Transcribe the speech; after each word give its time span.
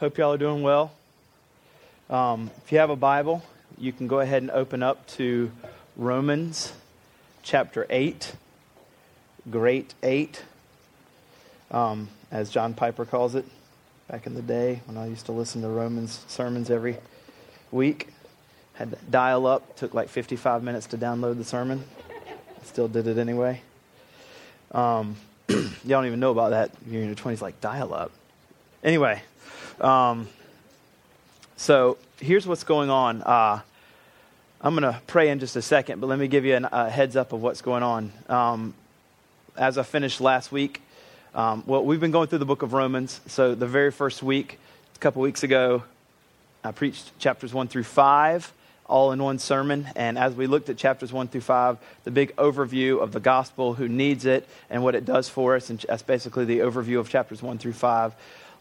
Hope 0.00 0.16
y'all 0.16 0.32
are 0.32 0.38
doing 0.38 0.62
well. 0.62 0.92
Um, 2.08 2.50
if 2.64 2.72
you 2.72 2.78
have 2.78 2.88
a 2.88 2.96
Bible, 2.96 3.44
you 3.76 3.92
can 3.92 4.06
go 4.06 4.20
ahead 4.20 4.40
and 4.40 4.50
open 4.50 4.82
up 4.82 5.06
to 5.08 5.52
Romans 5.94 6.72
chapter 7.42 7.86
8, 7.90 8.32
Great 9.50 9.92
8, 10.02 10.42
um, 11.70 12.08
as 12.30 12.48
John 12.48 12.72
Piper 12.72 13.04
calls 13.04 13.34
it 13.34 13.44
back 14.08 14.26
in 14.26 14.32
the 14.32 14.40
day 14.40 14.80
when 14.86 14.96
I 14.96 15.06
used 15.06 15.26
to 15.26 15.32
listen 15.32 15.60
to 15.60 15.68
Romans 15.68 16.24
sermons 16.28 16.70
every 16.70 16.96
week. 17.70 18.08
Had 18.72 18.92
to 18.92 18.98
dial 19.10 19.46
up, 19.46 19.76
took 19.76 19.92
like 19.92 20.08
55 20.08 20.62
minutes 20.62 20.86
to 20.86 20.96
download 20.96 21.36
the 21.36 21.44
sermon. 21.44 21.84
Still 22.64 22.88
did 22.88 23.06
it 23.06 23.18
anyway. 23.18 23.60
Um, 24.72 25.16
you 25.50 25.68
don't 25.86 26.06
even 26.06 26.20
know 26.20 26.30
about 26.30 26.52
that. 26.52 26.70
You're 26.88 27.02
in 27.02 27.08
your 27.08 27.16
20s, 27.16 27.42
like 27.42 27.60
dial 27.60 27.92
up. 27.92 28.12
Anyway, 28.82 29.20
um, 29.80 30.28
so 31.56 31.98
here's 32.18 32.46
what's 32.46 32.64
going 32.64 32.90
on. 32.90 33.22
Uh, 33.22 33.60
I'm 34.60 34.74
going 34.74 34.92
to 34.92 35.00
pray 35.06 35.30
in 35.30 35.40
just 35.40 35.56
a 35.56 35.62
second, 35.62 36.00
but 36.00 36.06
let 36.06 36.18
me 36.18 36.28
give 36.28 36.44
you 36.44 36.56
a 36.56 36.60
uh, 36.60 36.90
heads 36.90 37.16
up 37.16 37.32
of 37.32 37.42
what's 37.42 37.62
going 37.62 37.82
on. 37.82 38.12
Um, 38.28 38.74
as 39.56 39.78
I 39.78 39.82
finished 39.82 40.20
last 40.20 40.52
week, 40.52 40.82
um, 41.34 41.64
well, 41.66 41.84
we've 41.84 42.00
been 42.00 42.10
going 42.10 42.28
through 42.28 42.38
the 42.38 42.46
book 42.46 42.62
of 42.62 42.72
Romans. 42.72 43.20
So 43.26 43.54
the 43.54 43.66
very 43.66 43.90
first 43.90 44.22
week, 44.22 44.58
a 44.94 44.98
couple 44.98 45.22
weeks 45.22 45.42
ago, 45.42 45.82
I 46.62 46.72
preached 46.72 47.18
chapters 47.18 47.54
1 47.54 47.68
through 47.68 47.84
5 47.84 48.52
all 48.90 49.12
in 49.12 49.22
one 49.22 49.38
sermon. 49.38 49.88
And 49.94 50.18
as 50.18 50.34
we 50.34 50.46
looked 50.48 50.68
at 50.68 50.76
chapters 50.76 51.12
1 51.12 51.28
through 51.28 51.42
5, 51.42 51.78
the 52.04 52.10
big 52.10 52.34
overview 52.36 53.00
of 53.00 53.12
the 53.12 53.20
gospel, 53.20 53.74
who 53.74 53.88
needs 53.88 54.26
it, 54.26 54.46
and 54.68 54.82
what 54.82 54.94
it 54.94 55.04
does 55.04 55.28
for 55.28 55.54
us, 55.54 55.70
and 55.70 55.78
that's 55.88 56.02
basically 56.02 56.44
the 56.44 56.58
overview 56.58 56.98
of 56.98 57.08
chapters 57.08 57.40
1 57.40 57.58
through 57.58 57.72
5. 57.72 58.12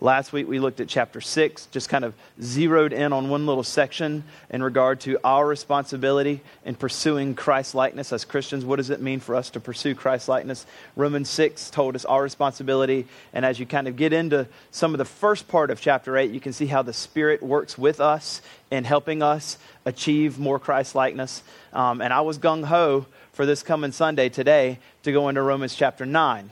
Last 0.02 0.32
week 0.32 0.48
we 0.48 0.60
looked 0.60 0.80
at 0.80 0.88
chapter 0.88 1.20
6, 1.20 1.66
just 1.72 1.90
kind 1.90 2.06
of 2.06 2.14
zeroed 2.42 2.94
in 2.94 3.12
on 3.12 3.28
one 3.28 3.46
little 3.46 3.64
section 3.64 4.24
in 4.50 4.64
regard 4.64 5.02
to 5.02 5.20
our 5.26 5.46
responsibility 5.46 6.40
in 6.64 6.76
pursuing 6.76 7.36
Christ 7.36 7.76
likeness 7.76 8.14
as 8.14 8.24
Christians. 8.24 8.64
What 8.64 8.78
does 8.78 8.92
it 8.92 9.02
mean 9.02 9.20
for 9.20 9.36
us 9.36 9.50
to 9.50 9.60
pursue 9.60 9.96
Christ 9.96 10.30
likeness? 10.30 10.66
Romans 10.96 11.30
6 11.30 11.70
told 11.72 11.98
us 11.98 12.06
our 12.06 12.24
responsibility. 12.24 13.08
And 13.34 13.44
as 13.44 13.60
you 13.60 13.66
kind 13.66 13.90
of 13.90 13.98
get 13.98 14.14
into 14.14 14.48
some 14.72 14.94
of 14.94 15.00
the 15.00 15.06
first 15.06 15.50
part 15.50 15.70
of 15.70 15.82
chapter 15.82 16.16
8, 16.18 16.32
you 16.32 16.40
can 16.40 16.54
see 16.54 16.68
how 16.68 16.82
the 16.82 16.94
Spirit 16.94 17.44
works 17.44 17.78
with 17.78 18.00
us 18.00 18.42
in 18.72 18.86
helping 18.86 19.22
us 19.22 19.58
achieve 19.84 20.40
more 20.40 20.60
Christ 20.60 20.96
likeness. 20.96 21.44
Um, 21.74 22.00
and 22.00 22.14
I 22.14 22.22
was 22.22 22.40
gung 22.40 22.64
ho 22.64 23.06
for 23.34 23.46
this 23.46 23.64
coming 23.64 23.92
Sunday 23.92 24.30
today 24.30 24.80
to 25.04 25.12
go 25.12 25.28
into 25.28 25.42
Romans 25.42 25.76
chapter 25.76 26.06
9. 26.06 26.52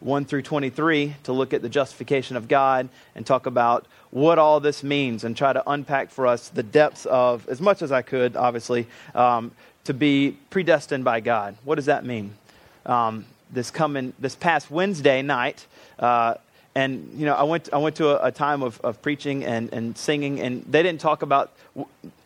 1 0.00 0.24
through 0.26 0.42
23 0.42 1.16
to 1.24 1.32
look 1.32 1.54
at 1.54 1.62
the 1.62 1.68
justification 1.68 2.36
of 2.36 2.48
God 2.48 2.88
and 3.14 3.26
talk 3.26 3.46
about 3.46 3.86
what 4.10 4.38
all 4.38 4.60
this 4.60 4.82
means 4.82 5.24
and 5.24 5.36
try 5.36 5.52
to 5.52 5.62
unpack 5.68 6.10
for 6.10 6.26
us 6.26 6.48
the 6.48 6.62
depths 6.62 7.06
of, 7.06 7.48
as 7.48 7.60
much 7.60 7.82
as 7.82 7.92
I 7.92 8.02
could, 8.02 8.36
obviously, 8.36 8.86
um, 9.14 9.52
to 9.84 9.94
be 9.94 10.36
predestined 10.50 11.04
by 11.04 11.20
God. 11.20 11.56
What 11.64 11.76
does 11.76 11.86
that 11.86 12.04
mean? 12.04 12.34
Um, 12.84 13.24
this 13.50 13.70
coming, 13.70 14.12
this 14.18 14.34
past 14.34 14.70
Wednesday 14.70 15.22
night, 15.22 15.66
uh, 15.98 16.34
and 16.76 17.18
you 17.18 17.24
know, 17.24 17.34
I 17.34 17.44
went, 17.44 17.70
I 17.72 17.78
went 17.78 17.96
to 17.96 18.10
a, 18.10 18.26
a 18.26 18.30
time 18.30 18.62
of, 18.62 18.78
of 18.82 19.00
preaching 19.00 19.44
and, 19.46 19.72
and 19.72 19.96
singing, 19.96 20.40
and 20.40 20.62
they 20.68 20.82
didn't 20.82 21.00
talk 21.00 21.22
about 21.22 21.50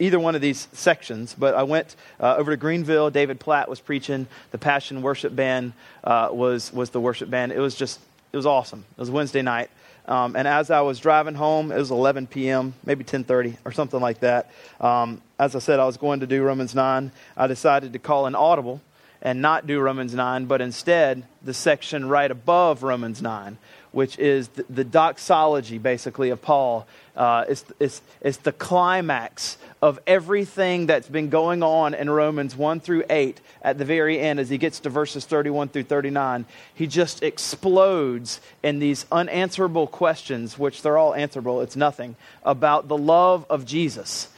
either 0.01 0.19
one 0.19 0.34
of 0.34 0.41
these 0.41 0.67
sections, 0.73 1.37
but 1.39 1.55
I 1.55 1.62
went 1.62 1.95
uh, 2.19 2.34
over 2.37 2.51
to 2.51 2.57
Greenville. 2.57 3.11
David 3.11 3.39
Platt 3.39 3.69
was 3.69 3.79
preaching. 3.79 4.27
The 4.51 4.59
Passion 4.59 5.03
Worship 5.03 5.37
Band 5.37 5.73
uh, 6.03 6.31
was 6.33 6.73
was 6.73 6.91
the 6.91 7.01
worship 7.01 7.31
band. 7.31 7.53
It 7.53 7.61
was 7.61 7.77
just 7.77 8.01
it 8.33 8.37
was 8.37 8.45
awesome. 8.45 8.84
It 8.91 8.98
was 8.98 9.09
Wednesday 9.09 9.42
night, 9.42 9.70
um, 10.07 10.34
and 10.34 10.48
as 10.48 10.69
I 10.69 10.81
was 10.81 10.98
driving 10.98 11.37
home, 11.37 11.70
it 11.70 11.79
was 11.79 11.92
11 11.92 12.27
p.m., 12.27 12.75
maybe 12.85 13.05
10:30 13.05 13.57
or 13.64 13.70
something 13.70 14.01
like 14.01 14.19
that. 14.19 14.51
Um, 14.81 15.23
as 15.39 15.55
I 15.55 15.61
said, 15.61 15.79
I 15.79 15.87
was 15.87 15.97
going 15.97 16.20
to 16.20 16.27
do 16.27 16.42
Romans 16.42 16.75
9. 16.75 17.12
I 17.37 17.47
decided 17.47 17.92
to 17.92 18.01
call 18.01 18.27
an 18.27 18.35
audible 18.35 18.81
and 19.23 19.42
not 19.42 19.67
do 19.67 19.80
Romans 19.80 20.14
9, 20.14 20.47
but 20.47 20.61
instead 20.61 21.24
the 21.42 21.55
section 21.55 22.08
right 22.08 22.30
above 22.30 22.83
Romans 22.83 23.20
9, 23.20 23.58
which 23.92 24.18
is 24.18 24.48
the, 24.48 24.64
the 24.70 24.84
doxology, 24.84 25.78
basically, 25.78 26.30
of 26.30 26.40
Paul. 26.40 26.86
Uh, 27.17 27.45
it's, 27.48 27.64
it's, 27.78 28.02
it's 28.20 28.36
the 28.39 28.52
climax 28.52 29.58
of 29.83 29.98
everything 30.06 30.86
that's 30.86 31.08
been 31.08 31.28
going 31.28 31.62
on 31.62 31.95
in 31.95 32.08
Romans 32.08 32.55
1 32.55 32.80
through 32.80 33.05
8 33.11 33.40
at 33.62 33.79
the 33.79 33.84
very 33.84 34.20
end 34.20 34.39
as 34.39 34.48
he 34.48 34.58
gets 34.58 34.80
to 34.80 34.90
verses 34.90 35.24
31 35.24 35.68
through 35.68 35.84
39. 35.84 36.45
He 36.74 36.86
just 36.86 37.23
explodes 37.23 38.40
in 38.62 38.79
these 38.79 39.06
unanswerable 39.11 39.86
questions, 39.86 40.58
which 40.58 40.83
they're 40.83 40.98
all 40.98 41.14
answerable, 41.14 41.61
it's 41.61 41.77
nothing, 41.77 42.17
about 42.45 42.89
the 42.89 42.96
love 42.96 43.45
of 43.50 43.67
Jesus. 43.67 44.29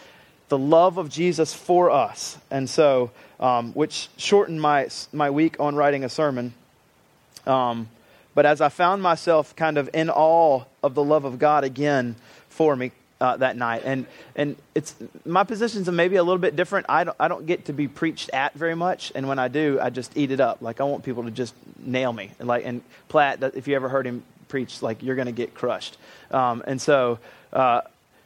The 0.48 0.58
love 0.58 0.98
of 0.98 1.08
Jesus 1.08 1.54
for 1.54 1.90
us. 1.90 2.38
And 2.50 2.68
so, 2.68 3.10
um, 3.40 3.72
which 3.72 4.08
shortened 4.16 4.60
my, 4.60 4.88
my 5.12 5.30
week 5.30 5.58
on 5.60 5.74
writing 5.74 6.04
a 6.04 6.08
sermon. 6.08 6.54
Um, 7.46 7.88
but 8.34 8.46
as 8.46 8.60
I 8.60 8.68
found 8.68 9.02
myself 9.02 9.54
kind 9.56 9.78
of 9.78 9.90
in 9.92 10.10
awe 10.10 10.64
of 10.82 10.94
the 10.94 11.02
love 11.02 11.24
of 11.24 11.38
God 11.38 11.64
again 11.64 12.16
for 12.48 12.74
me 12.76 12.92
uh, 13.20 13.36
that 13.36 13.56
night, 13.56 13.82
and 13.84 14.06
and 14.34 14.56
it's 14.74 14.94
my 15.24 15.44
positions 15.44 15.88
are 15.88 15.92
maybe 15.92 16.16
a 16.16 16.22
little 16.22 16.40
bit 16.40 16.56
different. 16.56 16.86
I 16.88 17.04
don't 17.04 17.16
I 17.20 17.28
don't 17.28 17.46
get 17.46 17.66
to 17.66 17.72
be 17.72 17.88
preached 17.88 18.30
at 18.32 18.54
very 18.54 18.74
much, 18.74 19.12
and 19.14 19.28
when 19.28 19.38
I 19.38 19.48
do, 19.48 19.78
I 19.80 19.90
just 19.90 20.16
eat 20.16 20.30
it 20.30 20.40
up. 20.40 20.60
Like 20.60 20.80
I 20.80 20.84
want 20.84 21.04
people 21.04 21.24
to 21.24 21.30
just 21.30 21.54
nail 21.78 22.12
me. 22.12 22.30
And 22.38 22.48
like 22.48 22.64
and 22.66 22.82
Platt, 23.08 23.42
if 23.54 23.68
you 23.68 23.76
ever 23.76 23.88
heard 23.88 24.06
him 24.06 24.24
preach, 24.48 24.82
like 24.82 25.02
you're 25.02 25.16
going 25.16 25.26
to 25.26 25.32
get 25.32 25.54
crushed. 25.54 25.96
Um, 26.30 26.62
and 26.66 26.80
so. 26.80 27.18
Uh, 27.52 27.82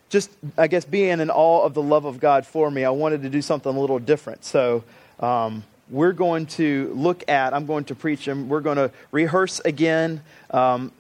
just, 0.09 0.31
I 0.57 0.69
guess, 0.69 0.85
being 0.85 1.19
in 1.19 1.31
awe 1.31 1.65
of 1.65 1.75
the 1.75 1.83
love 1.83 2.05
of 2.05 2.21
God 2.21 2.47
for 2.47 2.71
me, 2.71 2.85
I 2.85 2.91
wanted 2.91 3.23
to 3.23 3.29
do 3.29 3.43
something 3.43 3.75
a 3.75 3.81
little 3.81 3.99
different. 3.99 4.45
So, 4.45 4.85
um, 5.19 5.65
we're 5.89 6.13
going 6.13 6.47
to 6.47 6.93
look 6.95 7.29
at, 7.29 7.55
I'm 7.55 7.67
going 7.67 7.85
to 7.85 7.95
preach 7.95 8.29
and 8.29 8.49
we're 8.49 8.61
going 8.61 8.77
to 8.77 8.91
rehearse 9.13 9.61
again 9.61 10.23
um, 10.51 10.93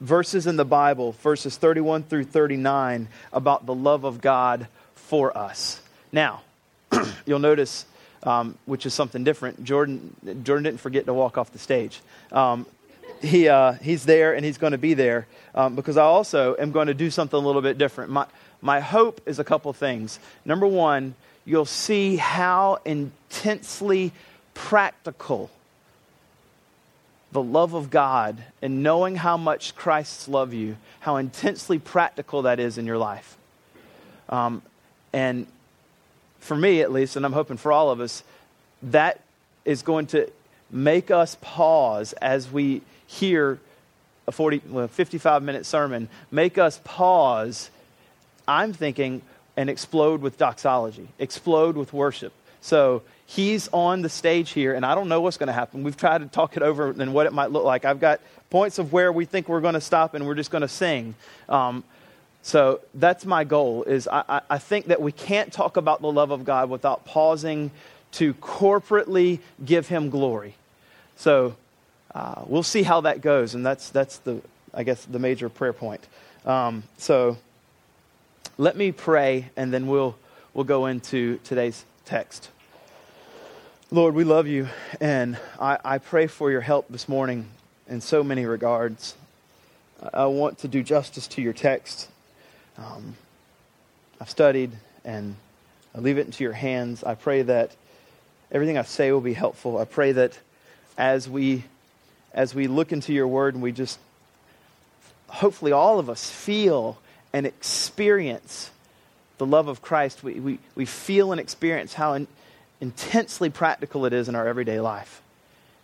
verses 0.00 0.46
in 0.46 0.56
the 0.56 0.64
Bible, 0.64 1.12
verses 1.12 1.56
31 1.56 2.04
through 2.04 2.24
39, 2.24 3.08
about 3.32 3.66
the 3.66 3.74
love 3.74 4.04
of 4.04 4.20
God 4.20 4.66
for 4.94 5.36
us. 5.36 5.80
Now, 6.12 6.42
you'll 7.26 7.38
notice, 7.38 7.86
um, 8.22 8.56
which 8.66 8.86
is 8.86 8.94
something 8.94 9.24
different, 9.24 9.62
Jordan, 9.64 10.14
Jordan 10.42 10.64
didn't 10.64 10.80
forget 10.80 11.06
to 11.06 11.14
walk 11.14 11.38
off 11.38 11.52
the 11.52 11.58
stage. 11.58 12.00
Um, 12.32 12.66
he, 13.22 13.48
uh, 13.48 13.72
he's 13.74 14.04
there 14.04 14.34
and 14.34 14.44
he's 14.44 14.58
going 14.58 14.72
to 14.72 14.78
be 14.78 14.94
there 14.94 15.26
um, 15.54 15.74
because 15.74 15.96
I 15.96 16.02
also 16.02 16.54
am 16.58 16.72
going 16.72 16.88
to 16.88 16.94
do 16.94 17.10
something 17.10 17.36
a 17.36 17.46
little 17.46 17.62
bit 17.62 17.78
different. 17.78 18.10
My, 18.10 18.26
my 18.60 18.80
hope 18.80 19.20
is 19.26 19.38
a 19.38 19.44
couple 19.44 19.72
things. 19.72 20.18
Number 20.44 20.66
one, 20.66 21.14
you'll 21.46 21.64
see 21.64 22.16
how 22.16 22.78
intensely 22.84 24.12
practical 24.52 25.50
the 27.32 27.42
love 27.42 27.74
of 27.74 27.90
God 27.90 28.42
and 28.60 28.82
knowing 28.82 29.16
how 29.16 29.36
much 29.36 29.74
Christ's 29.74 30.28
love 30.28 30.52
you, 30.52 30.76
how 31.00 31.16
intensely 31.16 31.78
practical 31.78 32.42
that 32.42 32.58
is 32.60 32.78
in 32.78 32.86
your 32.86 32.98
life. 32.98 33.36
Um, 34.28 34.62
and 35.12 35.46
for 36.40 36.56
me, 36.56 36.80
at 36.80 36.92
least, 36.92 37.16
and 37.16 37.24
I'm 37.24 37.32
hoping 37.32 37.56
for 37.56 37.72
all 37.72 37.90
of 37.90 38.00
us, 38.00 38.22
that 38.82 39.20
is 39.64 39.82
going 39.82 40.06
to 40.08 40.30
make 40.70 41.10
us 41.10 41.36
pause 41.40 42.12
as 42.14 42.50
we 42.50 42.82
hear 43.06 43.58
a 44.26 44.32
40, 44.32 44.62
well, 44.68 44.88
55 44.88 45.42
minute 45.42 45.66
sermon, 45.66 46.08
make 46.30 46.58
us 46.58 46.80
pause. 46.84 47.70
I'm 48.48 48.72
thinking, 48.72 49.22
and 49.56 49.70
explode 49.70 50.20
with 50.20 50.38
doxology, 50.38 51.08
explode 51.18 51.76
with 51.76 51.92
worship. 51.92 52.32
So 52.60 53.02
he's 53.26 53.68
on 53.68 54.02
the 54.02 54.08
stage 54.08 54.50
here, 54.50 54.74
and 54.74 54.84
I 54.84 54.94
don't 54.94 55.08
know 55.08 55.20
what's 55.20 55.36
going 55.36 55.46
to 55.48 55.52
happen. 55.52 55.82
We've 55.82 55.96
tried 55.96 56.18
to 56.18 56.26
talk 56.26 56.56
it 56.56 56.62
over 56.62 56.90
and 56.90 57.14
what 57.14 57.26
it 57.26 57.32
might 57.32 57.50
look 57.50 57.64
like. 57.64 57.84
I've 57.84 58.00
got 58.00 58.20
points 58.50 58.78
of 58.78 58.92
where 58.92 59.12
we 59.12 59.24
think 59.24 59.48
we're 59.48 59.60
going 59.60 59.74
to 59.74 59.80
stop, 59.80 60.14
and 60.14 60.26
we're 60.26 60.34
just 60.34 60.50
going 60.50 60.62
to 60.62 60.68
sing. 60.68 61.14
Um, 61.48 61.84
so 62.42 62.80
that's 62.94 63.24
my 63.24 63.44
goal. 63.44 63.82
Is 63.84 64.06
I, 64.08 64.40
I 64.48 64.58
think 64.58 64.86
that 64.86 65.00
we 65.00 65.12
can't 65.12 65.52
talk 65.52 65.76
about 65.76 66.00
the 66.00 66.10
love 66.12 66.30
of 66.30 66.44
God 66.44 66.70
without 66.70 67.04
pausing 67.04 67.70
to 68.12 68.34
corporately 68.34 69.40
give 69.64 69.88
Him 69.88 70.10
glory. 70.10 70.54
So 71.16 71.56
uh, 72.14 72.42
we'll 72.46 72.62
see 72.62 72.82
how 72.82 73.00
that 73.02 73.20
goes, 73.20 73.54
and 73.54 73.66
that's 73.66 73.90
that's 73.90 74.18
the 74.18 74.40
I 74.72 74.84
guess 74.84 75.04
the 75.04 75.18
major 75.18 75.48
prayer 75.48 75.72
point. 75.72 76.06
Um, 76.44 76.84
so 76.98 77.36
let 78.58 78.74
me 78.74 78.90
pray, 78.90 79.50
and 79.54 79.72
then 79.72 79.86
we'll, 79.86 80.16
we'll 80.54 80.64
go 80.64 80.86
into 80.86 81.38
today's 81.44 81.84
text. 82.06 82.48
Lord, 83.90 84.14
we 84.14 84.24
love 84.24 84.46
you, 84.46 84.68
and 84.98 85.36
I, 85.60 85.78
I 85.84 85.98
pray 85.98 86.26
for 86.26 86.50
your 86.50 86.62
help 86.62 86.88
this 86.88 87.06
morning 87.06 87.48
in 87.86 88.00
so 88.00 88.24
many 88.24 88.46
regards. 88.46 89.14
I 90.12 90.24
want 90.26 90.58
to 90.60 90.68
do 90.68 90.82
justice 90.82 91.26
to 91.28 91.42
your 91.42 91.52
text. 91.52 92.08
Um, 92.78 93.16
I've 94.22 94.30
studied, 94.30 94.72
and 95.04 95.36
I 95.94 96.00
leave 96.00 96.16
it 96.16 96.24
into 96.24 96.42
your 96.42 96.54
hands. 96.54 97.04
I 97.04 97.14
pray 97.14 97.42
that 97.42 97.76
everything 98.50 98.78
I 98.78 98.82
say 98.84 99.12
will 99.12 99.20
be 99.20 99.34
helpful. 99.34 99.76
I 99.76 99.84
pray 99.84 100.12
that 100.12 100.38
as 100.96 101.28
we 101.28 101.64
as 102.32 102.54
we 102.54 102.68
look 102.68 102.92
into 102.92 103.12
your 103.12 103.26
word 103.28 103.54
and 103.54 103.62
we 103.62 103.72
just 103.72 103.98
hopefully 105.28 105.72
all 105.72 105.98
of 105.98 106.10
us 106.10 106.28
feel 106.28 106.98
and 107.36 107.44
experience 107.44 108.70
the 109.36 109.44
love 109.44 109.68
of 109.68 109.82
Christ, 109.82 110.24
we, 110.24 110.40
we, 110.40 110.58
we 110.74 110.86
feel 110.86 111.32
and 111.32 111.40
experience 111.40 111.92
how 111.92 112.14
in, 112.14 112.26
intensely 112.80 113.50
practical 113.50 114.06
it 114.06 114.14
is 114.14 114.30
in 114.30 114.34
our 114.34 114.48
everyday 114.48 114.80
life. 114.80 115.20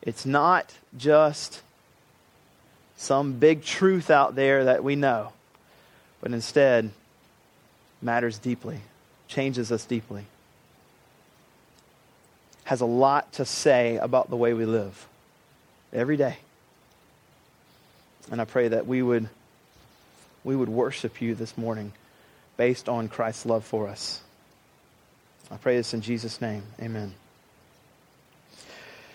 It's 0.00 0.24
not 0.24 0.72
just 0.96 1.60
some 2.96 3.34
big 3.34 3.62
truth 3.62 4.10
out 4.10 4.34
there 4.34 4.64
that 4.64 4.82
we 4.82 4.96
know, 4.96 5.34
but 6.22 6.32
instead 6.32 6.90
matters 8.00 8.38
deeply, 8.38 8.80
changes 9.28 9.70
us 9.70 9.84
deeply, 9.84 10.24
has 12.64 12.80
a 12.80 12.86
lot 12.86 13.30
to 13.34 13.44
say 13.44 13.98
about 13.98 14.30
the 14.30 14.36
way 14.36 14.54
we 14.54 14.64
live 14.64 15.06
every 15.92 16.16
day. 16.16 16.38
And 18.30 18.40
I 18.40 18.46
pray 18.46 18.68
that 18.68 18.86
we 18.86 19.02
would, 19.02 19.28
we 20.44 20.56
would 20.56 20.68
worship 20.68 21.20
you 21.20 21.34
this 21.34 21.56
morning 21.56 21.92
based 22.56 22.88
on 22.88 23.08
Christ's 23.08 23.46
love 23.46 23.64
for 23.64 23.88
us. 23.88 24.22
I 25.50 25.56
pray 25.56 25.76
this 25.76 25.94
in 25.94 26.00
Jesus' 26.00 26.40
name. 26.40 26.62
Amen. 26.80 27.14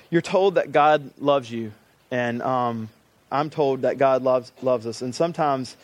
You're 0.10 0.22
told 0.22 0.56
that 0.56 0.72
God 0.72 1.12
loves 1.20 1.52
you, 1.52 1.72
and 2.12 2.42
um, 2.42 2.90
I'm 3.32 3.50
told 3.50 3.82
that 3.82 3.98
God 3.98 4.22
loves, 4.22 4.52
loves 4.62 4.86
us. 4.86 5.02
And 5.02 5.14
sometimes, 5.14 5.76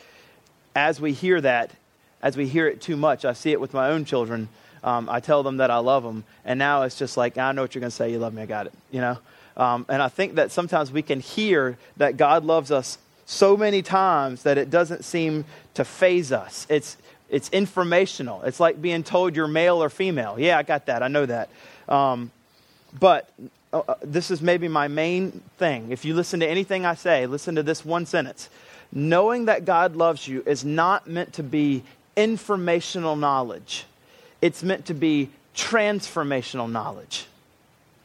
as 0.75 1.01
we 1.01 1.11
hear 1.11 1.41
that, 1.41 1.71
as 2.21 2.37
we 2.37 2.47
hear 2.47 2.67
it 2.67 2.81
too 2.81 2.95
much, 2.95 3.25
I 3.25 3.33
see 3.33 3.51
it 3.51 3.59
with 3.59 3.73
my 3.73 3.89
own 3.89 4.05
children. 4.05 4.47
Um, 4.83 5.09
I 5.09 5.19
tell 5.19 5.43
them 5.43 5.57
that 5.57 5.71
I 5.71 5.77
love 5.79 6.03
them, 6.03 6.23
and 6.45 6.57
now 6.57 6.83
it's 6.83 6.97
just 6.97 7.17
like, 7.17 7.37
I 7.37 7.51
know 7.51 7.63
what 7.63 7.75
you're 7.75 7.81
going 7.81 7.91
to 7.91 7.95
say. 7.95 8.11
You 8.11 8.19
love 8.19 8.33
me. 8.33 8.43
I 8.43 8.45
got 8.45 8.67
it. 8.67 8.73
You 8.91 9.01
know? 9.01 9.17
Um, 9.57 9.85
and 9.89 10.01
I 10.01 10.07
think 10.07 10.35
that 10.35 10.51
sometimes 10.51 10.91
we 10.91 11.01
can 11.01 11.19
hear 11.19 11.77
that 11.97 12.17
God 12.17 12.43
loves 12.45 12.71
us 12.71 12.97
so 13.25 13.55
many 13.57 13.81
times 13.81 14.43
that 14.43 14.57
it 14.57 14.69
doesn't 14.69 15.03
seem 15.03 15.45
to 15.73 15.85
faze 15.85 16.31
us. 16.31 16.67
It's, 16.69 16.97
it's 17.29 17.49
informational. 17.49 18.41
It's 18.43 18.59
like 18.59 18.81
being 18.81 19.03
told 19.03 19.35
you're 19.35 19.47
male 19.47 19.81
or 19.81 19.89
female. 19.89 20.39
Yeah, 20.39 20.57
I 20.57 20.63
got 20.63 20.85
that. 20.87 21.01
I 21.03 21.07
know 21.07 21.25
that. 21.25 21.49
Um, 21.87 22.31
but 22.99 23.29
uh, 23.71 23.81
uh, 23.87 23.95
this 24.03 24.29
is 24.29 24.41
maybe 24.41 24.67
my 24.67 24.87
main 24.87 25.41
thing. 25.57 25.91
If 25.91 26.05
you 26.05 26.13
listen 26.13 26.39
to 26.41 26.47
anything 26.47 26.85
I 26.85 26.93
say, 26.95 27.25
listen 27.25 27.55
to 27.55 27.63
this 27.63 27.83
one 27.83 28.05
sentence. 28.05 28.49
Knowing 28.91 29.45
that 29.45 29.65
God 29.65 29.95
loves 29.95 30.27
you 30.27 30.43
is 30.45 30.63
not 30.63 31.07
meant 31.07 31.33
to 31.33 31.43
be 31.43 31.83
informational 32.15 33.15
knowledge, 33.15 33.85
it's 34.41 34.61
meant 34.61 34.85
to 34.85 34.93
be 34.93 35.29
transformational 35.55 36.69
knowledge. 36.69 37.25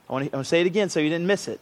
I 0.09 0.12
want, 0.12 0.25
to, 0.25 0.32
I 0.32 0.37
want 0.38 0.47
to 0.47 0.49
say 0.49 0.62
it 0.62 0.67
again 0.67 0.88
so 0.88 1.00
you 1.00 1.11
didn't 1.11 1.26
miss 1.26 1.49
it. 1.49 1.61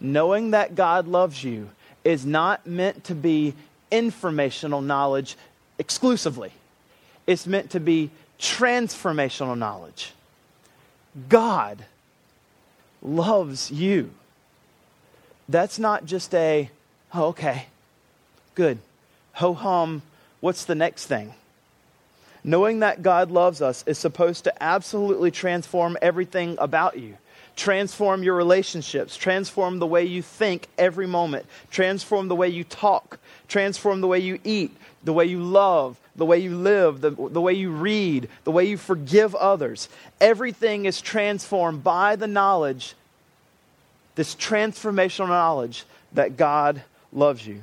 Knowing 0.00 0.52
that 0.52 0.76
God 0.76 1.08
loves 1.08 1.42
you 1.42 1.70
is 2.08 2.24
not 2.24 2.66
meant 2.66 3.04
to 3.04 3.14
be 3.14 3.52
informational 3.90 4.80
knowledge 4.80 5.36
exclusively, 5.78 6.50
it's 7.26 7.46
meant 7.46 7.70
to 7.72 7.80
be 7.80 8.10
transformational 8.38 9.58
knowledge. 9.58 10.14
God 11.28 11.84
loves 13.02 13.70
you. 13.70 14.10
That's 15.50 15.78
not 15.78 16.06
just 16.06 16.34
a, 16.34 16.70
oh, 17.12 17.26
okay, 17.26 17.66
good. 18.54 18.78
Ho 19.34 19.52
hum, 19.52 20.00
what's 20.40 20.64
the 20.64 20.74
next 20.74 21.06
thing? 21.06 21.34
Knowing 22.42 22.80
that 22.80 23.02
God 23.02 23.30
loves 23.30 23.60
us 23.60 23.84
is 23.86 23.98
supposed 23.98 24.44
to 24.44 24.62
absolutely 24.62 25.30
transform 25.30 25.98
everything 26.00 26.56
about 26.58 26.98
you 26.98 27.18
transform 27.58 28.22
your 28.22 28.36
relationships, 28.36 29.16
transform 29.16 29.80
the 29.80 29.86
way 29.86 30.04
you 30.04 30.22
think 30.22 30.68
every 30.78 31.08
moment, 31.08 31.44
transform 31.70 32.28
the 32.28 32.36
way 32.36 32.48
you 32.48 32.62
talk, 32.62 33.18
transform 33.48 34.00
the 34.00 34.06
way 34.06 34.20
you 34.20 34.38
eat, 34.44 34.74
the 35.02 35.12
way 35.12 35.24
you 35.24 35.42
love, 35.42 35.98
the 36.14 36.24
way 36.24 36.38
you 36.38 36.56
live, 36.56 37.00
the, 37.00 37.10
the 37.10 37.40
way 37.40 37.52
you 37.52 37.70
read, 37.72 38.28
the 38.44 38.52
way 38.52 38.64
you 38.64 38.76
forgive 38.76 39.34
others. 39.34 39.88
Everything 40.20 40.86
is 40.86 41.00
transformed 41.00 41.82
by 41.82 42.14
the 42.14 42.28
knowledge, 42.28 42.94
this 44.14 44.36
transformational 44.36 45.28
knowledge 45.28 45.84
that 46.12 46.36
God 46.36 46.82
loves 47.12 47.44
you. 47.44 47.62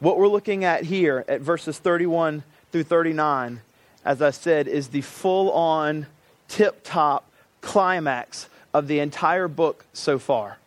What 0.00 0.18
we're 0.18 0.28
looking 0.28 0.64
at 0.64 0.82
here 0.82 1.24
at 1.28 1.40
verses 1.40 1.78
31 1.78 2.42
through 2.72 2.84
39, 2.84 3.60
as 4.04 4.22
I 4.22 4.30
said, 4.30 4.66
is 4.66 4.88
the 4.88 5.02
full 5.02 5.52
on, 5.52 6.06
tip 6.48 6.80
top 6.82 7.27
climax 7.60 8.48
of 8.74 8.88
the 8.88 9.00
entire 9.00 9.48
book 9.48 9.84
so 9.92 10.18
far 10.18 10.58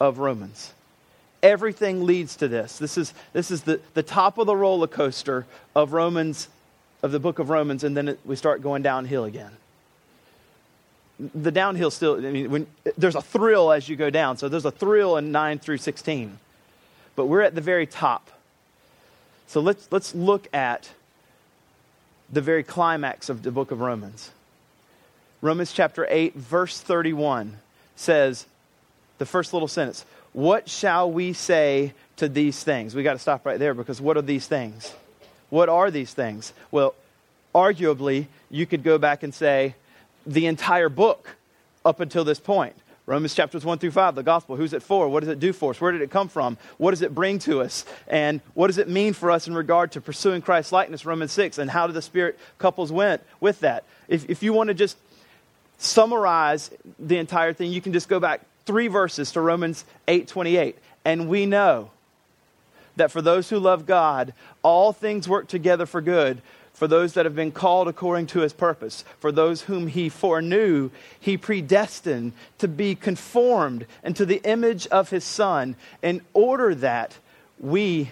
of 0.00 0.18
Romans. 0.18 0.72
Everything 1.42 2.04
leads 2.04 2.36
to 2.36 2.48
this. 2.48 2.78
This 2.78 2.96
is, 2.96 3.12
this 3.32 3.50
is 3.50 3.62
the, 3.62 3.80
the 3.94 4.02
top 4.02 4.38
of 4.38 4.46
the 4.46 4.56
roller 4.56 4.86
coaster 4.86 5.46
of 5.74 5.92
Romans, 5.92 6.48
of 7.02 7.12
the 7.12 7.20
book 7.20 7.38
of 7.38 7.50
Romans, 7.50 7.84
and 7.84 7.96
then 7.96 8.08
it, 8.08 8.20
we 8.24 8.36
start 8.36 8.62
going 8.62 8.82
downhill 8.82 9.24
again. 9.24 9.52
The 11.34 11.52
downhill 11.52 11.90
still, 11.90 12.16
I 12.16 12.30
mean, 12.30 12.50
when, 12.50 12.66
there's 12.96 13.14
a 13.14 13.22
thrill 13.22 13.70
as 13.70 13.88
you 13.88 13.94
go 13.94 14.10
down. 14.10 14.36
So 14.36 14.48
there's 14.48 14.64
a 14.64 14.70
thrill 14.70 15.16
in 15.16 15.30
9 15.30 15.58
through 15.58 15.78
16. 15.78 16.38
But 17.14 17.26
we're 17.26 17.42
at 17.42 17.54
the 17.54 17.60
very 17.60 17.86
top. 17.86 18.30
So 19.46 19.60
let's, 19.60 19.86
let's 19.92 20.14
look 20.14 20.48
at 20.52 20.90
the 22.32 22.40
very 22.40 22.64
climax 22.64 23.28
of 23.28 23.42
the 23.42 23.52
book 23.52 23.70
of 23.70 23.80
Romans. 23.80 24.30
Romans 25.44 25.72
chapter 25.72 26.06
8, 26.08 26.36
verse 26.36 26.80
31 26.80 27.58
says, 27.96 28.46
the 29.18 29.26
first 29.26 29.52
little 29.52 29.68
sentence, 29.68 30.06
What 30.32 30.70
shall 30.70 31.12
we 31.12 31.34
say 31.34 31.92
to 32.16 32.30
these 32.30 32.64
things? 32.64 32.94
We 32.94 33.02
got 33.02 33.12
to 33.12 33.18
stop 33.18 33.44
right 33.44 33.58
there 33.58 33.74
because 33.74 34.00
what 34.00 34.16
are 34.16 34.22
these 34.22 34.46
things? 34.46 34.94
What 35.50 35.68
are 35.68 35.90
these 35.90 36.14
things? 36.14 36.54
Well, 36.70 36.94
arguably, 37.54 38.28
you 38.50 38.64
could 38.64 38.82
go 38.82 38.96
back 38.96 39.22
and 39.22 39.34
say 39.34 39.74
the 40.24 40.46
entire 40.46 40.88
book 40.88 41.36
up 41.84 42.00
until 42.00 42.24
this 42.24 42.40
point. 42.40 42.74
Romans 43.04 43.34
chapters 43.34 43.66
1 43.66 43.80
through 43.80 43.90
5, 43.90 44.14
the 44.14 44.22
gospel. 44.22 44.56
Who's 44.56 44.72
it 44.72 44.82
for? 44.82 45.10
What 45.10 45.20
does 45.20 45.28
it 45.28 45.40
do 45.40 45.52
for 45.52 45.72
us? 45.72 45.78
Where 45.78 45.92
did 45.92 46.00
it 46.00 46.10
come 46.10 46.28
from? 46.28 46.56
What 46.78 46.92
does 46.92 47.02
it 47.02 47.14
bring 47.14 47.38
to 47.40 47.60
us? 47.60 47.84
And 48.08 48.40
what 48.54 48.68
does 48.68 48.78
it 48.78 48.88
mean 48.88 49.12
for 49.12 49.30
us 49.30 49.46
in 49.46 49.54
regard 49.54 49.92
to 49.92 50.00
pursuing 50.00 50.40
Christ's 50.40 50.72
likeness? 50.72 51.04
Romans 51.04 51.32
6. 51.32 51.58
And 51.58 51.70
how 51.70 51.86
did 51.86 51.92
the 51.92 52.00
Spirit 52.00 52.38
couples 52.56 52.90
went 52.90 53.20
with 53.40 53.60
that? 53.60 53.84
If, 54.08 54.30
if 54.30 54.42
you 54.42 54.54
want 54.54 54.68
to 54.68 54.74
just 54.74 54.96
summarize 55.78 56.70
the 56.98 57.18
entire 57.18 57.52
thing, 57.52 57.72
you 57.72 57.80
can 57.80 57.92
just 57.92 58.08
go 58.08 58.20
back 58.20 58.42
three 58.66 58.88
verses 58.88 59.32
to 59.32 59.40
Romans 59.40 59.84
8:28. 60.08 60.76
And 61.04 61.28
we 61.28 61.46
know 61.46 61.90
that 62.96 63.10
for 63.10 63.20
those 63.20 63.50
who 63.50 63.58
love 63.58 63.86
God, 63.86 64.32
all 64.62 64.92
things 64.92 65.28
work 65.28 65.48
together 65.48 65.86
for 65.86 66.00
good 66.00 66.40
for 66.74 66.88
those 66.88 67.14
that 67.14 67.24
have 67.24 67.36
been 67.36 67.52
called 67.52 67.86
according 67.86 68.26
to 68.26 68.40
his 68.40 68.52
purpose. 68.52 69.04
For 69.20 69.30
those 69.30 69.62
whom 69.62 69.86
he 69.86 70.08
foreknew, 70.08 70.90
he 71.18 71.36
predestined 71.36 72.32
to 72.58 72.68
be 72.68 72.96
conformed 72.96 73.86
into 74.02 74.26
the 74.26 74.42
image 74.44 74.88
of 74.88 75.10
his 75.10 75.24
son 75.24 75.76
in 76.02 76.20
order 76.34 76.74
that 76.74 77.16
we 77.58 78.10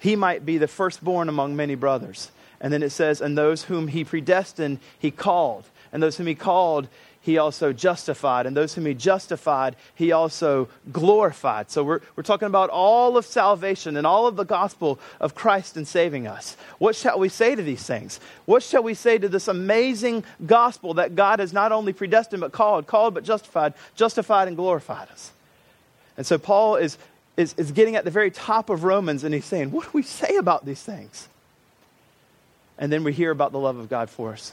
he 0.00 0.16
might 0.16 0.46
be 0.46 0.56
the 0.58 0.66
firstborn 0.66 1.28
among 1.28 1.54
many 1.54 1.74
brothers. 1.74 2.30
And 2.58 2.72
then 2.72 2.82
it 2.82 2.90
says, 2.90 3.20
and 3.20 3.36
those 3.36 3.64
whom 3.64 3.88
he 3.88 4.02
predestined, 4.02 4.78
he 4.98 5.10
called. 5.10 5.64
And 5.92 6.02
those 6.02 6.16
whom 6.16 6.26
he 6.26 6.34
called, 6.34 6.88
he 7.20 7.36
also 7.36 7.72
justified. 7.72 8.46
And 8.46 8.56
those 8.56 8.74
whom 8.74 8.86
he 8.86 8.94
justified, 8.94 9.76
he 9.94 10.12
also 10.12 10.68
glorified. 10.90 11.70
So 11.70 11.84
we're, 11.84 12.00
we're 12.16 12.22
talking 12.22 12.46
about 12.46 12.70
all 12.70 13.16
of 13.16 13.26
salvation 13.26 13.96
and 13.96 14.06
all 14.06 14.26
of 14.26 14.36
the 14.36 14.44
gospel 14.44 14.98
of 15.20 15.34
Christ 15.34 15.76
in 15.76 15.84
saving 15.84 16.26
us. 16.26 16.56
What 16.78 16.96
shall 16.96 17.18
we 17.18 17.28
say 17.28 17.54
to 17.54 17.62
these 17.62 17.82
things? 17.82 18.20
What 18.46 18.62
shall 18.62 18.82
we 18.82 18.94
say 18.94 19.18
to 19.18 19.28
this 19.28 19.48
amazing 19.48 20.24
gospel 20.46 20.94
that 20.94 21.14
God 21.14 21.40
has 21.40 21.52
not 21.52 21.72
only 21.72 21.92
predestined 21.92 22.40
but 22.40 22.52
called, 22.52 22.86
called 22.86 23.14
but 23.14 23.24
justified, 23.24 23.74
justified 23.94 24.48
and 24.48 24.56
glorified 24.56 25.08
us? 25.10 25.32
And 26.16 26.26
so 26.26 26.38
Paul 26.38 26.76
is, 26.76 26.96
is, 27.36 27.54
is 27.56 27.72
getting 27.72 27.96
at 27.96 28.04
the 28.04 28.10
very 28.10 28.30
top 28.30 28.70
of 28.70 28.84
Romans 28.84 29.24
and 29.24 29.34
he's 29.34 29.44
saying, 29.44 29.70
What 29.72 29.84
do 29.84 29.90
we 29.92 30.02
say 30.02 30.36
about 30.36 30.64
these 30.64 30.82
things? 30.82 31.28
And 32.78 32.90
then 32.90 33.04
we 33.04 33.12
hear 33.12 33.30
about 33.30 33.52
the 33.52 33.58
love 33.58 33.76
of 33.76 33.90
God 33.90 34.08
for 34.08 34.32
us. 34.32 34.52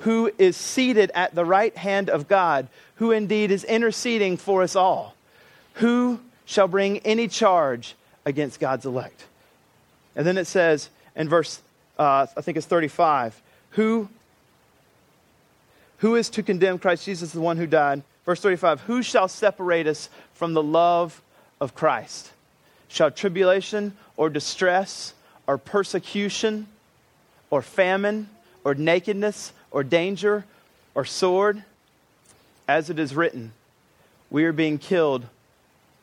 who 0.00 0.30
is 0.38 0.56
seated 0.56 1.10
at 1.14 1.34
the 1.34 1.44
right 1.44 1.76
hand 1.76 2.08
of 2.08 2.28
God, 2.28 2.68
who 2.96 3.10
indeed 3.10 3.50
is 3.50 3.64
interceding 3.64 4.36
for 4.36 4.62
us 4.62 4.76
all. 4.76 5.14
Who 5.74 6.20
shall 6.44 6.68
bring 6.68 6.98
any 6.98 7.28
charge 7.28 7.94
against 8.24 8.60
God's 8.60 8.86
elect? 8.86 9.24
And 10.16 10.26
then 10.26 10.38
it 10.38 10.46
says 10.46 10.90
in 11.14 11.28
verse 11.28 11.60
uh, 11.98 12.26
I 12.34 12.40
think 12.40 12.56
it's 12.56 12.66
35. 12.66 13.40
Who, 13.72 14.08
who 15.98 16.14
is 16.14 16.30
to 16.30 16.42
condemn 16.42 16.78
Christ 16.78 17.04
Jesus, 17.04 17.32
the 17.32 17.40
one 17.40 17.58
who 17.58 17.66
died? 17.66 18.02
Verse 18.24 18.40
35 18.40 18.80
Who 18.82 19.02
shall 19.02 19.28
separate 19.28 19.86
us 19.86 20.08
from 20.32 20.54
the 20.54 20.62
love 20.62 21.20
of 21.60 21.74
Christ? 21.74 22.30
Shall 22.88 23.10
tribulation 23.10 23.96
or 24.16 24.30
distress 24.30 25.12
or 25.46 25.58
persecution 25.58 26.68
or 27.50 27.60
famine 27.60 28.30
or 28.64 28.74
nakedness 28.74 29.52
or 29.70 29.82
danger 29.82 30.44
or 30.94 31.04
sword? 31.04 31.62
As 32.68 32.88
it 32.90 32.98
is 32.98 33.14
written, 33.14 33.52
we 34.30 34.44
are 34.44 34.52
being 34.52 34.78
killed. 34.78 35.26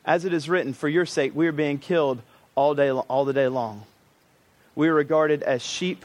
As 0.04 0.24
it 0.24 0.32
is 0.32 0.48
written, 0.48 0.74
for 0.74 0.88
your 0.88 1.06
sake, 1.06 1.34
we 1.34 1.46
are 1.46 1.52
being 1.52 1.78
killed 1.78 2.20
all, 2.54 2.74
day, 2.74 2.90
all 2.90 3.24
the 3.24 3.32
day 3.32 3.48
long. 3.48 3.84
We 4.74 4.88
are 4.88 4.94
regarded 4.94 5.42
as 5.42 5.62
sheep 5.62 6.04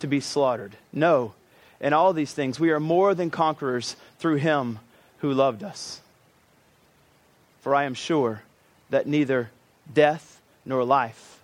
to 0.00 0.06
be 0.06 0.20
slaughtered. 0.20 0.76
No, 0.92 1.34
in 1.80 1.92
all 1.92 2.12
these 2.12 2.32
things, 2.32 2.60
we 2.60 2.70
are 2.70 2.80
more 2.80 3.14
than 3.14 3.30
conquerors 3.30 3.96
through 4.18 4.36
him 4.36 4.78
who 5.18 5.32
loved 5.32 5.62
us. 5.62 6.00
For 7.62 7.74
I 7.74 7.84
am 7.84 7.94
sure 7.94 8.42
that 8.90 9.06
neither 9.06 9.50
death 9.92 10.40
nor 10.64 10.84
life, 10.84 11.38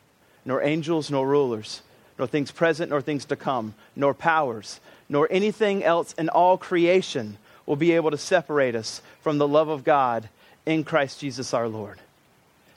nor 0.44 0.62
angels 0.62 1.10
nor 1.10 1.26
rulers, 1.26 1.82
nor 2.18 2.26
things 2.26 2.50
present 2.50 2.90
nor 2.90 3.00
things 3.00 3.24
to 3.26 3.36
come, 3.36 3.74
nor 3.94 4.14
powers, 4.14 4.80
nor 5.08 5.28
anything 5.30 5.84
else 5.84 6.12
in 6.14 6.28
all 6.28 6.56
creation 6.56 7.36
will 7.66 7.76
be 7.76 7.92
able 7.92 8.10
to 8.10 8.18
separate 8.18 8.74
us 8.74 9.02
from 9.20 9.38
the 9.38 9.48
love 9.48 9.68
of 9.68 9.84
God 9.84 10.28
in 10.64 10.84
Christ 10.84 11.20
Jesus 11.20 11.52
our 11.52 11.68
Lord. 11.68 12.00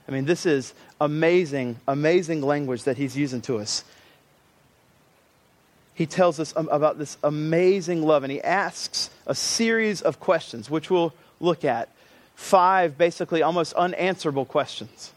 I 0.07 0.11
mean, 0.11 0.25
this 0.25 0.45
is 0.45 0.73
amazing, 0.99 1.77
amazing 1.87 2.41
language 2.41 2.83
that 2.83 2.97
he's 2.97 3.15
using 3.15 3.41
to 3.41 3.59
us. 3.59 3.83
He 5.93 6.05
tells 6.05 6.39
us 6.39 6.53
about 6.55 6.97
this 6.97 7.17
amazing 7.23 8.03
love, 8.03 8.23
and 8.23 8.31
he 8.31 8.41
asks 8.41 9.09
a 9.27 9.35
series 9.35 10.01
of 10.01 10.19
questions, 10.19 10.69
which 10.69 10.89
we'll 10.89 11.13
look 11.39 11.65
at. 11.65 11.89
Five 12.35 12.97
basically 12.97 13.43
almost 13.43 13.73
unanswerable 13.73 14.45
questions. 14.45 15.11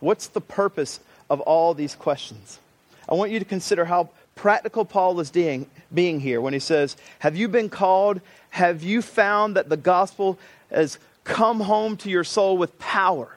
What's 0.00 0.26
the 0.28 0.40
purpose 0.40 1.00
of 1.28 1.40
all 1.40 1.74
these 1.74 1.94
questions? 1.94 2.58
I 3.08 3.14
want 3.14 3.30
you 3.30 3.38
to 3.38 3.44
consider 3.44 3.84
how 3.84 4.10
practical 4.34 4.84
Paul 4.84 5.18
is 5.20 5.30
being, 5.30 5.66
being 5.92 6.20
here 6.20 6.40
when 6.40 6.52
he 6.52 6.58
says, 6.58 6.96
Have 7.20 7.36
you 7.36 7.48
been 7.48 7.68
called? 7.68 8.20
Have 8.50 8.82
you 8.82 9.02
found 9.02 9.56
that 9.56 9.68
the 9.68 9.76
gospel 9.76 10.38
has 10.70 10.98
come 11.24 11.60
home 11.60 11.96
to 11.98 12.10
your 12.10 12.24
soul 12.24 12.56
with 12.56 12.78
power? 12.78 13.36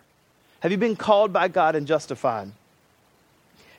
Have 0.61 0.71
you 0.71 0.77
been 0.77 0.95
called 0.95 1.33
by 1.33 1.47
God 1.47 1.75
and 1.75 1.87
justified? 1.87 2.51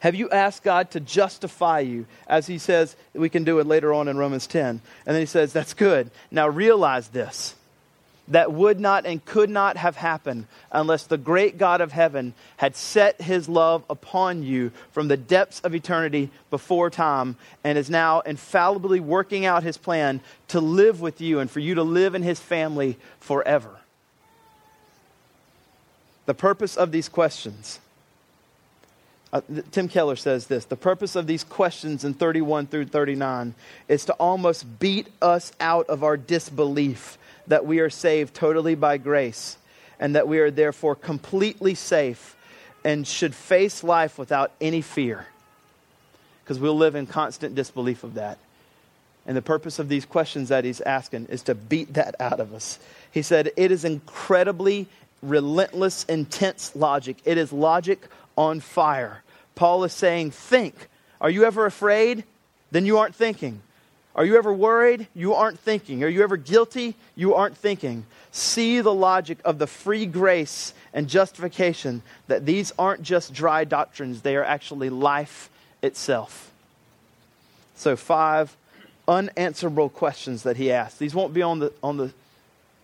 Have 0.01 0.15
you 0.17 0.29
asked 0.31 0.65
God 0.65 0.91
to 0.93 1.01
justify 1.01 1.79
you, 1.79 2.07
as 2.27 2.49
he 2.49 2.59
says 2.59 2.97
we 3.15 3.29
can 3.29 3.45
do 3.45 3.61
it 3.61 3.67
later 3.67 3.93
on 3.93 4.09
in 4.09 4.17
Romans 4.17 4.49
10? 4.49 4.67
And 4.67 4.81
then 5.15 5.21
he 5.21 5.27
says, 5.27 5.53
That's 5.53 5.75
good. 5.75 6.11
Now 6.31 6.49
realize 6.49 7.09
this 7.09 7.55
that 8.29 8.53
would 8.53 8.79
not 8.79 9.05
and 9.05 9.25
could 9.25 9.51
not 9.51 9.77
have 9.77 9.97
happened 9.97 10.47
unless 10.71 11.05
the 11.05 11.19
great 11.19 11.59
God 11.59 11.81
of 11.81 11.93
heaven 11.93 12.35
had 12.57 12.77
set 12.77 13.21
his 13.21 13.49
love 13.49 13.85
upon 13.91 14.43
you 14.43 14.71
from 14.93 15.09
the 15.09 15.17
depths 15.17 15.61
of 15.61 15.75
eternity 15.75 16.31
before 16.51 16.89
time 16.89 17.37
and 17.65 17.77
is 17.77 17.91
now 17.91 18.21
infallibly 18.21 19.01
working 19.01 19.45
out 19.45 19.65
his 19.65 19.77
plan 19.77 20.21
to 20.49 20.61
live 20.61 21.01
with 21.01 21.21
you 21.21 21.41
and 21.41 21.51
for 21.51 21.61
you 21.61 21.75
to 21.75 21.83
live 21.83 22.15
in 22.15 22.23
his 22.23 22.39
family 22.39 22.97
forever. 23.19 23.81
The 26.27 26.35
purpose 26.35 26.77
of 26.77 26.93
these 26.93 27.09
questions. 27.09 27.81
Uh, 29.33 29.41
Tim 29.71 29.89
Keller 29.89 30.17
says 30.17 30.47
this 30.47 30.67
the 30.67 30.77
purpose 30.77 31.17
of 31.17 31.27
these 31.27 31.43
questions 31.43 32.05
in 32.05 32.15
31 32.15 32.67
through 32.67 32.87
39 32.87 33.55
is 33.89 34.05
to 34.05 34.13
almost 34.15 34.79
beat 34.79 35.09
us 35.21 35.53
out 35.59 35.89
of 35.89 36.05
our 36.05 36.17
disbelief 36.17 37.19
that 37.47 37.67
we 37.67 37.81
are 37.81 37.91
saved 37.91 38.35
totally 38.35 38.75
by 38.75 38.99
grace 38.99 39.57
and 39.99 40.15
that 40.17 40.29
we 40.29 40.39
are 40.39 40.51
therefore 40.51 40.95
completely 40.95 41.75
safe 41.75 42.37
and 42.85 43.07
should 43.07 43.35
face 43.35 43.85
life 43.85 44.19
without 44.19 44.53
any 44.61 44.83
fear 44.83 45.27
because 46.43 46.59
we'll 46.59 46.77
live 46.77 46.95
in 46.95 47.07
constant 47.07 47.55
disbelief 47.55 48.05
of 48.05 48.15
that. 48.15 48.39
And 49.27 49.37
the 49.37 49.43
purpose 49.43 49.79
of 49.79 49.89
these 49.89 50.05
questions 50.05 50.49
that 50.49 50.65
he's 50.65 50.81
asking 50.81 51.27
is 51.27 51.43
to 51.43 51.55
beat 51.55 51.95
that 51.95 52.17
out 52.19 52.41
of 52.41 52.53
us. 52.53 52.79
He 53.13 53.23
said, 53.23 53.53
It 53.57 53.71
is 53.71 53.85
incredibly 53.85 54.89
relentless, 55.23 56.05
intense 56.05 56.75
logic. 56.75 57.19
It 57.25 57.39
is 57.39 57.53
logic 57.53 58.09
on 58.37 58.61
fire. 58.61 59.23
Paul 59.55 59.85
is 59.85 59.93
saying, 59.93 60.33
Think. 60.33 60.89
Are 61.21 61.31
you 61.31 61.45
ever 61.45 61.67
afraid? 61.67 62.25
Then 62.73 62.85
you 62.85 62.99
aren't 62.99 63.15
thinking. 63.15 63.63
Are 64.15 64.25
you 64.25 64.37
ever 64.37 64.53
worried? 64.53 65.07
You 65.15 65.35
aren't 65.35 65.59
thinking. 65.59 66.05
Are 66.05 66.09
you 66.09 66.23
ever 66.23 66.37
guilty? 66.37 66.97
You 67.17 67.35
aren't 67.35 67.57
thinking. 67.57 68.05
See 68.31 68.81
the 68.81 68.93
logic 68.93 69.39
of 69.45 69.59
the 69.59 69.67
free 69.67 70.07
grace 70.07 70.75
and 70.93 71.09
justification 71.09 72.03
that 72.27 72.45
these 72.45 72.73
aren't 72.79 73.03
just 73.03 73.33
dry 73.33 73.65
doctrines, 73.65 74.21
they 74.21 74.37
are 74.37 74.45
actually 74.45 74.91
life 74.91 75.49
itself. 75.83 76.51
So, 77.75 77.97
five 77.97 78.57
unanswerable 79.09 79.89
questions 79.89 80.43
that 80.45 80.57
he 80.57 80.71
asked. 80.71 80.99
These 80.99 81.15
won't 81.15 81.35
be 81.35 81.43
on 81.43 81.59
the, 81.59 81.73
on 81.83 81.97
the, 81.97 82.13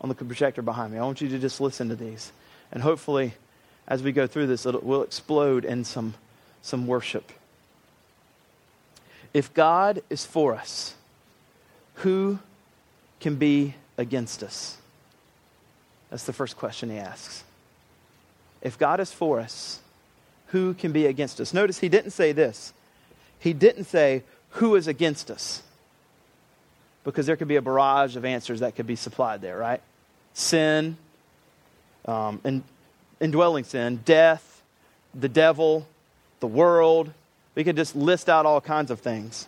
on 0.00 0.08
the 0.08 0.14
projector 0.14 0.62
behind 0.62 0.92
me. 0.92 0.98
I 0.98 1.04
want 1.04 1.20
you 1.20 1.28
to 1.28 1.38
just 1.38 1.60
listen 1.60 1.88
to 1.90 1.96
these. 1.96 2.32
And 2.72 2.82
hopefully, 2.82 3.34
as 3.86 4.02
we 4.02 4.12
go 4.12 4.26
through 4.26 4.48
this, 4.48 4.66
it 4.66 4.82
will 4.82 5.02
explode 5.02 5.64
in 5.64 5.84
some, 5.84 6.14
some 6.62 6.86
worship. 6.86 7.32
If 9.32 9.54
God 9.54 10.02
is 10.10 10.26
for 10.26 10.54
us, 10.54 10.94
who 11.98 12.38
can 13.20 13.36
be 13.36 13.74
against 13.96 14.42
us? 14.42 14.78
That's 16.10 16.24
the 16.24 16.32
first 16.32 16.56
question 16.56 16.90
he 16.90 16.98
asks. 16.98 17.44
If 18.62 18.78
God 18.78 19.00
is 19.00 19.12
for 19.12 19.40
us, 19.40 19.80
who 20.48 20.74
can 20.74 20.92
be 20.92 21.06
against 21.06 21.40
us? 21.40 21.52
Notice 21.52 21.78
he 21.78 21.88
didn't 21.88 22.10
say 22.10 22.32
this. 22.32 22.72
He 23.38 23.52
didn't 23.52 23.84
say, 23.84 24.22
Who 24.50 24.74
is 24.74 24.88
against 24.88 25.30
us? 25.30 25.62
Because 27.04 27.26
there 27.26 27.36
could 27.36 27.48
be 27.48 27.56
a 27.56 27.62
barrage 27.62 28.16
of 28.16 28.24
answers 28.24 28.60
that 28.60 28.74
could 28.74 28.86
be 28.86 28.96
supplied 28.96 29.40
there, 29.40 29.56
right? 29.56 29.80
Sin, 30.34 30.96
um, 32.04 32.40
and 32.44 32.62
indwelling 33.20 33.64
sin, 33.64 34.00
death, 34.04 34.62
the 35.14 35.28
devil, 35.28 35.86
the 36.40 36.46
world. 36.46 37.12
We 37.54 37.64
could 37.64 37.76
just 37.76 37.94
list 37.94 38.28
out 38.28 38.46
all 38.46 38.60
kinds 38.60 38.90
of 38.90 39.00
things. 39.00 39.46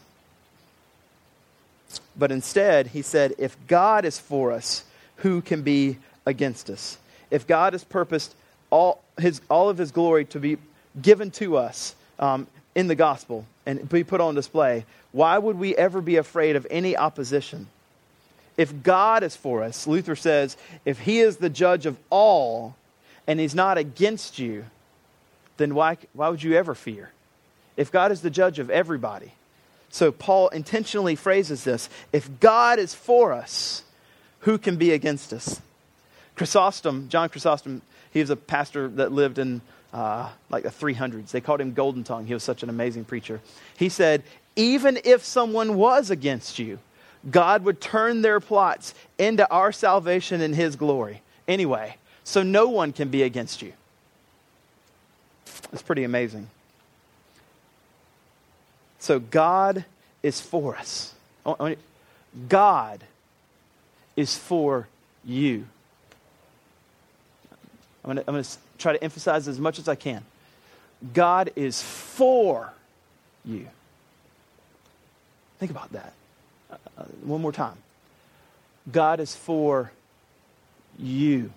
But 2.17 2.31
instead, 2.31 2.89
he 2.89 3.03
said, 3.03 3.35
if 3.39 3.57
God 3.67 4.05
is 4.05 4.19
for 4.19 4.53
us, 4.53 4.85
who 5.17 5.43
can 5.43 5.63
be 5.63 5.99
against 6.27 6.71
us? 6.71 6.99
If 7.31 7.47
God 7.47 7.73
has 7.73 7.85
purposed 7.85 8.35
all, 8.71 9.03
his, 9.19 9.41
all 9.49 9.69
of 9.69 9.79
his 9.79 9.91
glory 9.91 10.25
to 10.27 10.41
be 10.41 10.59
given 11.01 11.31
to 11.33 11.57
us 11.57 11.95
um, 12.19 12.47
in 12.75 12.87
the 12.87 12.95
gospel 12.95 13.47
and 13.67 13.89
be 13.89 14.05
put 14.05 14.21
on 14.21 14.35
display, 14.35 14.85
why 15.13 15.39
would 15.39 15.59
we 15.59 15.77
ever 15.77 16.01
be 16.01 16.17
afraid 16.17 16.57
of 16.57 16.67
any 16.71 16.97
opposition? 16.97 17.67
If 18.57 18.83
God 18.83 19.23
is 19.23 19.35
for 19.35 19.63
us, 19.63 19.87
Luther 19.87 20.17
says, 20.17 20.57
if 20.85 21.01
he 21.01 21.21
is 21.21 21.39
the 21.39 21.51
judge 21.51 21.87
of 21.87 21.97
all 22.11 22.77
and 23.27 23.41
he's 23.41 23.55
not 23.55 23.79
against 23.79 24.39
you, 24.39 24.67
then 25.57 25.75
why, 25.75 25.97
why 26.13 26.29
would 26.29 26.43
you 26.43 26.55
ever 26.55 26.75
fear? 26.75 27.11
If 27.77 27.91
God 27.91 28.13
is 28.13 28.21
the 28.21 28.31
judge 28.31 28.59
of 28.59 28.71
everybody, 28.71 29.33
so 29.91 30.13
Paul 30.13 30.49
intentionally 30.49 31.17
phrases 31.17 31.65
this 31.65 31.89
if 32.13 32.41
God 32.41 32.79
is 32.79 32.95
for 32.95 33.33
us, 33.33 33.83
who 34.41 34.57
can 34.57 34.77
be 34.77 34.93
against 34.93 35.33
us? 35.33 35.61
Chrysostom, 36.37 37.09
John 37.09 37.29
Chrysostom, 37.29 37.83
he 38.13 38.21
was 38.21 38.31
a 38.31 38.37
pastor 38.37 38.89
that 38.89 39.13
lived 39.13 39.39
in 39.39 39.61
uh, 39.93 40.31
like 40.49 40.63
the 40.63 40.71
300s. 40.71 41.31
They 41.31 41.41
called 41.41 41.61
him 41.61 41.75
Golden 41.75 42.05
Tongue. 42.05 42.27
He 42.27 42.35
was 42.35 42.45
such 42.45 42.63
an 42.63 42.71
amazing 42.71 43.05
preacher. 43.05 43.41
He 43.77 43.89
said, 43.89 44.23
even 44.57 44.99
if 45.05 45.25
someone 45.25 45.77
was 45.77 46.11
against 46.11 46.59
you, 46.59 46.79
God 47.29 47.65
would 47.65 47.81
turn 47.81 48.23
their 48.23 48.41
plots 48.41 48.95
into 49.19 49.49
our 49.51 49.73
salvation 49.73 50.41
and 50.41 50.55
his 50.55 50.77
glory. 50.77 51.23
Anyway, 51.47 51.97
so 52.25 52.43
no 52.43 52.69
one 52.69 52.93
can 52.93 53.09
be 53.09 53.23
against 53.23 53.61
you. 53.61 53.73
It's 55.73 55.83
pretty 55.83 56.05
amazing. 56.05 56.49
So 59.01 59.19
God 59.19 59.85
is 60.23 60.41
for 60.41 60.77
us. 60.77 61.15
God 62.49 63.01
is 64.15 64.37
for 64.37 64.87
you. 65.25 65.67
I'm 68.05 68.17
going, 68.17 68.43
to, 68.45 68.59
try 68.79 68.93
to 68.93 69.03
emphasize 69.03 69.49
as 69.49 69.59
much 69.59 69.79
as 69.79 69.89
I 69.89 69.95
can. 69.95 70.25
God 71.15 71.51
is 71.57 71.83
for 71.83 72.73
you. 73.45 73.67
Think 75.59 75.71
about 75.71 75.93
that. 75.93 76.13
Uh 76.71 77.05
one 77.23 77.41
more 77.41 77.53
time. 77.53 77.77
God 78.91 79.21
is 79.21 79.35
for 79.35 79.93
you. 80.99 81.53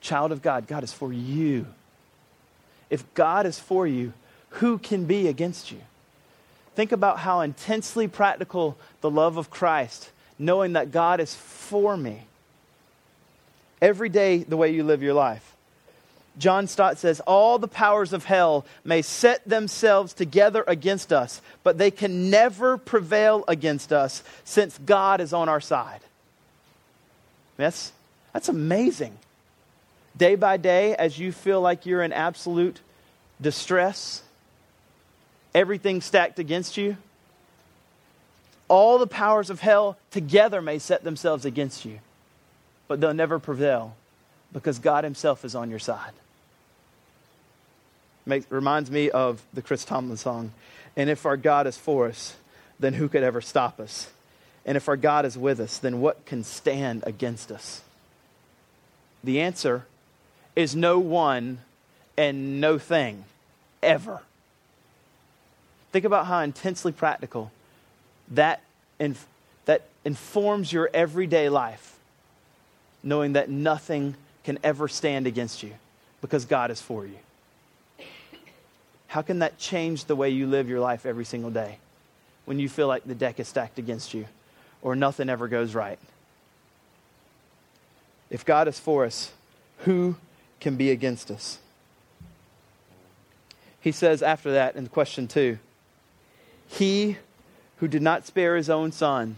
Child 0.00 0.32
of 0.32 0.42
God, 0.42 0.66
God 0.66 0.84
is 0.84 0.92
for 0.92 1.12
you. 1.12 1.66
If 2.90 3.14
God 3.14 3.46
is 3.46 3.58
for 3.58 3.86
you, 3.86 4.12
who 4.52 4.78
can 4.78 5.04
be 5.04 5.28
against 5.28 5.70
you? 5.70 5.80
Think 6.74 6.92
about 6.92 7.18
how 7.18 7.40
intensely 7.40 8.08
practical 8.08 8.76
the 9.00 9.10
love 9.10 9.36
of 9.36 9.50
Christ, 9.50 10.10
knowing 10.38 10.72
that 10.74 10.90
God 10.90 11.20
is 11.20 11.34
for 11.34 11.96
me. 11.96 12.22
Every 13.80 14.08
day, 14.08 14.38
the 14.38 14.56
way 14.56 14.72
you 14.72 14.84
live 14.84 15.02
your 15.02 15.14
life. 15.14 15.52
John 16.38 16.66
Stott 16.66 16.98
says, 16.98 17.20
All 17.20 17.58
the 17.58 17.68
powers 17.68 18.12
of 18.12 18.24
hell 18.24 18.64
may 18.84 19.02
set 19.02 19.46
themselves 19.46 20.14
together 20.14 20.64
against 20.66 21.12
us, 21.12 21.42
but 21.62 21.76
they 21.76 21.90
can 21.90 22.30
never 22.30 22.78
prevail 22.78 23.44
against 23.48 23.92
us 23.92 24.22
since 24.44 24.78
God 24.78 25.20
is 25.20 25.32
on 25.32 25.48
our 25.48 25.60
side. 25.60 26.00
That's, 27.56 27.92
that's 28.32 28.48
amazing. 28.48 29.18
Day 30.16 30.36
by 30.36 30.56
day, 30.56 30.94
as 30.96 31.18
you 31.18 31.32
feel 31.32 31.60
like 31.60 31.84
you're 31.84 32.02
in 32.02 32.12
absolute 32.12 32.80
distress, 33.40 34.22
everything 35.54 36.00
stacked 36.00 36.38
against 36.38 36.76
you, 36.76 36.96
all 38.68 38.98
the 38.98 39.06
powers 39.06 39.50
of 39.50 39.60
hell 39.60 39.98
together 40.10 40.62
may 40.62 40.78
set 40.78 41.04
themselves 41.04 41.44
against 41.44 41.84
you, 41.84 41.98
but 42.88 43.00
they'll 43.00 43.14
never 43.14 43.38
prevail 43.38 43.94
because 44.52 44.78
God 44.78 45.04
Himself 45.04 45.44
is 45.44 45.54
on 45.54 45.70
your 45.70 45.78
side. 45.78 46.12
Makes, 48.24 48.50
reminds 48.50 48.90
me 48.90 49.10
of 49.10 49.42
the 49.52 49.62
Chris 49.62 49.84
Tomlin 49.84 50.16
song. 50.16 50.52
And 50.96 51.10
if 51.10 51.26
our 51.26 51.36
God 51.36 51.66
is 51.66 51.76
for 51.76 52.06
us, 52.06 52.36
then 52.78 52.94
who 52.94 53.08
could 53.08 53.22
ever 53.22 53.40
stop 53.40 53.80
us? 53.80 54.10
And 54.64 54.76
if 54.76 54.88
our 54.88 54.96
God 54.96 55.24
is 55.24 55.36
with 55.36 55.58
us, 55.58 55.78
then 55.78 56.00
what 56.00 56.24
can 56.24 56.44
stand 56.44 57.02
against 57.06 57.50
us? 57.50 57.82
The 59.24 59.40
answer 59.40 59.86
is 60.54 60.76
no 60.76 60.98
one 60.98 61.58
and 62.16 62.60
no 62.60 62.78
thing 62.78 63.24
ever. 63.82 64.20
Think 65.92 66.06
about 66.06 66.26
how 66.26 66.40
intensely 66.40 66.90
practical 66.90 67.52
that, 68.30 68.62
inf- 68.98 69.26
that 69.66 69.82
informs 70.04 70.72
your 70.72 70.90
everyday 70.94 71.50
life, 71.50 71.96
knowing 73.02 73.34
that 73.34 73.50
nothing 73.50 74.16
can 74.42 74.58
ever 74.64 74.88
stand 74.88 75.26
against 75.26 75.62
you 75.62 75.74
because 76.22 76.46
God 76.46 76.70
is 76.70 76.80
for 76.80 77.04
you. 77.04 77.18
How 79.08 79.20
can 79.20 79.40
that 79.40 79.58
change 79.58 80.06
the 80.06 80.16
way 80.16 80.30
you 80.30 80.46
live 80.46 80.70
your 80.70 80.80
life 80.80 81.04
every 81.04 81.26
single 81.26 81.50
day 81.50 81.76
when 82.46 82.58
you 82.58 82.68
feel 82.70 82.88
like 82.88 83.04
the 83.04 83.14
deck 83.14 83.38
is 83.38 83.46
stacked 83.46 83.78
against 83.78 84.14
you 84.14 84.24
or 84.80 84.96
nothing 84.96 85.28
ever 85.28 85.46
goes 85.46 85.74
right? 85.74 85.98
If 88.30 88.46
God 88.46 88.66
is 88.66 88.80
for 88.80 89.04
us, 89.04 89.30
who 89.80 90.16
can 90.58 90.76
be 90.76 90.90
against 90.90 91.30
us? 91.30 91.58
He 93.78 93.92
says 93.92 94.22
after 94.22 94.52
that 94.52 94.74
in 94.74 94.86
question 94.86 95.28
two 95.28 95.58
He 96.72 97.16
who 97.78 97.88
did 97.88 98.02
not 98.02 98.26
spare 98.26 98.56
his 98.56 98.70
own 98.70 98.92
son, 98.92 99.36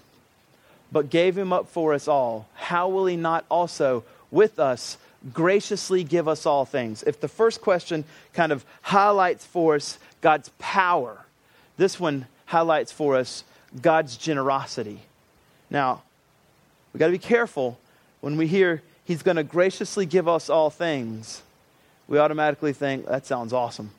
but 0.92 1.10
gave 1.10 1.36
him 1.36 1.52
up 1.52 1.68
for 1.68 1.92
us 1.92 2.06
all, 2.06 2.46
how 2.54 2.88
will 2.88 3.06
he 3.06 3.16
not 3.16 3.44
also 3.50 4.04
with 4.30 4.58
us 4.58 4.96
graciously 5.32 6.04
give 6.04 6.28
us 6.28 6.44
all 6.44 6.64
things. 6.64 7.02
If 7.02 7.20
the 7.20 7.28
first 7.28 7.60
question 7.60 8.04
kind 8.34 8.52
of 8.52 8.64
highlights 8.82 9.46
for 9.46 9.74
us 9.74 9.98
God's 10.20 10.50
power, 10.58 11.24
this 11.76 11.98
one 11.98 12.26
highlights 12.46 12.92
for 12.92 13.16
us 13.16 13.44
God's 13.80 14.16
generosity. 14.16 15.00
Now, 15.70 16.02
we've 16.92 16.98
got 16.98 17.06
to 17.06 17.12
be 17.12 17.18
careful 17.18 17.78
when 18.20 18.36
we 18.36 18.46
hear 18.46 18.82
He's 19.06 19.22
going 19.22 19.36
to 19.36 19.44
graciously 19.44 20.06
give 20.06 20.28
us 20.28 20.48
all 20.48 20.70
things. 20.70 21.42
We 22.08 22.18
automatically 22.18 22.72
think, 22.72 23.06
that 23.06 23.26
sounds 23.26 23.52
awesome. 23.52 23.90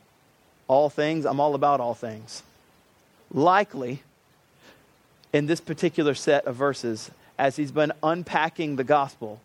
All 0.67 0.89
things, 0.89 1.25
I'm 1.25 1.39
all 1.39 1.53
about 1.53 1.79
all 1.79 1.93
things. 1.93 2.41
Likely, 3.31 4.01
in 5.33 5.47
this 5.47 5.59
particular 5.59 6.13
set 6.13 6.45
of 6.45 6.55
verses, 6.55 7.11
as 7.37 7.55
he's 7.55 7.71
been 7.71 7.91
unpacking 8.01 8.75
the 8.75 8.83
gospel, 8.83 9.41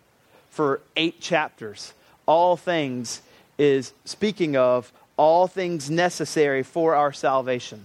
for 0.50 0.80
eight 0.96 1.20
chapters. 1.20 1.94
All 2.26 2.56
things 2.56 3.22
is 3.58 3.92
speaking 4.04 4.56
of 4.56 4.92
all 5.16 5.46
things 5.46 5.90
necessary 5.90 6.62
for 6.62 6.94
our 6.94 7.12
salvation. 7.12 7.84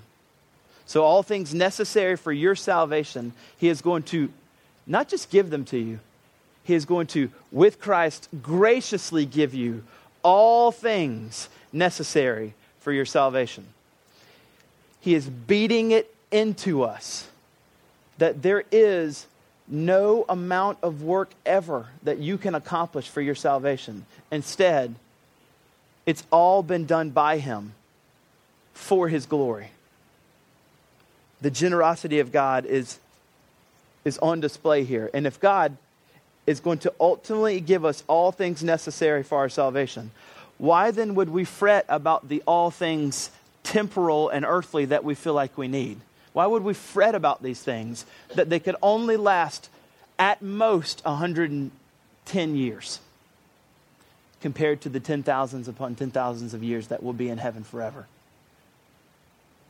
So, 0.85 1.03
all 1.03 1.23
things 1.23 1.53
necessary 1.53 2.15
for 2.15 2.31
your 2.31 2.55
salvation, 2.55 3.33
He 3.57 3.69
is 3.69 3.81
going 3.81 4.03
to 4.03 4.31
not 4.85 5.07
just 5.07 5.29
give 5.29 5.49
them 5.49 5.65
to 5.65 5.77
you, 5.77 5.99
He 6.63 6.75
is 6.75 6.85
going 6.85 7.07
to, 7.07 7.31
with 7.51 7.79
Christ, 7.79 8.29
graciously 8.41 9.25
give 9.25 9.53
you 9.53 9.83
all 10.21 10.71
things 10.71 11.49
necessary 11.73 12.53
for 12.79 12.91
your 12.91 13.05
salvation. 13.05 13.65
He 15.05 15.13
is 15.13 15.29
beating 15.29 15.91
it 15.91 16.11
into 16.31 16.81
us 16.81 17.27
that 18.17 18.41
there 18.41 18.63
is 18.71 19.27
no 19.67 20.25
amount 20.27 20.79
of 20.81 21.03
work 21.03 21.29
ever 21.45 21.89
that 22.01 22.17
you 22.17 22.39
can 22.39 22.55
accomplish 22.55 23.07
for 23.07 23.21
your 23.21 23.35
salvation. 23.35 24.07
Instead, 24.31 24.95
it's 26.07 26.23
all 26.31 26.63
been 26.63 26.87
done 26.87 27.11
by 27.11 27.37
Him 27.37 27.75
for 28.73 29.07
His 29.07 29.27
glory. 29.27 29.69
The 31.39 31.51
generosity 31.51 32.17
of 32.17 32.31
God 32.31 32.65
is, 32.65 32.97
is 34.05 34.17
on 34.17 34.39
display 34.39 34.85
here. 34.85 35.11
And 35.13 35.27
if 35.27 35.39
God 35.39 35.77
is 36.47 36.59
going 36.59 36.79
to 36.79 36.91
ultimately 36.99 37.59
give 37.59 37.85
us 37.85 38.03
all 38.07 38.31
things 38.31 38.63
necessary 38.63 39.21
for 39.21 39.37
our 39.37 39.49
salvation, 39.49 40.09
why 40.57 40.89
then 40.89 41.13
would 41.13 41.29
we 41.29 41.45
fret 41.45 41.85
about 41.89 42.27
the 42.27 42.41
all 42.47 42.71
things 42.71 43.29
temporal 43.65 44.29
and 44.29 44.45
earthly 44.45 44.85
that 44.85 45.03
we 45.03 45.15
feel 45.15 45.33
like 45.33 45.57
we 45.57 45.67
need? 45.67 45.99
Why 46.31 46.45
would 46.45 46.63
we 46.63 46.73
fret 46.73 47.15
about 47.15 47.43
these 47.43 47.61
things 47.61 48.05
that 48.35 48.49
they 48.49 48.59
could 48.59 48.75
only 48.81 49.17
last 49.17 49.69
at 50.17 50.41
most 50.41 51.03
110 51.03 52.55
years 52.55 52.99
compared 54.41 54.81
to 54.81 54.89
the 54.89 54.99
10,000s 54.99 55.67
upon 55.67 55.95
10,000s 55.95 56.53
of 56.53 56.63
years 56.63 56.87
that 56.87 57.03
will 57.03 57.13
be 57.13 57.29
in 57.29 57.37
heaven 57.37 57.63
forever? 57.63 58.07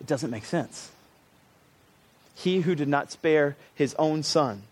It 0.01 0.07
doesn't 0.07 0.31
make 0.31 0.45
sense. 0.45 0.91
He 2.35 2.61
who 2.61 2.75
did 2.75 2.89
not 2.89 3.11
spare 3.11 3.55
his 3.73 3.95
own 3.95 4.23
son. 4.23 4.63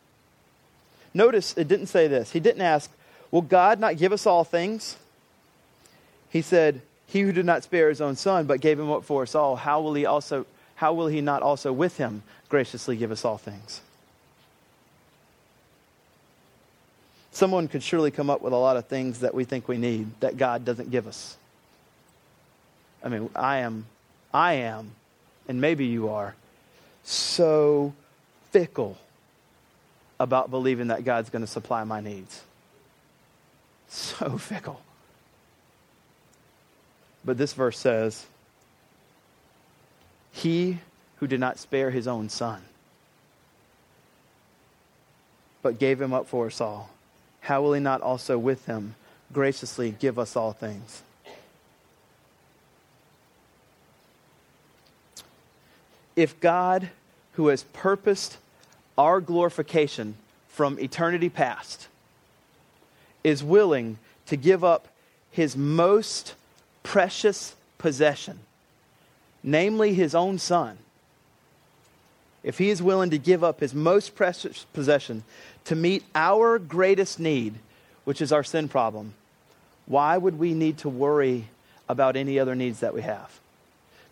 Notice 1.14 1.58
it 1.58 1.68
didn't 1.68 1.88
say 1.88 2.08
this. 2.08 2.32
He 2.32 2.40
didn't 2.40 2.62
ask, 2.62 2.92
Will 3.32 3.42
God 3.42 3.80
not 3.80 3.98
give 3.98 4.12
us 4.12 4.28
all 4.28 4.44
things? 4.44 4.98
He 6.30 6.42
said, 6.42 6.82
He 7.14 7.22
who 7.22 7.32
did 7.32 7.46
not 7.46 7.64
spare 7.64 7.90
his 7.90 8.02
own 8.02 8.16
son, 8.16 8.48
but 8.48 8.60
gave 8.60 8.80
him 8.80 8.90
up 8.90 9.04
for 9.04 9.22
us 9.22 9.36
all, 9.36 9.56
how 9.56 9.82
will 9.82 9.94
he 9.94 10.08
also 10.08 10.48
how 10.74 10.94
will 10.94 11.06
he 11.06 11.22
not 11.22 11.44
also 11.44 11.72
with 11.72 11.98
him 11.98 12.24
graciously 12.50 12.98
give 12.98 13.12
us 13.12 13.24
all 13.24 13.38
things? 13.38 13.82
Someone 17.32 17.68
could 17.68 17.84
surely 17.84 18.10
come 18.10 18.32
up 18.32 18.42
with 18.42 18.52
a 18.52 18.58
lot 18.58 18.78
of 18.78 18.88
things 18.88 19.20
that 19.20 19.36
we 19.36 19.44
think 19.44 19.68
we 19.68 19.78
need 19.78 20.20
that 20.22 20.38
God 20.38 20.66
doesn't 20.66 20.90
give 20.90 21.06
us. 21.06 21.38
I 23.04 23.10
mean, 23.10 23.30
I 23.36 23.58
am, 23.58 23.86
I 24.34 24.54
am, 24.54 24.94
and 25.48 25.62
maybe 25.62 25.86
you 25.86 26.10
are, 26.10 26.34
so 27.04 27.94
fickle 28.50 28.98
about 30.20 30.50
believing 30.50 30.88
that 30.88 31.06
God's 31.06 31.30
going 31.30 31.44
to 31.44 31.48
supply 31.48 31.84
my 31.84 32.02
needs. 32.02 32.42
So 33.88 34.40
fickle. 34.40 34.82
But 37.26 37.38
this 37.38 37.54
verse 37.54 37.78
says, 37.78 38.26
he 40.32 40.80
who 41.18 41.28
did 41.28 41.40
not 41.40 41.60
spare 41.60 41.92
his 41.92 42.08
own 42.08 42.28
son, 42.28 42.62
but 45.62 45.80
gave 45.80 46.02
him 46.02 46.14
up 46.14 46.28
for 46.28 46.48
us 46.48 46.60
all, 46.60 46.90
how 47.42 47.62
will 47.62 47.74
he 47.74 47.80
not 47.80 48.02
also 48.02 48.38
with 48.38 48.66
him 48.66 48.96
graciously 49.32 49.92
give 49.92 50.20
us 50.20 50.36
all 50.36 50.52
things? 50.52 51.02
If 56.16 56.40
God, 56.40 56.90
who 57.34 57.48
has 57.48 57.64
purposed 57.74 58.38
our 58.98 59.20
glorification 59.20 60.16
from 60.48 60.80
eternity 60.80 61.30
past, 61.30 61.88
is 63.24 63.44
willing 63.44 63.98
to 64.28 64.36
give 64.36 64.64
up 64.64 64.88
his 65.32 65.58
most 65.58 66.36
precious 66.84 67.56
possession, 67.78 68.40
namely 69.42 69.94
his 69.94 70.14
own 70.14 70.38
son, 70.38 70.78
if 72.44 72.58
he 72.58 72.70
is 72.70 72.84
willing 72.84 73.10
to 73.10 73.18
give 73.18 73.44
up 73.44 73.62
his 73.62 73.74
most 73.74 74.16
precious 74.16 74.66
possession 74.74 75.24
to 75.66 75.76
meet 75.76 76.04
our 76.14 76.60
greatest 76.60 77.20
need, 77.20 77.56
which 78.04 78.22
is 78.22 78.34
our 78.34 78.44
sin 78.44 78.68
problem, 78.68 79.14
why 79.86 80.18
would 80.18 80.38
we 80.38 80.54
need 80.54 80.78
to 80.80 80.90
worry 80.90 81.48
about 81.88 82.16
any 82.16 82.40
other 82.40 82.56
needs 82.56 82.82
that 82.82 82.94
we 82.94 83.02
have? 83.02 83.40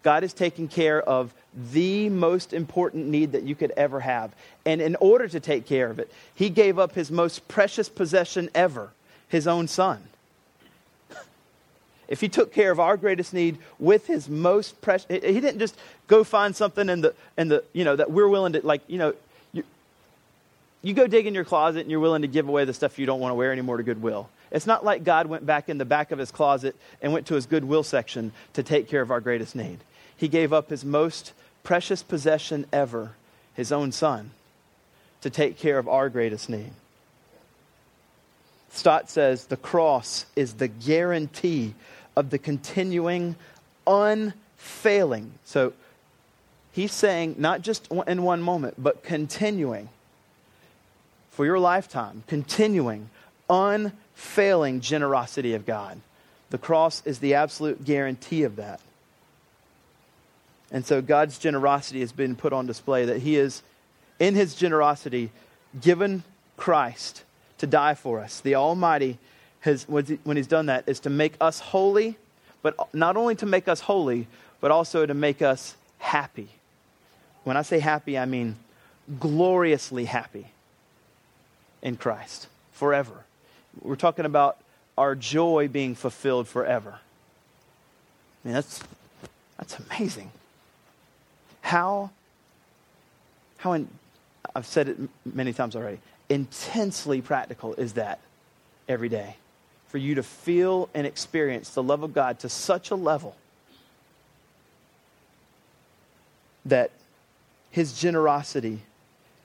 God 0.03 0.23
is 0.23 0.33
taking 0.33 0.67
care 0.67 1.01
of 1.01 1.33
the 1.71 2.09
most 2.09 2.53
important 2.53 3.07
need 3.07 3.33
that 3.33 3.43
you 3.43 3.55
could 3.55 3.71
ever 3.71 3.99
have. 3.99 4.31
And 4.65 4.81
in 4.81 4.95
order 4.95 5.27
to 5.27 5.39
take 5.39 5.65
care 5.65 5.89
of 5.89 5.99
it, 5.99 6.11
he 6.33 6.49
gave 6.49 6.79
up 6.79 6.95
his 6.95 7.11
most 7.11 7.47
precious 7.47 7.89
possession 7.89 8.49
ever, 8.55 8.91
his 9.27 9.47
own 9.47 9.67
son. 9.67 10.03
If 12.11 12.19
he 12.19 12.27
took 12.27 12.51
care 12.51 12.71
of 12.71 12.79
our 12.79 12.97
greatest 12.97 13.33
need 13.33 13.57
with 13.79 14.05
his 14.05 14.27
most 14.27 14.81
precious, 14.81 15.07
he 15.09 15.39
didn't 15.39 15.59
just 15.59 15.77
go 16.07 16.25
find 16.25 16.53
something 16.53 16.89
in 16.89 16.99
the, 16.99 17.15
in 17.37 17.47
the, 17.47 17.63
you 17.71 17.85
know, 17.85 17.95
that 17.95 18.11
we're 18.11 18.27
willing 18.27 18.51
to, 18.51 18.67
like, 18.67 18.81
you 18.87 18.97
know, 18.97 19.13
you, 19.53 19.63
you 20.81 20.93
go 20.93 21.07
dig 21.07 21.25
in 21.25 21.33
your 21.33 21.45
closet 21.45 21.79
and 21.79 21.89
you're 21.89 22.01
willing 22.01 22.23
to 22.23 22.27
give 22.27 22.49
away 22.49 22.65
the 22.65 22.73
stuff 22.73 22.99
you 22.99 23.05
don't 23.05 23.21
want 23.21 23.31
to 23.31 23.35
wear 23.35 23.53
anymore 23.53 23.77
to 23.77 23.83
Goodwill. 23.83 24.29
It's 24.51 24.67
not 24.67 24.83
like 24.83 25.05
God 25.05 25.27
went 25.27 25.45
back 25.45 25.69
in 25.69 25.77
the 25.77 25.85
back 25.85 26.11
of 26.11 26.19
his 26.19 26.31
closet 26.31 26.75
and 27.01 27.13
went 27.13 27.27
to 27.27 27.35
his 27.35 27.45
Goodwill 27.45 27.83
section 27.83 28.33
to 28.53 28.61
take 28.61 28.89
care 28.89 29.01
of 29.01 29.09
our 29.09 29.21
greatest 29.21 29.55
need. 29.55 29.79
He 30.17 30.27
gave 30.27 30.51
up 30.51 30.69
his 30.69 30.83
most 30.83 31.31
precious 31.63 32.03
possession 32.03 32.65
ever, 32.73 33.11
his 33.53 33.71
own 33.71 33.93
son, 33.93 34.31
to 35.21 35.29
take 35.29 35.57
care 35.57 35.77
of 35.77 35.87
our 35.87 36.09
greatest 36.09 36.49
need. 36.49 36.71
Stott 38.73 39.09
says 39.09 39.45
the 39.45 39.57
cross 39.57 40.25
is 40.35 40.55
the 40.55 40.67
guarantee 40.67 41.73
of 42.15 42.29
the 42.29 42.37
continuing, 42.37 43.35
unfailing. 43.87 45.33
So 45.45 45.73
he's 46.71 46.91
saying 46.91 47.35
not 47.37 47.61
just 47.61 47.89
in 48.07 48.23
one 48.23 48.41
moment, 48.41 48.75
but 48.77 49.03
continuing 49.03 49.89
for 51.31 51.45
your 51.45 51.59
lifetime, 51.59 52.23
continuing, 52.27 53.09
unfailing 53.49 54.81
generosity 54.81 55.53
of 55.53 55.65
God. 55.65 55.99
The 56.49 56.57
cross 56.57 57.01
is 57.05 57.19
the 57.19 57.35
absolute 57.35 57.85
guarantee 57.85 58.43
of 58.43 58.57
that. 58.57 58.81
And 60.71 60.85
so 60.85 61.01
God's 61.01 61.37
generosity 61.37 62.01
has 62.01 62.11
been 62.11 62.35
put 62.35 62.53
on 62.53 62.65
display 62.65 63.05
that 63.05 63.21
He 63.21 63.35
is, 63.35 63.61
in 64.19 64.35
His 64.35 64.55
generosity, 64.55 65.31
given 65.79 66.23
Christ 66.57 67.23
to 67.57 67.67
die 67.67 67.93
for 67.93 68.19
us. 68.19 68.39
The 68.41 68.55
Almighty 68.55 69.17
when 69.63 70.37
He's 70.37 70.47
done 70.47 70.67
that, 70.67 70.83
is 70.87 70.99
to 71.01 71.09
make 71.09 71.33
us 71.39 71.59
holy, 71.59 72.17
but 72.61 72.75
not 72.93 73.17
only 73.17 73.35
to 73.35 73.45
make 73.45 73.67
us 73.67 73.81
holy, 73.81 74.27
but 74.59 74.71
also 74.71 75.05
to 75.05 75.13
make 75.13 75.41
us 75.41 75.75
happy. 75.97 76.49
When 77.43 77.57
I 77.57 77.61
say 77.61 77.79
happy, 77.79 78.17
I 78.17 78.25
mean 78.25 78.55
gloriously 79.19 80.05
happy 80.05 80.47
in 81.81 81.97
Christ 81.97 82.47
forever. 82.71 83.25
We're 83.81 83.95
talking 83.95 84.25
about 84.25 84.57
our 84.97 85.15
joy 85.15 85.67
being 85.67 85.95
fulfilled 85.95 86.47
forever. 86.47 86.99
I 88.43 88.47
mean, 88.47 88.53
that's, 88.53 88.81
that's 89.57 89.77
amazing. 89.79 90.31
How, 91.61 92.11
how 93.57 93.73
in, 93.73 93.87
I've 94.55 94.65
said 94.65 94.89
it 94.89 94.97
many 95.25 95.53
times 95.53 95.75
already, 95.75 95.99
intensely 96.29 97.21
practical 97.21 97.73
is 97.75 97.93
that 97.93 98.19
every 98.87 99.09
day? 99.09 99.35
For 99.91 99.97
you 99.97 100.15
to 100.15 100.23
feel 100.23 100.89
and 100.93 101.05
experience 101.05 101.69
the 101.71 101.83
love 101.83 102.01
of 102.03 102.13
God 102.13 102.39
to 102.39 102.49
such 102.49 102.91
a 102.91 102.95
level 102.95 103.35
that 106.65 106.91
His 107.71 107.99
generosity 107.99 108.79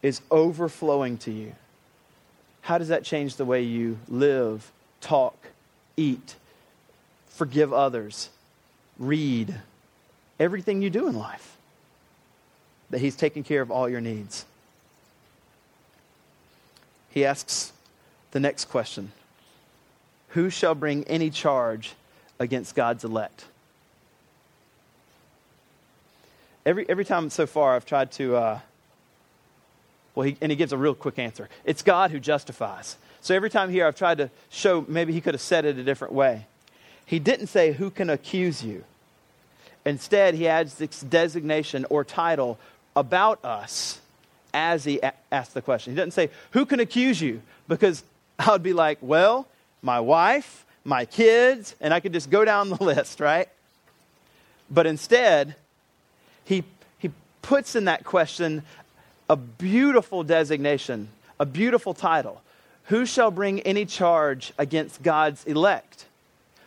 is 0.02 0.20
overflowing 0.30 1.18
to 1.18 1.32
you. 1.32 1.54
How 2.60 2.78
does 2.78 2.88
that 2.88 3.04
change 3.04 3.36
the 3.36 3.44
way 3.44 3.62
you 3.62 3.98
live, 4.08 4.70
talk, 5.00 5.36
eat, 5.96 6.36
forgive 7.28 7.72
others, 7.72 8.30
read, 8.98 9.54
everything 10.38 10.80
you 10.80 10.90
do 10.90 11.08
in 11.08 11.16
life? 11.16 11.56
that 12.90 13.00
He's 13.00 13.16
taking 13.16 13.42
care 13.42 13.60
of 13.60 13.70
all 13.70 13.88
your 13.88 14.00
needs. 14.00 14.44
He 17.10 17.24
asks 17.24 17.72
the 18.32 18.40
next 18.40 18.66
question 18.66 19.12
Who 20.36 20.50
shall 20.50 20.74
bring 20.74 21.04
any 21.04 21.30
charge 21.30 21.94
against 22.38 22.74
God's 22.74 23.04
elect? 23.04 23.46
Every, 26.66 26.86
every 26.90 27.06
time 27.06 27.30
so 27.30 27.46
far, 27.46 27.74
I've 27.74 27.86
tried 27.86 28.12
to, 28.12 28.36
uh, 28.36 28.58
well, 30.14 30.26
he, 30.26 30.36
and 30.42 30.52
he 30.52 30.56
gives 30.56 30.74
a 30.74 30.76
real 30.76 30.94
quick 30.94 31.18
answer. 31.18 31.48
It's 31.64 31.80
God 31.80 32.10
who 32.10 32.20
justifies. 32.20 32.98
So 33.22 33.34
every 33.34 33.48
time 33.48 33.70
here, 33.70 33.86
I've 33.86 33.96
tried 33.96 34.18
to 34.18 34.28
show 34.50 34.84
maybe 34.86 35.14
he 35.14 35.22
could 35.22 35.32
have 35.32 35.40
said 35.40 35.64
it 35.64 35.78
a 35.78 35.82
different 35.82 36.12
way. 36.12 36.44
He 37.06 37.18
didn't 37.18 37.46
say, 37.46 37.72
Who 37.72 37.88
can 37.88 38.10
accuse 38.10 38.62
you? 38.62 38.84
Instead, 39.86 40.34
he 40.34 40.46
adds 40.46 40.74
this 40.74 41.00
designation 41.00 41.86
or 41.88 42.04
title 42.04 42.58
about 42.94 43.42
us 43.42 44.02
as 44.52 44.84
he 44.84 45.00
a- 45.02 45.14
asked 45.32 45.54
the 45.54 45.62
question. 45.62 45.94
He 45.94 45.96
doesn't 45.96 46.10
say, 46.10 46.28
Who 46.50 46.66
can 46.66 46.78
accuse 46.78 47.22
you? 47.22 47.40
Because 47.68 48.04
I 48.38 48.50
would 48.50 48.62
be 48.62 48.74
like, 48.74 48.98
Well, 49.00 49.48
my 49.82 50.00
wife, 50.00 50.64
my 50.84 51.04
kids, 51.04 51.74
and 51.80 51.92
I 51.92 52.00
could 52.00 52.12
just 52.12 52.30
go 52.30 52.44
down 52.44 52.70
the 52.70 52.76
list, 52.82 53.20
right? 53.20 53.48
But 54.70 54.86
instead, 54.86 55.56
he, 56.44 56.64
he 56.98 57.10
puts 57.42 57.76
in 57.76 57.84
that 57.84 58.04
question 58.04 58.62
a 59.28 59.36
beautiful 59.36 60.22
designation, 60.22 61.08
a 61.38 61.46
beautiful 61.46 61.94
title. 61.94 62.42
Who 62.86 63.04
shall 63.04 63.30
bring 63.30 63.60
any 63.60 63.84
charge 63.84 64.52
against 64.58 65.02
God's 65.02 65.44
elect? 65.44 66.06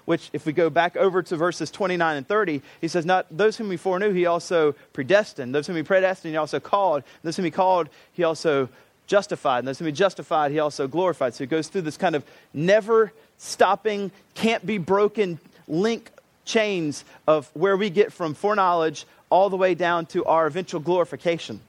which, 0.09 0.31
if 0.33 0.47
we 0.47 0.53
go 0.53 0.71
back 0.71 0.97
over 0.97 1.21
to 1.21 1.37
verses 1.37 1.69
29 1.69 2.17
and 2.17 2.27
30, 2.27 2.63
he 2.81 2.87
says, 2.87 3.05
Not 3.05 3.27
those 3.29 3.57
whom 3.57 3.69
he 3.69 3.77
foreknew, 3.77 4.11
he 4.11 4.25
also 4.25 4.71
predestined. 4.91 5.53
Those 5.53 5.67
whom 5.67 5.75
he 5.75 5.83
predestined, 5.83 6.33
he 6.33 6.37
also 6.37 6.59
called. 6.59 7.03
Those 7.21 7.35
whom 7.35 7.45
he 7.45 7.51
called, 7.51 7.89
he 8.13 8.23
also 8.23 8.69
justified. 9.09 9.59
And 9.59 9.67
those 9.67 9.79
whom 9.79 9.87
he 9.87 9.91
justified, 9.91 10.51
he 10.51 10.59
also 10.59 10.87
glorified. 10.87 11.33
So 11.33 11.43
he 11.43 11.47
goes 11.47 11.67
through 11.67 11.81
this 11.81 11.97
kind 11.97 12.15
of 12.15 12.23
never 12.53 13.11
stopping, 13.37 14.11
can't 14.35 14.65
be 14.65 14.77
broken 14.77 15.39
link 15.67 16.11
chains 16.45 17.03
of 17.27 17.49
where 17.53 17.75
we 17.75 17.89
get 17.89 18.13
from 18.13 18.33
foreknowledge 18.33 19.05
all 19.29 19.49
the 19.49 19.57
way 19.57 19.75
down 19.75 20.05
to 20.07 20.23
our 20.25 20.47
eventual 20.47 20.79
glorification. 20.79 21.59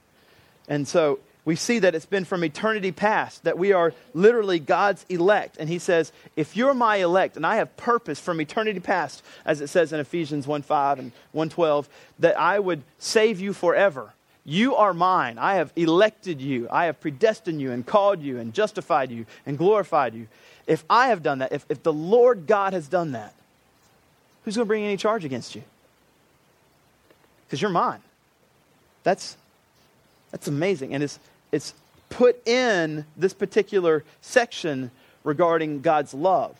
And 0.67 0.87
so 0.87 1.19
we 1.43 1.55
see 1.55 1.79
that 1.79 1.95
it's 1.95 2.05
been 2.05 2.25
from 2.25 2.43
eternity 2.43 2.91
past, 2.91 3.43
that 3.43 3.57
we 3.57 3.73
are 3.73 3.93
literally 4.13 4.59
God's 4.59 5.05
elect. 5.09 5.57
And 5.57 5.67
he 5.67 5.79
says, 5.79 6.11
if 6.35 6.55
you're 6.55 6.73
my 6.73 6.97
elect, 6.97 7.35
and 7.35 7.45
I 7.45 7.55
have 7.55 7.75
purpose 7.77 8.19
from 8.19 8.39
eternity 8.39 8.79
past, 8.79 9.23
as 9.45 9.61
it 9.61 9.67
says 9.67 9.91
in 9.91 9.99
Ephesians 9.99 10.47
1 10.47 10.61
5 10.61 10.99
and 10.99 11.11
112, 11.31 11.89
that 12.19 12.39
I 12.39 12.59
would 12.59 12.83
save 12.99 13.39
you 13.39 13.53
forever. 13.53 14.13
You 14.43 14.75
are 14.75 14.93
mine. 14.93 15.37
I 15.37 15.55
have 15.55 15.71
elected 15.75 16.41
you. 16.41 16.67
I 16.71 16.85
have 16.85 16.99
predestined 16.99 17.61
you 17.61 17.71
and 17.71 17.85
called 17.85 18.21
you 18.21 18.39
and 18.39 18.53
justified 18.53 19.11
you 19.11 19.25
and 19.45 19.57
glorified 19.57 20.15
you. 20.15 20.27
If 20.65 20.83
I 20.89 21.07
have 21.07 21.21
done 21.21 21.39
that, 21.39 21.51
if, 21.51 21.65
if 21.69 21.83
the 21.83 21.93
Lord 21.93 22.47
God 22.47 22.73
has 22.73 22.87
done 22.87 23.11
that, 23.11 23.35
who's 24.43 24.55
going 24.55 24.65
to 24.65 24.67
bring 24.67 24.83
any 24.83 24.97
charge 24.97 25.25
against 25.25 25.53
you? 25.53 25.63
Because 27.45 27.61
you're 27.61 27.71
mine. 27.71 27.99
That's, 29.03 29.37
that's 30.31 30.47
amazing. 30.47 30.93
And 30.93 31.03
it's, 31.03 31.19
it's 31.51 31.73
put 32.09 32.45
in 32.47 33.05
this 33.17 33.33
particular 33.33 34.03
section 34.21 34.89
regarding 35.23 35.81
God's 35.81 36.13
love. 36.13 36.55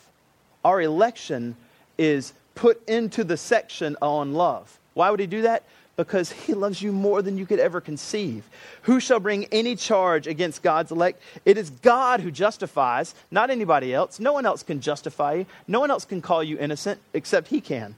Our 0.64 0.82
election 0.82 1.56
is 1.98 2.34
put 2.54 2.88
into 2.88 3.24
the 3.24 3.38
section 3.38 3.98
on 4.02 4.34
love. 4.34 4.78
Why 4.94 5.10
would 5.10 5.20
he 5.20 5.28
do 5.28 5.44
that? 5.44 5.64
Because 6.02 6.32
he 6.32 6.56
loves 6.56 6.82
you 6.82 6.92
more 6.92 7.22
than 7.22 7.38
you 7.38 7.46
could 7.46 7.60
ever 7.60 7.80
conceive. 7.80 8.44
Who 8.84 9.00
shall 9.00 9.20
bring 9.20 9.46
any 9.52 9.76
charge 9.76 10.26
against 10.26 10.64
God's 10.64 10.92
elect? 10.92 11.22
It 11.46 11.60
is 11.60 11.70
God 11.70 12.22
who 12.22 12.32
justifies, 12.32 13.14
not 13.30 13.52
anybody 13.52 13.94
else. 13.94 14.20
No 14.20 14.34
one 14.34 14.48
else 14.48 14.64
can 14.64 14.82
justify 14.82 15.34
you. 15.34 15.46
No 15.68 15.80
one 15.80 15.92
else 15.92 16.04
can 16.04 16.20
call 16.20 16.44
you 16.44 16.58
innocent 16.58 17.00
except 17.14 17.50
he 17.50 17.62
can. 17.62 17.94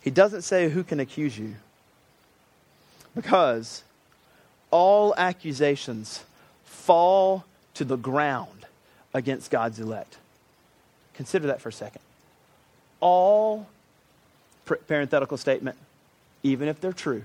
He 0.00 0.12
doesn't 0.12 0.42
say 0.42 0.68
who 0.68 0.84
can 0.84 1.00
accuse 1.00 1.36
you. 1.36 1.56
Because 3.16 3.82
all 4.70 5.12
accusations 5.16 6.22
fall 6.64 7.44
to 7.74 7.84
the 7.84 7.96
ground 7.96 8.64
against 9.12 9.50
God's 9.50 9.80
elect. 9.80 10.18
Consider 11.14 11.48
that 11.48 11.60
for 11.60 11.70
a 11.70 11.72
second. 11.72 12.02
All, 13.00 13.66
parenthetical 14.86 15.36
statement, 15.36 15.76
even 16.42 16.68
if 16.68 16.80
they're 16.80 16.92
true, 16.92 17.24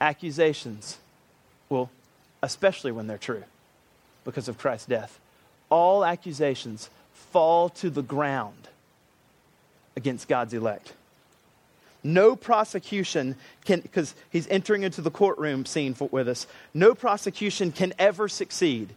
accusations 0.00 0.98
well, 1.70 1.88
especially 2.42 2.92
when 2.92 3.06
they're 3.06 3.16
true, 3.16 3.44
because 4.24 4.48
of 4.48 4.58
Christ's 4.58 4.86
death, 4.86 5.18
all 5.70 6.04
accusations 6.04 6.90
fall 7.14 7.70
to 7.70 7.88
the 7.88 8.02
ground 8.02 8.68
against 9.96 10.28
God's 10.28 10.52
elect. 10.52 10.92
No 12.02 12.34
prosecution 12.34 13.36
can, 13.64 13.80
because 13.80 14.14
he's 14.30 14.48
entering 14.48 14.82
into 14.82 15.00
the 15.00 15.10
courtroom 15.10 15.64
scene 15.64 15.94
for, 15.94 16.08
with 16.08 16.28
us, 16.28 16.46
no 16.74 16.94
prosecution 16.94 17.72
can 17.72 17.92
ever 17.98 18.28
succeed. 18.28 18.90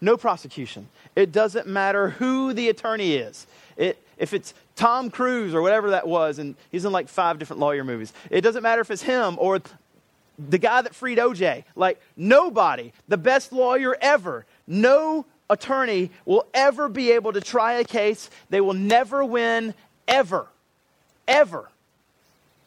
No 0.00 0.16
prosecution. 0.16 0.88
It 1.16 1.32
doesn't 1.32 1.66
matter 1.66 2.10
who 2.10 2.52
the 2.52 2.68
attorney 2.68 3.14
is. 3.14 3.46
It, 3.76 3.98
if 4.18 4.34
it's 4.34 4.52
Tom 4.76 5.10
Cruise 5.10 5.54
or 5.54 5.62
whatever 5.62 5.90
that 5.90 6.06
was, 6.06 6.38
and 6.38 6.54
he's 6.70 6.84
in 6.84 6.92
like 6.92 7.08
five 7.08 7.38
different 7.38 7.60
lawyer 7.60 7.84
movies, 7.84 8.12
it 8.30 8.42
doesn't 8.42 8.62
matter 8.62 8.80
if 8.80 8.90
it's 8.90 9.02
him 9.02 9.36
or 9.38 9.60
the 10.38 10.58
guy 10.58 10.82
that 10.82 10.94
freed 10.94 11.18
OJ. 11.18 11.64
Like, 11.74 12.00
nobody, 12.16 12.92
the 13.08 13.16
best 13.16 13.52
lawyer 13.52 13.96
ever, 14.00 14.46
no 14.66 15.24
attorney 15.50 16.10
will 16.24 16.46
ever 16.54 16.88
be 16.88 17.12
able 17.12 17.32
to 17.32 17.40
try 17.40 17.74
a 17.74 17.84
case. 17.84 18.30
They 18.50 18.60
will 18.60 18.74
never 18.74 19.24
win 19.24 19.74
ever. 20.06 20.46
Ever. 21.26 21.68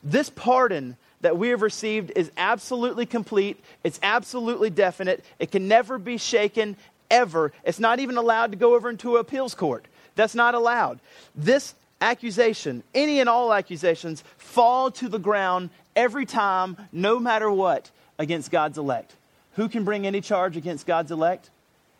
This 0.04 0.30
pardon 0.30 0.98
that 1.22 1.38
we 1.38 1.50
have 1.50 1.62
received 1.62 2.12
is 2.16 2.32
absolutely 2.38 3.06
complete. 3.06 3.64
It's 3.84 4.00
absolutely 4.02 4.70
definite. 4.70 5.24
It 5.38 5.52
can 5.52 5.68
never 5.68 6.00
be 6.00 6.18
shaken, 6.18 6.76
ever. 7.12 7.52
It's 7.64 7.80
not 7.80 8.00
even 8.00 8.18
allowed 8.18 8.52
to 8.52 8.58
go 8.58 8.74
over 8.74 8.90
into 8.90 9.18
appeals 9.18 9.54
court. 9.54 9.86
That's 10.22 10.36
not 10.36 10.54
allowed. 10.54 11.00
This 11.34 11.74
accusation, 12.00 12.84
any 12.94 13.20
and 13.20 13.28
all 13.28 13.52
accusations, 13.52 14.24
fall 14.38 14.92
to 14.92 15.10
the 15.10 15.18
ground 15.18 15.72
every 15.96 16.28
time, 16.28 16.78
no 16.92 17.20
matter 17.20 17.50
what, 17.50 17.90
against 18.20 18.52
God's 18.52 18.78
elect. 18.78 19.16
Who 19.54 19.68
can 19.68 19.84
bring 19.84 20.06
any 20.06 20.22
charge 20.22 20.58
against 20.58 20.86
God's 20.86 21.10
elect? 21.10 21.50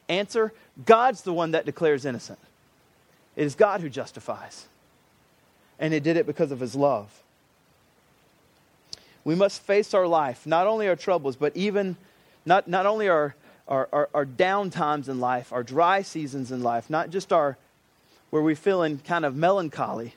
Answer 0.08 0.54
God's 0.86 1.24
the 1.24 1.34
one 1.34 1.50
that 1.52 1.66
declares 1.66 2.06
innocent. 2.06 2.38
It 3.36 3.44
is 3.44 3.56
God 3.56 3.82
who 3.82 3.90
justifies. 3.90 4.68
And 5.80 5.92
He 5.92 6.00
did 6.00 6.16
it 6.16 6.28
because 6.28 6.52
of 6.52 6.60
His 6.60 6.76
love. 6.76 7.24
We 9.24 9.34
must 9.34 9.64
face 9.64 9.96
our 9.96 10.06
life, 10.06 10.46
not 10.46 10.68
only 10.68 10.88
our 10.88 10.96
troubles, 10.96 11.38
but 11.38 11.58
even 11.58 11.98
not, 12.46 12.68
not 12.68 12.86
only 12.86 13.10
our, 13.10 13.34
our, 13.68 13.90
our, 13.92 14.10
our 14.14 14.26
down 14.26 14.70
times 14.70 15.10
in 15.10 15.20
life, 15.20 15.52
our 15.52 15.64
dry 15.64 16.04
seasons 16.04 16.52
in 16.52 16.62
life, 16.62 16.88
not 16.88 17.10
just 17.10 17.34
our 17.34 17.58
where 18.32 18.41
we 18.41 18.56
feel 18.56 18.82
in 18.82 18.98
kind 18.98 19.24
of 19.24 19.36
melancholy, 19.36 20.15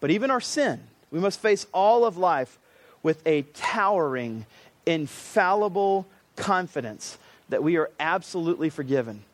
but 0.00 0.10
even 0.10 0.30
our 0.30 0.40
sin. 0.40 0.80
We 1.10 1.20
must 1.20 1.40
face 1.40 1.66
all 1.72 2.04
of 2.04 2.16
life 2.16 2.58
with 3.02 3.24
a 3.26 3.42
towering, 3.54 4.46
infallible 4.86 6.06
confidence 6.36 7.18
that 7.48 7.62
we 7.62 7.76
are 7.76 7.90
absolutely 8.00 8.70
forgiven. 8.70 9.24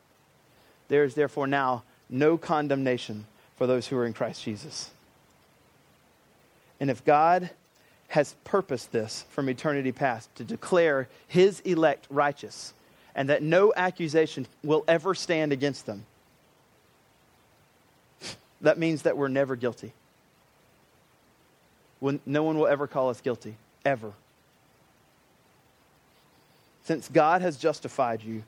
There 0.88 1.04
is 1.04 1.14
therefore 1.14 1.46
now 1.46 1.84
no 2.08 2.36
condemnation 2.36 3.26
for 3.56 3.66
those 3.66 3.86
who 3.86 3.96
are 3.96 4.06
in 4.06 4.12
Christ 4.12 4.42
Jesus. 4.42 4.90
And 6.80 6.90
if 6.90 7.04
God 7.04 7.50
has 8.08 8.34
purposed 8.44 8.92
this 8.92 9.24
from 9.30 9.48
eternity 9.48 9.92
past 9.92 10.34
to 10.36 10.44
declare 10.44 11.08
his 11.26 11.60
elect 11.60 12.06
righteous 12.10 12.72
and 13.14 13.28
that 13.28 13.42
no 13.42 13.72
accusation 13.76 14.46
will 14.62 14.84
ever 14.86 15.14
stand 15.14 15.52
against 15.52 15.86
them, 15.86 16.04
that 18.64 18.78
means 18.78 19.02
that 19.02 19.16
we're 19.16 19.28
never 19.28 19.56
guilty. 19.56 19.92
When 22.00 22.20
no 22.24 22.42
one 22.42 22.58
will 22.58 22.66
ever 22.66 22.86
call 22.86 23.10
us 23.10 23.20
guilty, 23.20 23.56
ever. 23.84 24.12
Since 26.84 27.08
God 27.08 27.42
has 27.42 27.56
justified 27.56 28.22
you, 28.22 28.42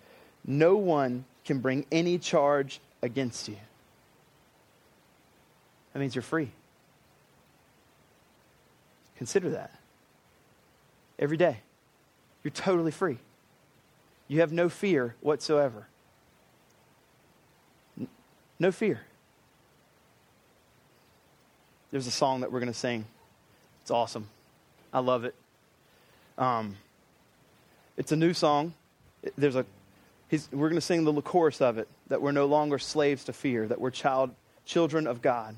no 0.47 0.77
one 0.77 1.25
can 1.45 1.59
bring 1.59 1.87
any 1.93 2.19
charge 2.19 2.81
against 3.03 3.49
you. 3.49 3.57
That 5.93 6.01
means 6.01 6.15
you're 6.15 6.23
free. 6.23 6.51
Consider 9.17 9.51
that. 9.51 9.71
Every 11.19 11.37
day. 11.37 11.59
You're 12.43 12.53
totally 12.53 12.91
free. 12.91 13.19
You 14.29 14.41
have 14.41 14.53
no 14.53 14.69
fear 14.69 15.15
whatsoever. 15.21 15.87
No 18.59 18.73
fear. 18.73 19.03
There's 21.90 22.07
a 22.07 22.12
song 22.12 22.40
that 22.40 22.53
we're 22.53 22.61
going 22.61 22.72
to 22.72 22.79
sing. 22.79 23.05
It's 23.83 23.90
awesome. 23.90 24.29
I 24.92 25.01
love 25.01 25.25
it. 25.25 25.35
Um, 26.37 26.77
it's 27.96 28.12
a 28.12 28.16
new 28.16 28.35
song. 28.35 28.75
There's 29.38 29.57
a, 29.57 29.64
we're 30.53 30.68
going 30.68 30.75
to 30.75 30.81
sing 30.81 31.05
the 31.05 31.22
chorus 31.22 31.61
of 31.61 31.79
it 31.79 31.88
that 32.09 32.20
we're 32.20 32.33
no 32.33 32.46
longer 32.46 32.79
slaves 32.79 33.25
to 33.25 33.33
fear, 33.33 33.66
that 33.66 33.81
we're 33.81 33.90
child, 33.90 34.31
children 34.64 35.07
of 35.07 35.22
God. 35.22 35.57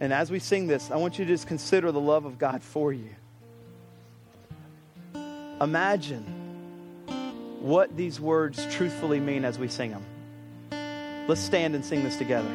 And 0.00 0.12
as 0.12 0.30
we 0.30 0.38
sing 0.38 0.68
this, 0.68 0.90
I 0.90 0.96
want 0.96 1.18
you 1.18 1.24
to 1.24 1.32
just 1.32 1.48
consider 1.48 1.90
the 1.90 2.00
love 2.00 2.24
of 2.24 2.38
God 2.38 2.62
for 2.62 2.92
you. 2.92 3.10
Imagine 5.60 6.24
what 7.60 7.96
these 7.96 8.20
words 8.20 8.64
truthfully 8.70 9.18
mean 9.18 9.44
as 9.44 9.58
we 9.58 9.66
sing 9.66 9.90
them. 9.90 10.04
Let's 11.26 11.40
stand 11.40 11.74
and 11.74 11.84
sing 11.84 12.04
this 12.04 12.16
together. 12.16 12.48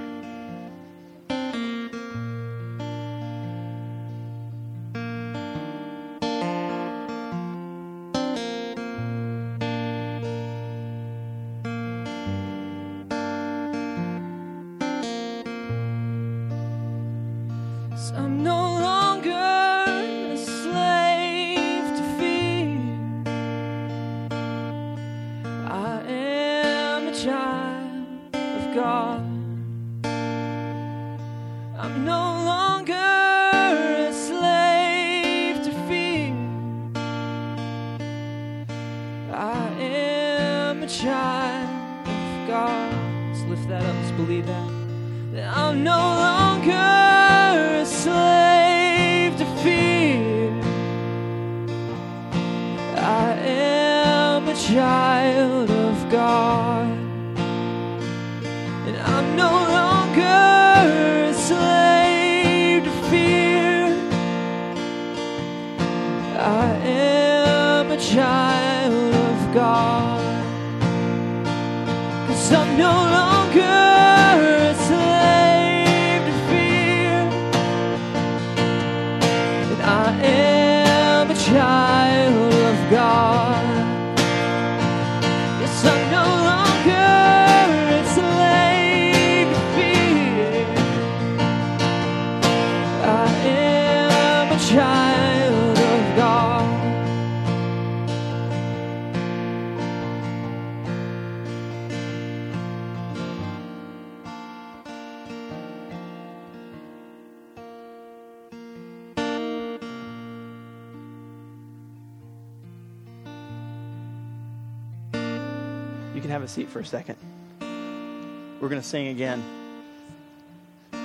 A 116.44 116.48
seat 116.48 116.70
for 116.70 116.80
a 116.80 116.86
second. 116.86 117.18
We're 117.60 118.70
going 118.70 118.82
to 118.82 118.88
sing 118.88 119.08
again. 119.08 119.44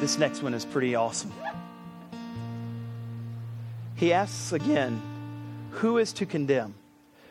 This 0.00 0.18
next 0.18 0.42
one 0.42 0.54
is 0.54 0.64
pretty 0.64 0.94
awesome. 0.94 1.32
He 3.96 4.12
asks 4.12 4.52
again, 4.52 5.00
Who 5.72 5.98
is 5.98 6.12
to 6.14 6.26
condemn? 6.26 6.74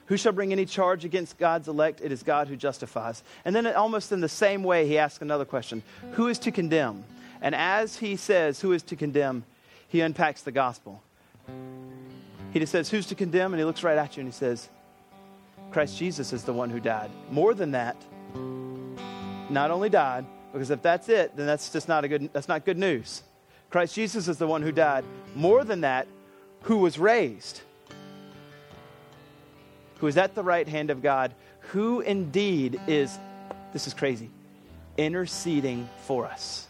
Who 0.07 0.17
shall 0.17 0.31
bring 0.31 0.51
any 0.51 0.65
charge 0.65 1.05
against 1.05 1.37
God's 1.37 1.67
elect? 1.67 2.01
It 2.01 2.11
is 2.11 2.23
God 2.23 2.47
who 2.47 2.55
justifies. 2.55 3.23
And 3.45 3.55
then, 3.55 3.67
almost 3.67 4.11
in 4.11 4.21
the 4.21 4.29
same 4.29 4.63
way, 4.63 4.87
he 4.87 4.97
asks 4.97 5.21
another 5.21 5.45
question 5.45 5.83
Who 6.13 6.27
is 6.27 6.39
to 6.39 6.51
condemn? 6.51 7.03
And 7.41 7.53
as 7.53 7.97
he 7.97 8.15
says, 8.15 8.59
Who 8.61 8.73
is 8.73 8.83
to 8.83 8.95
condemn? 8.95 9.43
he 9.87 10.01
unpacks 10.01 10.41
the 10.41 10.51
gospel. 10.51 11.01
He 12.51 12.59
just 12.59 12.71
says, 12.71 12.89
Who's 12.89 13.07
to 13.07 13.15
condemn? 13.15 13.53
And 13.53 13.59
he 13.59 13.65
looks 13.65 13.83
right 13.83 13.97
at 13.97 14.17
you 14.17 14.21
and 14.21 14.27
he 14.27 14.37
says, 14.37 14.69
Christ 15.71 15.97
Jesus 15.97 16.33
is 16.33 16.43
the 16.43 16.53
one 16.53 16.69
who 16.69 16.79
died. 16.79 17.11
More 17.31 17.53
than 17.53 17.71
that, 17.71 17.95
not 19.49 19.71
only 19.71 19.89
died, 19.89 20.25
because 20.51 20.69
if 20.69 20.81
that's 20.81 21.09
it, 21.09 21.35
then 21.35 21.45
that's 21.45 21.69
just 21.69 21.87
not 21.87 22.03
a 22.03 22.07
good 22.07 22.29
that's 22.33 22.47
not 22.47 22.65
good 22.65 22.77
news. 22.77 23.23
Christ 23.69 23.95
Jesus 23.95 24.27
is 24.27 24.37
the 24.37 24.47
one 24.47 24.61
who 24.61 24.71
died. 24.71 25.03
More 25.35 25.63
than 25.63 25.81
that, 25.81 26.07
who 26.61 26.77
was 26.77 26.97
raised, 26.97 27.61
who 29.99 30.07
is 30.07 30.17
at 30.17 30.35
the 30.35 30.43
right 30.43 30.67
hand 30.67 30.89
of 30.89 31.01
God, 31.01 31.33
who 31.59 32.01
indeed 32.01 32.79
is 32.87 33.19
this 33.73 33.87
is 33.87 33.93
crazy, 33.93 34.29
interceding 34.97 35.87
for 36.05 36.25
us. 36.25 36.67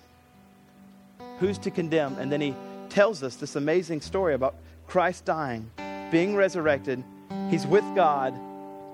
Who's 1.40 1.60
to 1.60 1.72
condemn? 1.72 2.18
And 2.18 2.32
then 2.32 2.42
he 2.42 2.56
tells 2.90 3.22
us 3.22 3.36
this 3.36 3.56
amazing 3.56 4.02
story 4.02 4.34
about 4.34 4.56
Christ 4.88 5.26
dying, 5.26 5.70
being 6.12 6.36
resurrected. 6.36 7.04
He's 7.50 7.68
with 7.68 7.84
God, 7.96 8.34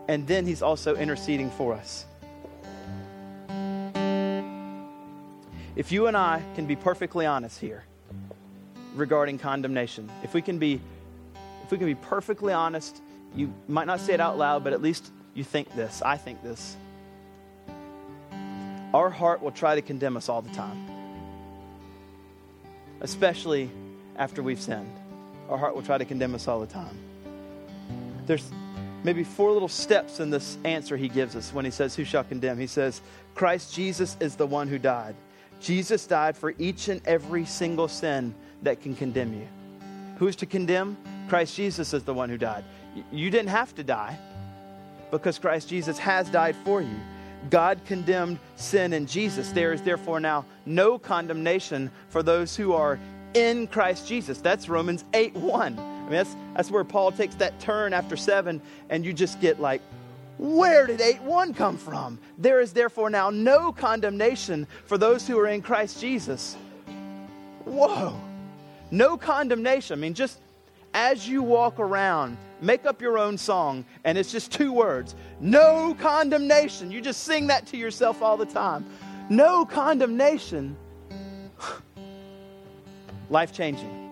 and 0.08 0.28
then 0.28 0.46
he's 0.46 0.62
also 0.62 0.96
interceding 0.96 1.50
for 1.52 1.74
us. 1.74 2.06
If 5.76 5.92
you 5.92 6.08
and 6.08 6.16
I 6.16 6.44
can 6.56 6.66
be 6.66 6.76
perfectly 6.76 7.26
honest 7.26 7.60
here 7.60 7.84
regarding 8.96 9.39
condemnation, 9.39 10.10
if 10.24 10.34
we 10.34 10.42
can 10.42 10.60
be 10.60 10.80
if 11.63 11.72
we 11.72 11.78
can 11.78 11.88
be 11.88 11.96
perfectly 11.96 12.54
honest, 12.54 13.02
you 13.36 13.54
might 13.68 13.88
not 13.88 14.00
say 14.00 14.13
it 14.13 14.20
out 14.20 14.38
loud, 14.38 14.63
but 14.63 14.74
at 14.74 14.82
least 14.82 15.12
you 15.34 15.44
think 15.44 15.74
this. 15.76 16.02
I 16.02 16.18
think 16.18 16.44
this. 16.44 16.76
Our 18.94 19.10
heart 19.10 19.42
will 19.42 19.52
try 19.52 19.76
to 19.76 19.82
condemn 19.82 20.18
us 20.18 20.30
all 20.30 20.42
the 20.42 20.54
time. 20.54 20.88
Especially 23.02 23.72
after 24.18 24.44
we've 24.44 24.62
sinned. 24.62 24.94
Our 25.50 25.58
heart 25.58 25.74
will 25.74 25.82
try 25.82 25.98
to 25.98 26.06
condemn 26.06 26.36
us 26.36 26.48
all 26.48 26.60
the 26.60 26.68
time. 26.68 26.98
There's 28.26 28.52
maybe 29.04 29.24
four 29.24 29.52
little 29.52 29.68
steps 29.68 30.20
in 30.20 30.30
this 30.30 30.58
answer 30.63 30.98
he 30.98 31.10
gives 31.10 31.36
us 31.36 31.54
when 31.54 31.66
he 31.66 31.72
says, 31.72 31.96
Who 31.96 32.06
shall 32.06 32.24
condemn? 32.24 32.58
He 32.58 32.68
says, 32.68 33.02
Christ 33.36 33.74
Jesus 33.74 34.18
is 34.20 34.36
the 34.36 34.48
one 34.48 34.68
who 34.68 34.80
died. 34.80 35.16
Jesus 35.60 36.06
died 36.06 36.36
for 36.36 36.54
each 36.58 36.89
and 36.89 37.02
every 37.06 37.46
single 37.46 37.88
sin 37.88 38.34
that 38.63 38.82
can 38.82 38.96
condemn 38.96 39.34
you. 39.34 39.48
Who's 40.18 40.36
to 40.38 40.46
condemn? 40.46 40.98
Christ 41.30 41.56
Jesus 41.56 41.94
is 41.94 42.04
the 42.04 42.13
one 42.13 42.30
who 42.30 42.38
died. 42.38 42.63
You 43.12 43.30
didn't 43.30 43.50
have 43.50 43.74
to 43.76 43.84
die 43.84 44.18
because 45.10 45.39
Christ 45.39 45.70
Jesus 45.70 45.98
has 46.00 46.30
died 46.30 46.56
for 46.63 46.82
you. 46.82 46.96
God 47.50 47.82
condemned 47.86 48.39
sin 48.56 48.94
in 48.94 49.06
Jesus. 49.06 49.52
There 49.52 49.74
is 49.74 49.82
therefore 49.82 50.20
now 50.20 50.46
no 50.66 50.98
condemnation 50.98 51.92
for 52.10 52.24
those 52.24 52.56
who 52.56 52.74
are 52.74 53.00
in 53.34 53.68
Christ 53.68 54.08
Jesus. 54.08 54.39
That's 54.39 54.70
Romans 54.70 55.04
8 55.13 55.36
1. 55.36 55.92
I 56.04 56.10
mean, 56.10 56.18
that's, 56.18 56.36
that's 56.56 56.70
where 56.70 56.84
Paul 56.84 57.12
takes 57.13 57.36
that 57.36 57.60
turn 57.62 57.94
after 57.94 58.18
7, 58.18 58.62
and 58.89 59.06
you 59.06 59.13
just 59.13 59.39
get 59.39 59.62
like, 59.62 59.82
where 60.38 60.86
did 60.86 61.00
8 61.00 61.22
1 61.22 61.54
come 61.54 61.78
from? 61.78 62.20
There 62.38 62.60
is 62.60 62.74
therefore 62.74 63.10
now 63.10 63.30
no 63.30 63.72
condemnation 63.72 64.68
for 64.86 64.98
those 64.98 65.26
who 65.26 65.39
are 65.39 65.48
in 65.48 65.62
Christ 65.62 66.02
Jesus. 66.02 66.58
Whoa. 67.63 68.20
No 68.92 69.16
condemnation. 69.18 69.98
I 69.98 70.02
mean, 70.02 70.13
just 70.13 70.39
as 70.94 71.28
you 71.28 71.42
walk 71.42 71.80
around, 71.80 72.38
make 72.62 72.86
up 72.86 73.02
your 73.02 73.18
own 73.18 73.38
song, 73.38 73.86
and 74.04 74.18
it's 74.18 74.32
just 74.32 74.52
two 74.52 74.74
words 74.74 75.16
no 75.39 75.96
condemnation. 76.00 76.92
You 76.92 77.00
just 77.00 77.24
sing 77.24 77.48
that 77.48 77.66
to 77.68 77.78
yourself 77.78 78.22
all 78.22 78.38
the 78.38 78.46
time. 78.46 78.86
No 79.30 79.66
condemnation. 79.66 80.76
Life 83.30 83.54
changing. 83.54 84.03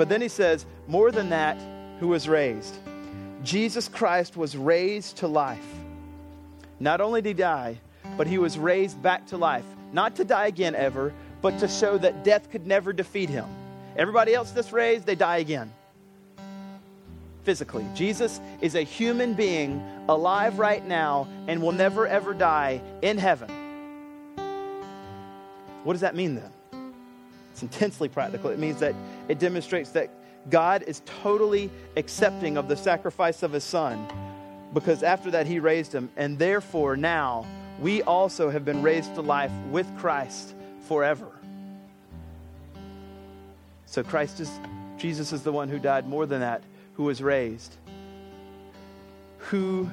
But 0.00 0.08
then 0.08 0.22
he 0.22 0.28
says, 0.28 0.64
more 0.88 1.12
than 1.12 1.28
that, 1.28 1.60
who 1.98 2.08
was 2.08 2.26
raised. 2.26 2.74
Jesus 3.44 3.86
Christ 3.86 4.34
was 4.34 4.56
raised 4.56 5.18
to 5.18 5.28
life. 5.28 5.74
Not 6.78 7.02
only 7.02 7.20
did 7.20 7.28
he 7.28 7.34
die, 7.34 7.78
but 8.16 8.26
he 8.26 8.38
was 8.38 8.56
raised 8.56 9.02
back 9.02 9.26
to 9.26 9.36
life. 9.36 9.66
Not 9.92 10.16
to 10.16 10.24
die 10.24 10.46
again 10.46 10.74
ever, 10.74 11.12
but 11.42 11.58
to 11.58 11.68
show 11.68 11.98
that 11.98 12.24
death 12.24 12.50
could 12.50 12.66
never 12.66 12.94
defeat 12.94 13.28
him. 13.28 13.44
Everybody 13.94 14.32
else 14.32 14.52
that's 14.52 14.72
raised, 14.72 15.04
they 15.04 15.16
die 15.16 15.36
again. 15.36 15.70
Physically. 17.44 17.84
Jesus 17.94 18.40
is 18.62 18.76
a 18.76 18.82
human 18.82 19.34
being 19.34 19.84
alive 20.08 20.58
right 20.58 20.82
now 20.88 21.28
and 21.46 21.60
will 21.60 21.72
never 21.72 22.06
ever 22.06 22.32
die 22.32 22.80
in 23.02 23.18
heaven. 23.18 23.50
What 25.84 25.92
does 25.92 26.00
that 26.00 26.16
mean 26.16 26.36
then? 26.36 26.50
It's 27.52 27.62
intensely 27.62 28.08
practical. 28.08 28.48
It 28.48 28.58
means 28.58 28.80
that 28.80 28.94
it 29.28 29.38
demonstrates 29.38 29.90
that 29.90 30.10
God 30.48 30.84
is 30.86 31.02
totally 31.22 31.70
accepting 31.96 32.56
of 32.56 32.68
the 32.68 32.76
sacrifice 32.76 33.42
of 33.42 33.52
his 33.52 33.64
son 33.64 34.06
because 34.72 35.02
after 35.02 35.30
that 35.32 35.46
he 35.46 35.58
raised 35.58 35.92
him. 35.92 36.10
And 36.16 36.38
therefore, 36.38 36.96
now 36.96 37.46
we 37.80 38.02
also 38.02 38.50
have 38.50 38.64
been 38.64 38.82
raised 38.82 39.14
to 39.16 39.20
life 39.20 39.52
with 39.70 39.86
Christ 39.98 40.54
forever. 40.86 41.30
So 43.86 44.02
Christ 44.02 44.40
is, 44.40 44.50
Jesus 44.96 45.32
is 45.32 45.42
the 45.42 45.52
one 45.52 45.68
who 45.68 45.78
died 45.78 46.08
more 46.08 46.24
than 46.24 46.40
that, 46.40 46.62
who 46.94 47.04
was 47.04 47.22
raised, 47.22 47.76
who 49.38 49.90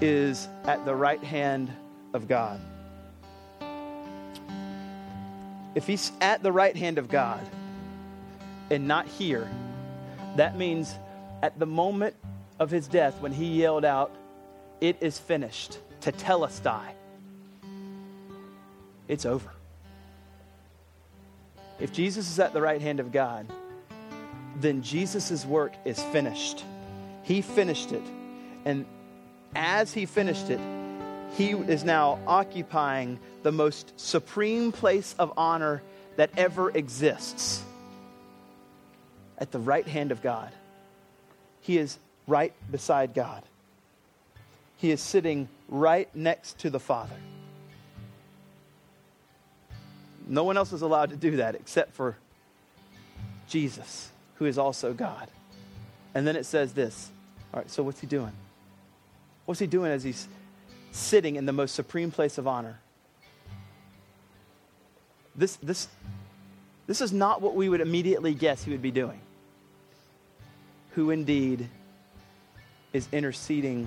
is 0.00 0.48
at 0.64 0.84
the 0.84 0.94
right 0.94 1.22
hand 1.22 1.72
of 2.12 2.28
God. 2.28 2.60
If 5.74 5.86
he's 5.86 6.12
at 6.20 6.42
the 6.42 6.52
right 6.52 6.76
hand 6.76 6.98
of 6.98 7.08
God 7.08 7.46
and 8.70 8.88
not 8.88 9.06
here, 9.06 9.48
that 10.36 10.56
means 10.56 10.94
at 11.42 11.58
the 11.58 11.66
moment 11.66 12.16
of 12.58 12.70
his 12.70 12.88
death 12.88 13.20
when 13.20 13.32
he 13.32 13.60
yelled 13.60 13.84
out, 13.84 14.14
It 14.80 14.96
is 15.00 15.18
finished, 15.18 15.78
to 16.02 16.12
tell 16.12 16.44
us 16.44 16.58
die, 16.60 16.94
it's 19.08 19.26
over. 19.26 19.50
If 21.78 21.92
Jesus 21.92 22.30
is 22.30 22.38
at 22.38 22.52
the 22.52 22.60
right 22.60 22.80
hand 22.80 23.00
of 23.00 23.12
God, 23.12 23.46
then 24.60 24.82
Jesus' 24.82 25.44
work 25.44 25.74
is 25.84 26.02
finished. 26.04 26.64
He 27.22 27.42
finished 27.42 27.92
it. 27.92 28.02
And 28.64 28.86
as 29.54 29.92
he 29.92 30.06
finished 30.06 30.48
it, 30.48 30.60
he 31.36 31.50
is 31.50 31.84
now 31.84 32.18
occupying 32.26 33.18
the 33.42 33.52
most 33.52 33.92
supreme 34.00 34.72
place 34.72 35.14
of 35.18 35.32
honor 35.36 35.82
that 36.16 36.30
ever 36.38 36.70
exists 36.70 37.62
at 39.38 39.52
the 39.52 39.58
right 39.58 39.86
hand 39.86 40.12
of 40.12 40.22
God. 40.22 40.52
He 41.60 41.78
is 41.78 41.98
right 42.26 42.52
beside 42.70 43.14
God. 43.14 43.42
He 44.76 44.90
is 44.90 45.00
sitting 45.00 45.48
right 45.68 46.14
next 46.14 46.58
to 46.60 46.70
the 46.70 46.80
Father. 46.80 47.16
No 50.26 50.44
one 50.44 50.56
else 50.56 50.72
is 50.72 50.82
allowed 50.82 51.10
to 51.10 51.16
do 51.16 51.36
that 51.36 51.54
except 51.54 51.92
for 51.92 52.16
Jesus, 53.48 54.10
who 54.36 54.46
is 54.46 54.58
also 54.58 54.92
God. 54.92 55.28
And 56.14 56.26
then 56.26 56.36
it 56.36 56.44
says 56.46 56.72
this. 56.72 57.10
All 57.54 57.60
right, 57.60 57.70
so 57.70 57.82
what's 57.82 58.00
he 58.00 58.06
doing? 58.06 58.32
What's 59.44 59.60
he 59.60 59.66
doing 59.66 59.92
as 59.92 60.02
he's 60.02 60.26
sitting 60.90 61.36
in 61.36 61.46
the 61.46 61.52
most 61.52 61.74
supreme 61.74 62.10
place 62.10 62.38
of 62.38 62.46
honor? 62.46 62.80
This, 65.36 65.56
this, 65.56 65.88
this 66.86 67.00
is 67.00 67.12
not 67.12 67.40
what 67.40 67.54
we 67.54 67.68
would 67.68 67.80
immediately 67.80 68.34
guess 68.34 68.64
he 68.64 68.72
would 68.72 68.82
be 68.82 68.90
doing. 68.90 69.20
Who 70.96 71.10
indeed 71.10 71.68
is 72.92 73.06
interceding 73.12 73.86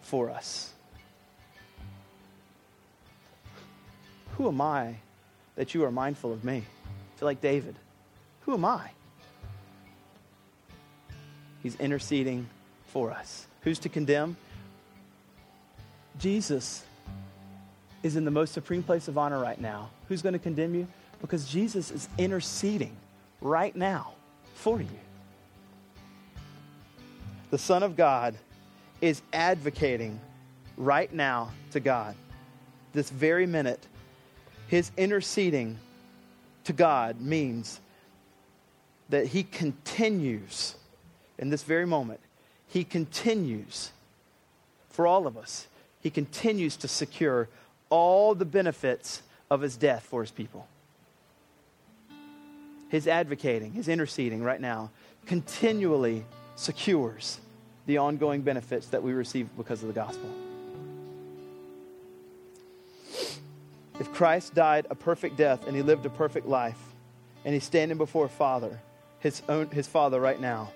for 0.00 0.30
us. 0.30 0.72
Who 4.36 4.48
am 4.48 4.60
I 4.60 4.96
that 5.56 5.74
you 5.74 5.84
are 5.84 5.90
mindful 5.90 6.32
of 6.32 6.44
me. 6.44 6.56
I 6.56 7.18
feel 7.18 7.26
like 7.26 7.40
David. 7.42 7.76
Who 8.46 8.54
am 8.54 8.64
I? 8.64 8.90
He's 11.62 11.76
interceding 11.76 12.48
for 12.86 13.12
us. 13.12 13.46
Who's 13.60 13.78
to 13.80 13.88
condemn? 13.88 14.36
Jesus 16.18 16.82
is 18.02 18.16
in 18.16 18.24
the 18.24 18.30
most 18.30 18.52
supreme 18.52 18.82
place 18.82 19.06
of 19.06 19.16
honor 19.18 19.38
right 19.38 19.60
now. 19.60 19.90
Who's 20.08 20.22
going 20.22 20.32
to 20.32 20.38
condemn 20.38 20.74
you? 20.74 20.88
Because 21.20 21.46
Jesus 21.46 21.90
is 21.90 22.08
interceding 22.18 22.96
right 23.40 23.76
now 23.76 24.14
for 24.54 24.80
you. 24.80 24.88
The 27.52 27.58
Son 27.58 27.82
of 27.82 27.96
God 27.96 28.34
is 29.02 29.20
advocating 29.30 30.18
right 30.78 31.12
now 31.12 31.50
to 31.72 31.80
God, 31.80 32.14
this 32.94 33.10
very 33.10 33.44
minute, 33.44 33.86
his 34.68 34.90
interceding 34.96 35.78
to 36.64 36.72
God 36.72 37.20
means 37.20 37.78
that 39.10 39.26
he 39.26 39.42
continues 39.42 40.76
in 41.38 41.50
this 41.50 41.62
very 41.62 41.84
moment. 41.84 42.20
He 42.68 42.84
continues 42.84 43.90
for 44.88 45.06
all 45.06 45.26
of 45.26 45.36
us. 45.36 45.66
He 46.00 46.08
continues 46.08 46.78
to 46.78 46.88
secure 46.88 47.50
all 47.90 48.34
the 48.34 48.46
benefits 48.46 49.20
of 49.50 49.60
his 49.60 49.76
death 49.76 50.04
for 50.04 50.22
his 50.22 50.30
people. 50.30 50.66
His 52.88 53.06
advocating, 53.06 53.72
his 53.72 53.88
interceding 53.88 54.42
right 54.42 54.60
now 54.60 54.88
continually 55.26 56.24
secures 56.56 57.40
the 57.86 57.98
ongoing 57.98 58.42
benefits 58.42 58.88
that 58.88 59.02
we 59.02 59.12
receive 59.12 59.48
because 59.56 59.82
of 59.82 59.88
the 59.88 59.94
gospel. 59.94 60.30
If 64.00 64.12
Christ 64.12 64.54
died 64.54 64.86
a 64.90 64.94
perfect 64.94 65.36
death 65.36 65.66
and 65.66 65.76
he 65.76 65.82
lived 65.82 66.06
a 66.06 66.10
perfect 66.10 66.46
life, 66.46 66.78
and 67.44 67.54
he's 67.54 67.64
standing 67.64 67.98
before 67.98 68.28
Father, 68.28 68.80
his, 69.18 69.42
own, 69.48 69.68
his 69.70 69.86
Father 69.86 70.20
right 70.20 70.40
now, 70.40 70.72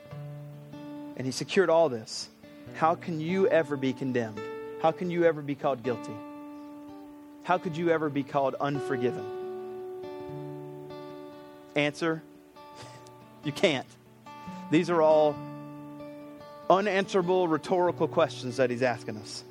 and 1.16 1.24
he 1.24 1.32
secured 1.32 1.70
all 1.70 1.88
this, 1.88 2.28
how 2.74 2.94
can 2.94 3.20
you 3.20 3.48
ever 3.48 3.76
be 3.76 3.92
condemned? 3.92 4.40
How 4.82 4.92
can 4.92 5.11
you 5.11 5.24
ever 5.24 5.42
be 5.42 5.54
called 5.54 5.82
guilty? 5.82 6.12
How 7.44 7.59
could 7.59 7.76
you 7.76 7.90
ever 7.90 8.11
be 8.11 8.22
called 8.22 8.57
unforgiven? 8.61 9.24
Answer 11.74 12.22
you 13.44 13.52
can't. 13.52 13.86
These 14.70 14.90
are 14.90 15.00
all 15.00 15.36
unanswerable 16.68 17.48
rhetorical 17.48 18.08
questions 18.08 18.56
that 18.56 18.70
he's 18.70 18.82
asking 18.82 19.16
us. 19.18 19.44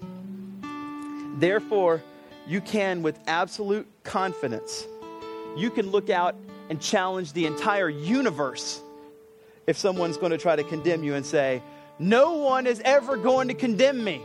Therefore, 1.37 2.01
you 2.47 2.61
can, 2.61 3.01
with 3.01 3.19
absolute 3.27 3.87
confidence, 4.03 4.85
you 5.57 5.69
can 5.69 5.89
look 5.89 6.09
out 6.09 6.35
and 6.69 6.81
challenge 6.81 7.33
the 7.33 7.45
entire 7.45 7.89
universe 7.89 8.81
if 9.67 9.77
someone's 9.77 10.17
going 10.17 10.31
to 10.31 10.37
try 10.37 10.55
to 10.55 10.63
condemn 10.63 11.03
you 11.03 11.15
and 11.15 11.25
say, 11.25 11.61
No 11.99 12.33
one 12.33 12.67
is 12.67 12.81
ever 12.85 13.17
going 13.17 13.47
to 13.47 13.53
condemn 13.53 14.03
me. 14.03 14.21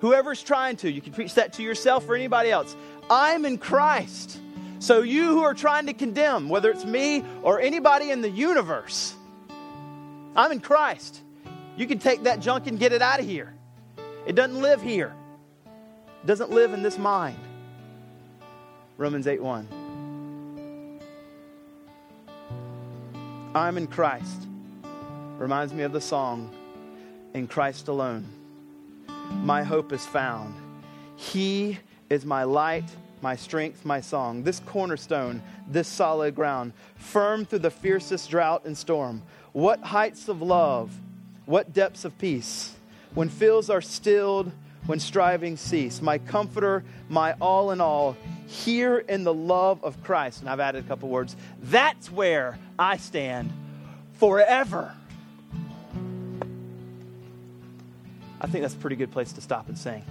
Whoever's 0.00 0.42
trying 0.42 0.76
to, 0.78 0.90
you 0.90 1.00
can 1.00 1.12
preach 1.12 1.34
that 1.34 1.54
to 1.54 1.62
yourself 1.62 2.08
or 2.08 2.14
anybody 2.14 2.50
else. 2.50 2.74
I'm 3.10 3.44
in 3.44 3.58
Christ. 3.58 4.38
So, 4.78 5.02
you 5.02 5.26
who 5.26 5.42
are 5.42 5.52
trying 5.52 5.86
to 5.86 5.92
condemn, 5.92 6.48
whether 6.48 6.70
it's 6.70 6.86
me 6.86 7.22
or 7.42 7.60
anybody 7.60 8.10
in 8.10 8.22
the 8.22 8.30
universe, 8.30 9.14
I'm 10.34 10.52
in 10.52 10.60
Christ. 10.60 11.20
You 11.80 11.86
can 11.86 11.98
take 11.98 12.24
that 12.24 12.40
junk 12.40 12.66
and 12.66 12.78
get 12.78 12.92
it 12.92 13.00
out 13.00 13.20
of 13.20 13.26
here. 13.26 13.54
It 14.26 14.34
doesn't 14.34 14.60
live 14.60 14.82
here, 14.82 15.14
it 16.22 16.26
doesn't 16.26 16.50
live 16.50 16.74
in 16.74 16.82
this 16.82 16.98
mind. 16.98 17.38
Romans 18.98 19.26
8 19.26 19.42
1. 19.42 19.66
I'm 23.54 23.78
in 23.78 23.86
Christ. 23.86 24.46
Reminds 25.38 25.72
me 25.72 25.82
of 25.84 25.92
the 25.92 26.02
song, 26.02 26.54
In 27.32 27.46
Christ 27.46 27.88
Alone. 27.88 28.28
My 29.42 29.62
hope 29.62 29.90
is 29.94 30.04
found. 30.04 30.54
He 31.16 31.78
is 32.10 32.26
my 32.26 32.42
light, 32.42 32.94
my 33.22 33.36
strength, 33.36 33.86
my 33.86 34.02
song. 34.02 34.42
This 34.42 34.60
cornerstone, 34.66 35.42
this 35.66 35.88
solid 35.88 36.34
ground, 36.34 36.74
firm 36.96 37.46
through 37.46 37.60
the 37.60 37.70
fiercest 37.70 38.28
drought 38.28 38.66
and 38.66 38.76
storm. 38.76 39.22
What 39.52 39.80
heights 39.80 40.28
of 40.28 40.42
love, 40.42 40.92
what 41.50 41.72
depths 41.72 42.04
of 42.04 42.16
peace. 42.16 42.74
When 43.12 43.28
fields 43.28 43.70
are 43.70 43.80
stilled, 43.80 44.52
when 44.86 45.00
striving 45.00 45.56
cease. 45.56 46.00
My 46.00 46.18
comforter, 46.18 46.84
my 47.08 47.34
all 47.40 47.72
in 47.72 47.80
all, 47.80 48.16
here 48.46 48.98
in 48.98 49.24
the 49.24 49.34
love 49.34 49.82
of 49.84 50.02
Christ. 50.04 50.40
And 50.40 50.48
I've 50.48 50.60
added 50.60 50.84
a 50.84 50.88
couple 50.88 51.08
words. 51.08 51.36
That's 51.60 52.10
where 52.10 52.56
I 52.78 52.96
stand 52.96 53.52
forever. 54.14 54.94
I 58.40 58.46
think 58.46 58.62
that's 58.62 58.74
a 58.74 58.78
pretty 58.78 58.96
good 58.96 59.10
place 59.10 59.32
to 59.32 59.40
stop 59.40 59.68
and 59.68 59.76
sing. 59.76 60.04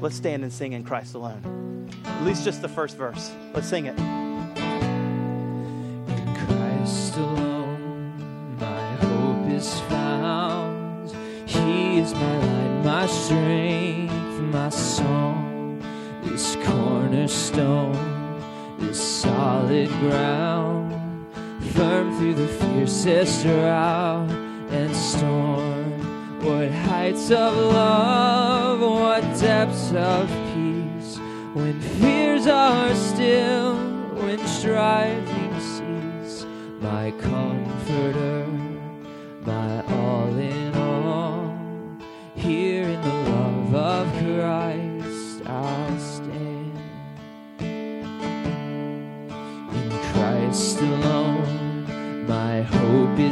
Let's 0.00 0.16
stand 0.16 0.42
and 0.42 0.52
sing 0.52 0.72
in 0.72 0.84
Christ 0.84 1.14
alone. 1.14 1.90
At 2.04 2.24
least 2.24 2.44
just 2.44 2.60
the 2.60 2.68
first 2.68 2.96
verse. 2.96 3.32
Let's 3.54 3.68
sing 3.68 3.86
it. 3.86 4.23
Solid 19.86 20.00
ground, 20.00 21.26
firm 21.72 22.16
through 22.18 22.34
the 22.34 22.48
fiercest 22.48 23.42
drought 23.42 24.30
and 24.70 24.94
storm. 24.94 26.40
What 26.42 26.70
heights 26.70 27.30
of 27.30 27.56
love, 27.56 28.80
what 28.80 29.22
depths 29.38 29.92
of 29.92 30.28
peace, 30.54 31.18
when 31.54 31.80
fears 31.80 32.46
are 32.46 32.94
still, 32.94 33.76
when 34.14 34.44
striving 34.46 35.60
cease, 35.60 36.46
my 36.80 37.10
comforter, 37.12 38.43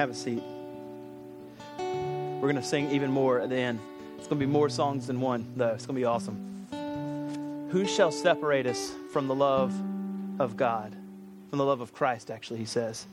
have 0.00 0.08
a 0.08 0.14
seat. 0.14 0.42
We're 1.78 2.48
going 2.48 2.56
to 2.56 2.62
sing 2.62 2.90
even 2.90 3.10
more 3.10 3.38
at 3.38 3.50
the 3.50 3.56
end. 3.56 3.80
It's 4.16 4.26
going 4.26 4.40
to 4.40 4.46
be 4.46 4.50
more 4.50 4.70
songs 4.70 5.06
than 5.06 5.20
one, 5.20 5.52
though. 5.56 5.74
It's 5.74 5.84
going 5.84 5.94
to 5.94 6.00
be 6.00 6.06
awesome. 6.06 7.68
Who 7.70 7.84
shall 7.84 8.10
separate 8.10 8.66
us 8.66 8.92
from 9.12 9.28
the 9.28 9.34
love 9.34 9.74
of 10.38 10.56
God? 10.56 10.96
From 11.50 11.58
the 11.58 11.66
love 11.66 11.82
of 11.82 11.92
Christ, 11.92 12.30
actually, 12.30 12.60
he 12.60 12.64
says. 12.64 13.04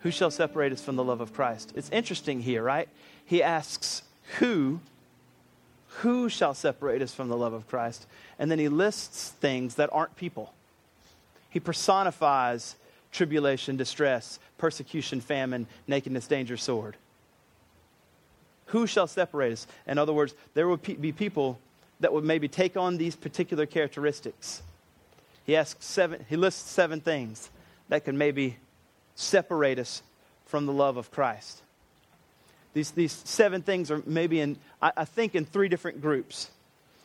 Who 0.00 0.10
shall 0.10 0.30
separate 0.30 0.72
us 0.72 0.82
from 0.82 0.96
the 0.96 1.04
love 1.04 1.20
of 1.20 1.34
Christ? 1.34 1.74
It's 1.76 1.90
interesting 1.90 2.40
here, 2.40 2.62
right? 2.62 2.88
He 3.26 3.42
asks, 3.42 4.02
Who? 4.38 4.80
Who 5.98 6.30
shall 6.30 6.54
separate 6.54 7.02
us 7.02 7.12
from 7.12 7.28
the 7.28 7.36
love 7.36 7.52
of 7.52 7.68
Christ? 7.68 8.06
And 8.38 8.50
then 8.50 8.58
he 8.58 8.70
lists 8.70 9.28
things 9.28 9.74
that 9.74 9.90
aren't 9.92 10.16
people. 10.16 10.54
He 11.50 11.60
personifies 11.60 12.76
tribulation, 13.14 13.76
distress, 13.76 14.38
persecution, 14.58 15.22
famine, 15.22 15.66
nakedness, 15.86 16.26
danger, 16.26 16.58
sword. 16.58 16.96
Who 18.66 18.86
shall 18.86 19.06
separate 19.06 19.52
us? 19.52 19.66
In 19.86 19.98
other 19.98 20.12
words, 20.12 20.34
there 20.54 20.66
will 20.66 20.76
be 20.76 21.12
people 21.12 21.58
that 22.00 22.12
would 22.12 22.24
maybe 22.24 22.48
take 22.48 22.76
on 22.76 22.98
these 22.98 23.14
particular 23.16 23.66
characteristics. 23.66 24.62
He 25.46 25.56
asks 25.56 25.86
seven, 25.86 26.26
he 26.28 26.36
lists 26.36 26.70
seven 26.70 27.00
things 27.00 27.50
that 27.88 28.04
can 28.04 28.18
maybe 28.18 28.56
separate 29.14 29.78
us 29.78 30.02
from 30.46 30.66
the 30.66 30.72
love 30.72 30.96
of 30.96 31.10
Christ. 31.10 31.62
These, 32.72 32.90
these 32.90 33.12
seven 33.12 33.62
things 33.62 33.90
are 33.92 34.02
maybe 34.04 34.40
in, 34.40 34.56
I, 34.82 34.92
I 34.96 35.04
think, 35.04 35.36
in 35.36 35.44
three 35.44 35.68
different 35.68 36.02
groups. 36.02 36.50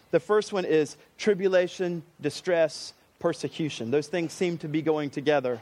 The 0.09 0.19
first 0.19 0.51
one 0.51 0.65
is 0.65 0.97
tribulation, 1.19 2.01
distress, 2.19 2.93
persecution. 3.19 3.91
Those 3.91 4.07
things 4.07 4.33
seem 4.33 4.57
to 4.59 4.67
be 4.67 4.81
going 4.81 5.11
together. 5.11 5.59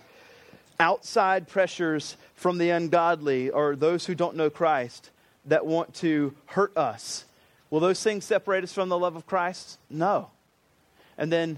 Outside 0.80 1.48
pressures 1.48 2.18
from 2.36 2.58
the 2.58 2.70
ungodly 2.70 3.50
or 3.50 3.76
those 3.76 4.06
who 4.06 4.16
don't 4.16 4.36
know 4.36 4.50
Christ 4.50 5.10
that 5.46 5.66
want 5.66 5.94
to 5.96 6.34
hurt 6.46 6.76
us. 6.78 7.26
Will 7.70 7.80
those 7.80 8.02
things 8.02 8.26
separate 8.26 8.64
us 8.64 8.74
from 8.74 8.90
the 8.90 8.98
love 8.98 9.16
of 9.16 9.26
Christ? 9.26 9.80
No. 9.90 10.30
And 11.18 11.32
then 11.32 11.58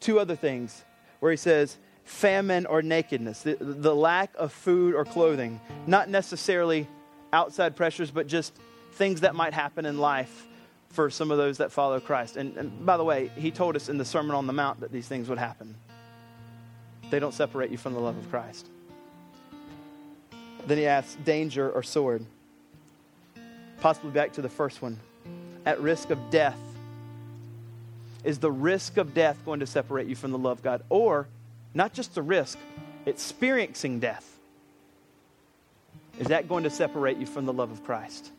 two 0.00 0.18
other 0.18 0.36
things 0.36 0.84
where 1.20 1.30
he 1.30 1.36
says 1.36 1.76
famine 2.04 2.66
or 2.66 2.82
nakedness, 2.82 3.42
the, 3.42 3.56
the 3.60 3.94
lack 3.94 4.30
of 4.36 4.52
food 4.52 4.94
or 4.94 5.04
clothing, 5.04 5.60
not 5.86 6.08
necessarily 6.08 6.86
outside 7.32 7.76
pressures, 7.76 8.10
but 8.10 8.26
just 8.26 8.54
things 8.92 9.20
that 9.22 9.34
might 9.34 9.52
happen 9.52 9.84
in 9.84 9.98
life 9.98 10.46
for 10.90 11.10
some 11.10 11.30
of 11.30 11.36
those 11.36 11.58
that 11.58 11.72
follow 11.72 12.00
Christ. 12.00 12.36
And, 12.36 12.56
and 12.56 12.86
by 12.86 12.96
the 12.96 13.04
way, 13.04 13.30
he 13.36 13.50
told 13.50 13.76
us 13.76 13.88
in 13.88 13.98
the 13.98 14.04
Sermon 14.04 14.34
on 14.34 14.46
the 14.46 14.52
Mount 14.52 14.80
that 14.80 14.92
these 14.92 15.06
things 15.06 15.28
would 15.28 15.38
happen. 15.38 15.74
They 17.10 17.18
don't 17.18 17.34
separate 17.34 17.70
you 17.70 17.78
from 17.78 17.94
the 17.94 18.00
love 18.00 18.16
of 18.16 18.28
Christ. 18.30 18.66
Then 20.66 20.78
he 20.78 20.86
asks 20.86 21.16
danger 21.24 21.70
or 21.70 21.82
sword. 21.82 22.24
Possibly 23.80 24.10
back 24.10 24.32
to 24.34 24.42
the 24.42 24.48
first 24.48 24.82
one. 24.82 24.98
At 25.64 25.80
risk 25.80 26.10
of 26.10 26.18
death. 26.30 26.58
Is 28.24 28.38
the 28.38 28.50
risk 28.50 28.96
of 28.96 29.14
death 29.14 29.38
going 29.44 29.60
to 29.60 29.66
separate 29.66 30.08
you 30.08 30.16
from 30.16 30.32
the 30.32 30.38
love 30.38 30.58
of 30.58 30.64
God? 30.64 30.82
Or, 30.88 31.28
not 31.74 31.92
just 31.92 32.14
the 32.14 32.22
risk, 32.22 32.58
experiencing 33.04 34.00
death. 34.00 34.36
Is 36.18 36.28
that 36.28 36.48
going 36.48 36.64
to 36.64 36.70
separate 36.70 37.18
you 37.18 37.26
from 37.26 37.46
the 37.46 37.52
love 37.52 37.70
of 37.70 37.84
Christ? 37.84 38.32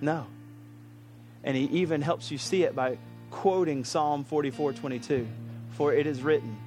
No. 0.00 0.26
And 1.44 1.56
he 1.56 1.64
even 1.64 2.02
helps 2.02 2.30
you 2.30 2.36
see 2.36 2.64
it 2.64 2.74
by 2.74 2.98
quoting 3.30 3.84
Psalm 3.84 4.24
44 4.24 4.74
22. 4.74 5.26
For 5.80 5.94
it 5.94 6.06
is 6.06 6.20
written, 6.20 6.58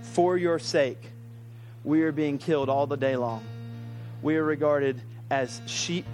For 0.00 0.38
your 0.38 0.58
sake, 0.58 1.10
we 1.84 2.00
are 2.00 2.12
being 2.12 2.38
killed 2.38 2.70
all 2.70 2.86
the 2.86 2.96
day 2.96 3.14
long. 3.14 3.44
We 4.22 4.36
are 4.36 4.42
regarded 4.42 5.02
as 5.30 5.60
sheep 5.66 6.06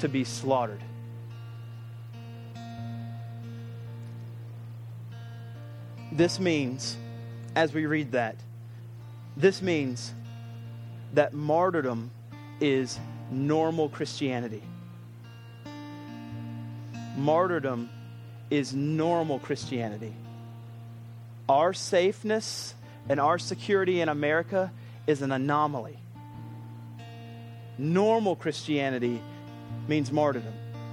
to 0.00 0.08
be 0.08 0.24
slaughtered. 0.24 0.82
This 6.10 6.40
means, 6.40 6.96
as 7.54 7.72
we 7.72 7.86
read 7.86 8.10
that, 8.10 8.34
this 9.36 9.62
means 9.62 10.12
that 11.14 11.32
martyrdom 11.32 12.10
is 12.60 12.98
normal 13.30 13.88
Christianity. 13.88 14.64
Martyrdom 17.16 17.88
is 18.50 18.74
normal 18.74 19.38
Christianity. 19.38 20.12
Our 21.48 21.72
safeness 21.72 22.74
and 23.08 23.18
our 23.18 23.38
security 23.38 24.00
in 24.00 24.08
America 24.08 24.72
is 25.06 25.22
an 25.22 25.32
anomaly. 25.32 25.98
Normal 27.78 28.36
Christianity 28.36 29.22
means 29.88 30.12
martyrdom. 30.12 30.52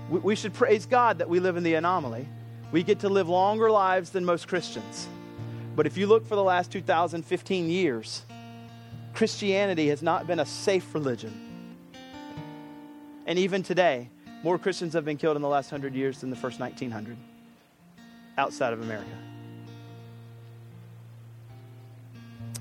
We 0.10 0.36
should 0.36 0.54
praise 0.54 0.86
God 0.86 1.18
that 1.18 1.30
we 1.30 1.40
live 1.40 1.58
in 1.58 1.64
the 1.64 1.74
anomaly. 1.74 2.28
We 2.72 2.84
get 2.84 3.00
to 3.00 3.10
live 3.10 3.28
longer 3.28 3.70
lives 3.70 4.12
than 4.12 4.24
most 4.24 4.48
Christians. 4.48 5.08
But 5.76 5.86
if 5.86 5.98
you 5.98 6.08
look 6.08 6.26
for 6.26 6.36
the 6.36 6.44
last 6.44 6.72
2015 6.72 7.70
years, 7.70 8.24
Christianity 9.14 9.90
has 9.90 10.02
not 10.02 10.28
been 10.28 10.40
a 10.40 10.46
safe 10.46 10.94
religion. 10.94 11.34
And 13.26 13.38
even 13.38 13.64
today, 13.64 14.10
more 14.44 14.58
Christians 14.58 14.94
have 14.94 15.04
been 15.04 15.18
killed 15.18 15.36
in 15.36 15.42
the 15.42 15.50
last 15.50 15.72
100 15.72 15.94
years 15.94 16.22
than 16.22 16.30
the 16.30 16.36
first 16.36 16.60
1900 16.60 17.18
outside 18.38 18.74
of 18.74 18.82
America. 18.82 19.10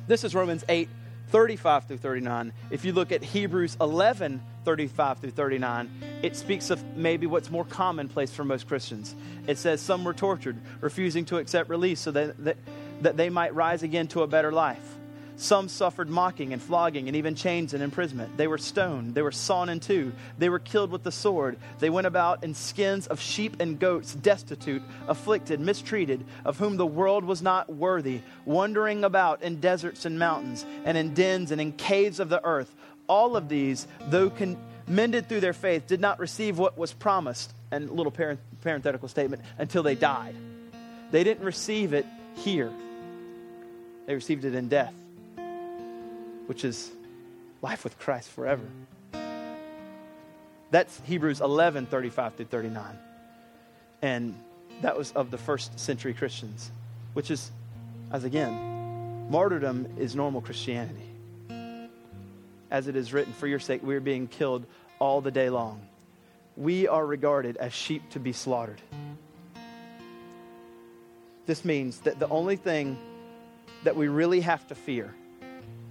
This 0.06 0.24
is 0.24 0.34
Romans 0.34 0.64
8 0.68 0.88
35 1.28 1.88
through 1.88 1.96
39. 1.96 2.52
If 2.70 2.84
you 2.84 2.92
look 2.92 3.10
at 3.10 3.22
Hebrews 3.22 3.76
11 3.80 4.40
35 4.64 5.18
through 5.18 5.30
39, 5.30 5.90
it 6.22 6.36
speaks 6.36 6.70
of 6.70 6.82
maybe 6.96 7.26
what's 7.26 7.50
more 7.50 7.64
commonplace 7.64 8.32
for 8.32 8.44
most 8.44 8.66
Christians. 8.66 9.14
It 9.46 9.58
says, 9.58 9.80
Some 9.80 10.04
were 10.04 10.14
tortured, 10.14 10.56
refusing 10.80 11.24
to 11.26 11.38
accept 11.38 11.68
release 11.68 12.00
so 12.00 12.10
that, 12.12 12.44
that, 12.44 12.56
that 13.02 13.16
they 13.16 13.30
might 13.30 13.54
rise 13.54 13.82
again 13.82 14.08
to 14.08 14.22
a 14.22 14.26
better 14.26 14.52
life. 14.52 14.95
Some 15.38 15.68
suffered 15.68 16.08
mocking 16.08 16.54
and 16.54 16.62
flogging 16.62 17.08
and 17.08 17.16
even 17.16 17.34
chains 17.34 17.74
and 17.74 17.82
imprisonment. 17.82 18.38
They 18.38 18.46
were 18.46 18.56
stoned. 18.56 19.14
They 19.14 19.20
were 19.20 19.30
sawn 19.30 19.68
in 19.68 19.80
two. 19.80 20.12
They 20.38 20.48
were 20.48 20.58
killed 20.58 20.90
with 20.90 21.02
the 21.02 21.12
sword. 21.12 21.58
They 21.78 21.90
went 21.90 22.06
about 22.06 22.42
in 22.42 22.54
skins 22.54 23.06
of 23.06 23.20
sheep 23.20 23.60
and 23.60 23.78
goats, 23.78 24.14
destitute, 24.14 24.82
afflicted, 25.06 25.60
mistreated, 25.60 26.24
of 26.46 26.58
whom 26.58 26.78
the 26.78 26.86
world 26.86 27.22
was 27.22 27.42
not 27.42 27.70
worthy, 27.70 28.22
wandering 28.46 29.04
about 29.04 29.42
in 29.42 29.60
deserts 29.60 30.06
and 30.06 30.18
mountains, 30.18 30.64
and 30.86 30.96
in 30.96 31.12
dens 31.12 31.50
and 31.50 31.60
in 31.60 31.72
caves 31.72 32.18
of 32.18 32.30
the 32.30 32.42
earth. 32.42 32.74
All 33.06 33.36
of 33.36 33.50
these, 33.50 33.86
though 34.08 34.30
commended 34.30 35.28
through 35.28 35.40
their 35.40 35.52
faith, 35.52 35.86
did 35.86 36.00
not 36.00 36.18
receive 36.18 36.58
what 36.58 36.78
was 36.78 36.94
promised. 36.94 37.52
And 37.70 37.90
little 37.90 38.12
parenthetical 38.62 39.08
statement 39.08 39.42
until 39.58 39.82
they 39.82 39.96
died. 39.96 40.36
They 41.10 41.24
didn't 41.24 41.44
receive 41.44 41.92
it 41.92 42.06
here, 42.36 42.72
they 44.06 44.14
received 44.14 44.44
it 44.44 44.54
in 44.54 44.68
death 44.68 44.94
which 46.46 46.64
is 46.64 46.90
life 47.62 47.84
with 47.84 47.98
Christ 47.98 48.30
forever. 48.30 48.64
That's 50.70 51.00
Hebrews 51.04 51.40
11 51.40 51.86
35 51.86 52.34
through 52.34 52.46
39. 52.46 52.98
And 54.02 54.34
that 54.82 54.96
was 54.96 55.12
of 55.12 55.30
the 55.30 55.38
first 55.38 55.78
century 55.78 56.12
Christians, 56.12 56.70
which 57.14 57.30
is, 57.30 57.50
as 58.12 58.24
again, 58.24 59.30
martyrdom 59.30 59.86
is 59.98 60.14
normal 60.14 60.40
Christianity. 60.40 61.08
As 62.70 62.88
it 62.88 62.96
is 62.96 63.12
written, 63.12 63.32
for 63.32 63.46
your 63.46 63.60
sake, 63.60 63.82
we 63.82 63.94
are 63.94 64.00
being 64.00 64.26
killed 64.26 64.66
all 64.98 65.20
the 65.20 65.30
day 65.30 65.50
long. 65.50 65.80
We 66.56 66.88
are 66.88 67.06
regarded 67.06 67.56
as 67.56 67.72
sheep 67.72 68.02
to 68.10 68.18
be 68.18 68.32
slaughtered. 68.32 68.80
This 71.46 71.64
means 71.64 72.00
that 72.00 72.18
the 72.18 72.28
only 72.28 72.56
thing 72.56 72.98
that 73.84 73.94
we 73.94 74.08
really 74.08 74.40
have 74.40 74.66
to 74.68 74.74
fear 74.74 75.14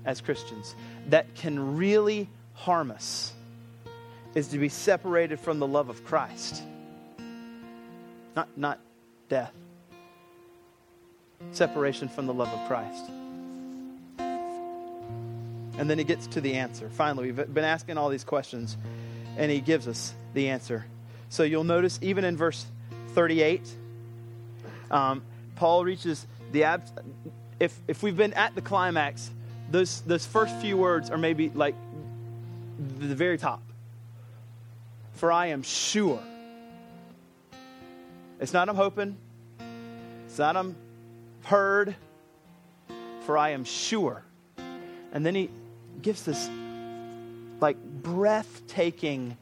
as 0.05 0.21
Christians 0.21 0.75
that 1.09 1.33
can 1.35 1.77
really 1.77 2.29
harm 2.53 2.91
us 2.91 3.33
is 4.33 4.49
to 4.49 4.57
be 4.57 4.69
separated 4.69 5.39
from 5.39 5.59
the 5.59 5.67
love 5.67 5.89
of 5.89 6.03
Christ. 6.05 6.61
Not, 8.35 8.49
not 8.57 8.79
death. 9.29 9.53
Separation 11.51 12.09
from 12.09 12.27
the 12.27 12.33
love 12.33 12.49
of 12.49 12.67
Christ. 12.67 13.05
And 15.77 15.89
then 15.89 15.97
he 15.97 16.03
gets 16.03 16.27
to 16.27 16.41
the 16.41 16.55
answer. 16.55 16.89
Finally, 16.89 17.31
we've 17.31 17.53
been 17.53 17.65
asking 17.65 17.97
all 17.97 18.09
these 18.09 18.23
questions, 18.23 18.77
and 19.37 19.51
he 19.51 19.59
gives 19.59 19.87
us 19.87 20.13
the 20.33 20.49
answer. 20.49 20.85
So 21.29 21.43
you'll 21.43 21.65
notice, 21.65 21.99
even 22.01 22.23
in 22.23 22.37
verse 22.37 22.65
38, 23.09 23.61
um, 24.91 25.21
Paul 25.55 25.83
reaches 25.83 26.25
the 26.51 26.63
ab- 26.63 27.05
if 27.59 27.77
if 27.87 28.03
we've 28.03 28.15
been 28.15 28.33
at 28.33 28.55
the 28.55 28.61
climax 28.61 29.31
those, 29.71 30.01
those 30.01 30.25
first 30.25 30.55
few 30.57 30.77
words 30.77 31.09
are 31.09 31.17
maybe 31.17 31.49
like 31.49 31.75
the 32.99 33.15
very 33.15 33.37
top. 33.37 33.61
For 35.13 35.31
I 35.31 35.47
am 35.47 35.63
sure. 35.63 36.21
It's 38.39 38.53
not 38.53 38.69
I'm 38.69 38.75
hoping. 38.75 39.17
It's 40.27 40.37
not 40.37 40.57
I'm 40.57 40.75
heard. 41.43 41.95
For 43.25 43.37
I 43.37 43.49
am 43.51 43.63
sure. 43.63 44.23
And 45.11 45.25
then 45.25 45.35
he 45.35 45.49
gives 46.01 46.23
this 46.23 46.49
like 47.61 47.77
breathtaking 48.03 49.37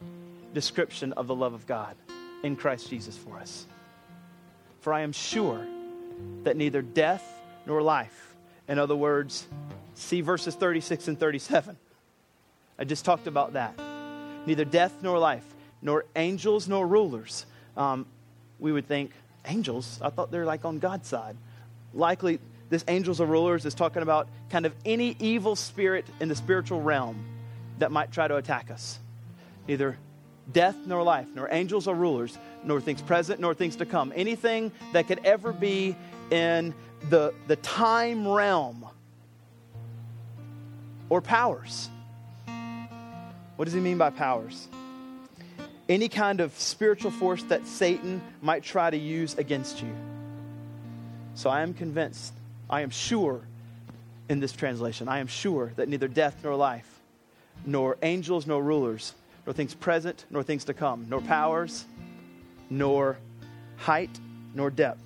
description 0.53 1.13
of 1.13 1.27
the 1.27 1.35
love 1.35 1.53
of 1.53 1.65
God 1.65 1.95
in 2.43 2.55
Christ 2.55 2.89
Jesus 2.89 3.17
for 3.17 3.39
us. 3.39 3.65
For 4.81 4.93
I 4.93 5.01
am 5.01 5.11
sure 5.11 5.65
that 6.43 6.55
neither 6.55 6.81
death 6.81 7.23
nor 7.65 7.81
life, 7.81 8.35
in 8.67 8.77
other 8.77 8.95
words, 8.95 9.47
See 9.95 10.21
verses 10.21 10.55
36 10.55 11.07
and 11.07 11.19
37. 11.19 11.77
I 12.79 12.83
just 12.83 13.05
talked 13.05 13.27
about 13.27 13.53
that. 13.53 13.79
Neither 14.45 14.65
death 14.65 14.93
nor 15.01 15.19
life, 15.19 15.45
nor 15.81 16.05
angels 16.15 16.67
nor 16.67 16.87
rulers. 16.87 17.45
Um, 17.77 18.05
we 18.59 18.71
would 18.71 18.87
think, 18.87 19.11
angels? 19.45 19.99
I 20.01 20.09
thought 20.09 20.31
they're 20.31 20.45
like 20.45 20.65
on 20.65 20.79
God's 20.79 21.07
side. 21.07 21.35
Likely, 21.93 22.39
this 22.69 22.83
angels 22.87 23.21
or 23.21 23.27
rulers 23.27 23.65
is 23.65 23.75
talking 23.75 24.01
about 24.01 24.27
kind 24.49 24.65
of 24.65 24.73
any 24.85 25.15
evil 25.19 25.55
spirit 25.55 26.05
in 26.19 26.27
the 26.27 26.35
spiritual 26.35 26.81
realm 26.81 27.23
that 27.79 27.91
might 27.91 28.11
try 28.11 28.27
to 28.27 28.37
attack 28.37 28.71
us. 28.71 28.99
Neither 29.67 29.97
death 30.51 30.75
nor 30.85 31.03
life, 31.03 31.27
nor 31.35 31.47
angels 31.51 31.87
or 31.87 31.95
rulers, 31.95 32.37
nor 32.63 32.81
things 32.81 33.01
present 33.01 33.39
nor 33.39 33.53
things 33.53 33.75
to 33.77 33.85
come. 33.85 34.11
Anything 34.15 34.71
that 34.91 35.07
could 35.07 35.19
ever 35.23 35.53
be 35.53 35.95
in 36.31 36.73
the, 37.09 37.33
the 37.47 37.55
time 37.57 38.27
realm 38.27 38.85
or 41.13 41.21
powers. 41.21 41.91
What 43.55 43.65
does 43.65 43.73
he 43.75 43.79
mean 43.79 43.99
by 43.99 44.09
powers? 44.09 44.67
Any 45.87 46.09
kind 46.09 46.41
of 46.41 46.57
spiritual 46.57 47.11
force 47.11 47.43
that 47.43 47.67
Satan 47.67 48.19
might 48.41 48.63
try 48.63 48.89
to 48.89 48.97
use 48.97 49.37
against 49.37 49.83
you. 49.83 49.95
So 51.35 51.51
I 51.51 51.61
am 51.61 51.75
convinced, 51.75 52.33
I 52.67 52.81
am 52.81 52.89
sure 52.89 53.41
in 54.27 54.39
this 54.39 54.53
translation, 54.53 55.07
I 55.07 55.19
am 55.19 55.27
sure 55.27 55.71
that 55.75 55.87
neither 55.87 56.07
death 56.07 56.37
nor 56.43 56.55
life, 56.55 56.99
nor 57.63 57.95
angels 58.01 58.47
nor 58.47 58.63
rulers, 58.63 59.13
nor 59.45 59.53
things 59.53 59.75
present 59.75 60.25
nor 60.31 60.41
things 60.41 60.63
to 60.63 60.73
come, 60.73 61.05
nor 61.09 61.21
powers, 61.21 61.85
nor 62.71 63.19
height 63.77 64.19
nor 64.55 64.71
depth, 64.71 65.05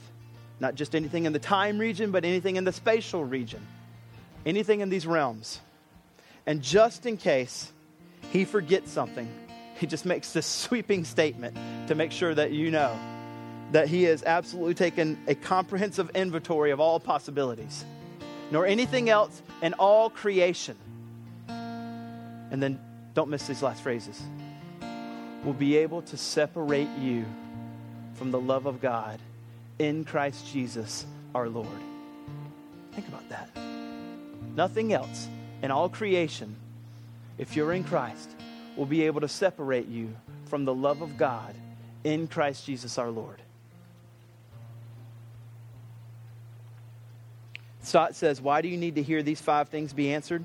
not 0.62 0.76
just 0.76 0.96
anything 0.96 1.26
in 1.26 1.34
the 1.34 1.40
time 1.40 1.78
region, 1.78 2.12
but 2.12 2.24
anything 2.24 2.56
in 2.56 2.64
the 2.64 2.72
spatial 2.72 3.26
region, 3.26 3.60
anything 4.46 4.80
in 4.80 4.88
these 4.88 5.06
realms 5.06 5.60
and 6.48 6.62
just 6.62 7.06
in 7.06 7.18
case 7.18 7.72
he 8.32 8.46
forgets 8.46 8.90
something, 8.90 9.30
he 9.76 9.86
just 9.86 10.06
makes 10.06 10.32
this 10.32 10.46
sweeping 10.66 11.04
statement 11.04 11.56
to 11.88 11.94
make 11.94 12.12
sure 12.12 12.34
that 12.34 12.52
you 12.52 12.72
know 12.72 12.98
that 13.74 13.90
he 13.90 14.04
has 14.04 14.24
absolutely 14.24 14.74
taken 14.74 15.20
a 15.28 15.36
comprehensive 15.36 16.10
inventory 16.16 16.72
of 16.72 16.80
all 16.80 17.02
possibilities, 17.02 17.84
nor 18.50 18.66
anything 18.66 19.10
else 19.10 19.42
in 19.62 19.74
all 19.74 20.10
creation. 20.10 20.78
And 21.50 22.64
then 22.64 22.80
don't 23.14 23.30
miss 23.30 23.46
these 23.46 23.62
last 23.62 23.84
phrases. 23.84 24.22
Will 25.44 25.52
be 25.52 25.76
able 25.78 26.02
to 26.04 26.16
separate 26.16 26.88
you 26.98 27.26
from 28.14 28.32
the 28.32 28.40
love 28.40 28.66
of 28.66 28.80
God 28.82 29.20
in 29.80 30.06
Christ 30.06 30.52
Jesus 30.52 31.06
our 31.36 31.50
Lord. 31.50 31.68
Think 32.94 33.10
about 33.10 33.28
that. 33.30 33.50
Nothing 34.56 34.94
else 34.94 35.28
and 35.62 35.72
all 35.72 35.90
creation, 35.90 36.56
if 37.38 37.56
you're 37.56 37.74
in 37.74 37.84
Christ, 37.84 38.30
will 38.76 38.86
be 38.86 39.04
able 39.04 39.22
to 39.22 39.28
separate 39.28 39.88
you 39.88 40.16
from 40.46 40.66
the 40.66 40.74
love 40.74 41.02
of 41.02 41.18
God 41.18 41.56
in 42.04 42.28
Christ 42.28 42.66
Jesus 42.66 42.98
our 42.98 43.10
Lord. 43.10 43.42
Stott 47.82 48.16
says, 48.16 48.42
Why 48.42 48.62
do 48.62 48.68
you 48.68 48.78
need 48.78 48.96
to 48.96 49.04
hear 49.04 49.24
these 49.24 49.42
five 49.42 49.70
things 49.70 49.94
be 49.94 50.14
answered? 50.14 50.44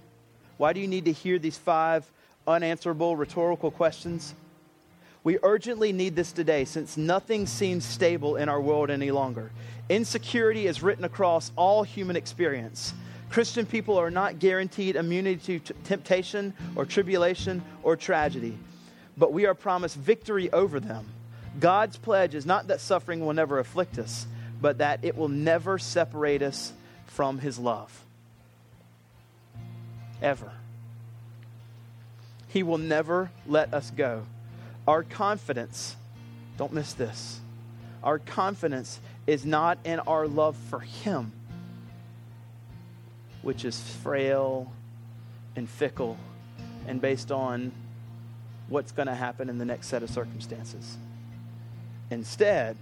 Why 0.59 0.73
do 0.73 0.81
you 0.81 0.87
need 0.87 1.07
to 1.07 1.13
hear 1.13 1.39
these 1.39 1.59
five 1.59 2.09
unanswerable 2.47 3.17
rhetorical 3.17 3.71
questions? 3.71 4.35
We 5.25 5.39
urgently 5.43 5.93
need 5.93 6.17
this 6.17 6.33
today 6.33 6.65
since 6.65 6.97
nothing 6.97 7.47
seems 7.47 7.85
stable 7.85 8.37
in 8.37 8.49
our 8.49 8.61
world 8.61 8.91
any 8.91 9.11
longer. 9.11 9.51
Insecurity 9.89 10.67
is 10.67 10.83
written 10.83 11.05
across 11.05 11.53
all 11.57 11.83
human 11.83 12.17
experience. 12.17 12.95
Christian 13.33 13.64
people 13.64 13.99
are 13.99 14.11
not 14.11 14.39
guaranteed 14.39 14.95
immunity 14.95 15.59
to 15.59 15.59
t- 15.59 15.80
temptation 15.85 16.53
or 16.76 16.85
tribulation 16.85 17.64
or 17.83 17.97
tragedy, 17.97 18.59
but 19.16 19.33
we 19.33 19.47
are 19.47 19.55
promised 19.55 19.97
victory 19.97 20.53
over 20.53 20.78
them. 20.78 21.07
God's 21.59 21.97
pledge 21.97 22.35
is 22.35 22.45
not 22.45 22.66
that 22.68 22.83
suffering 22.83 23.24
will 23.24 23.33
never 23.33 23.59
afflict 23.59 23.99
us, 23.99 24.26
but 24.61 24.78
that 24.78 25.01
it 25.03 25.16
will 25.16 25.28
never 25.30 25.78
separate 25.78 26.43
us 26.43 26.74
from 27.07 27.39
his 27.39 27.59
love. 27.59 28.05
Ever. 30.20 30.53
He 32.49 32.62
will 32.62 32.78
never 32.78 33.30
let 33.47 33.72
us 33.72 33.91
go. 33.91 34.24
Our 34.87 35.03
confidence, 35.03 35.97
don't 36.59 36.74
miss 36.74 36.93
this, 36.93 37.41
our 38.03 38.18
confidence 38.18 39.01
is 39.26 39.47
not 39.47 39.78
in 39.85 40.01
our 40.01 40.26
love 40.26 40.57
for 40.68 40.80
Him, 40.80 41.33
which 43.43 43.64
is 43.64 43.80
frail 43.80 44.72
and 45.57 45.68
fickle 45.68 46.16
and 46.86 47.01
based 47.01 47.30
on 47.30 47.72
what's 48.68 48.93
going 48.93 49.09
to 49.09 49.14
happen 49.14 49.49
in 49.49 49.59
the 49.59 49.64
next 49.64 49.88
set 49.88 50.03
of 50.03 50.11
circumstances. 50.11 50.97
Instead, 52.11 52.76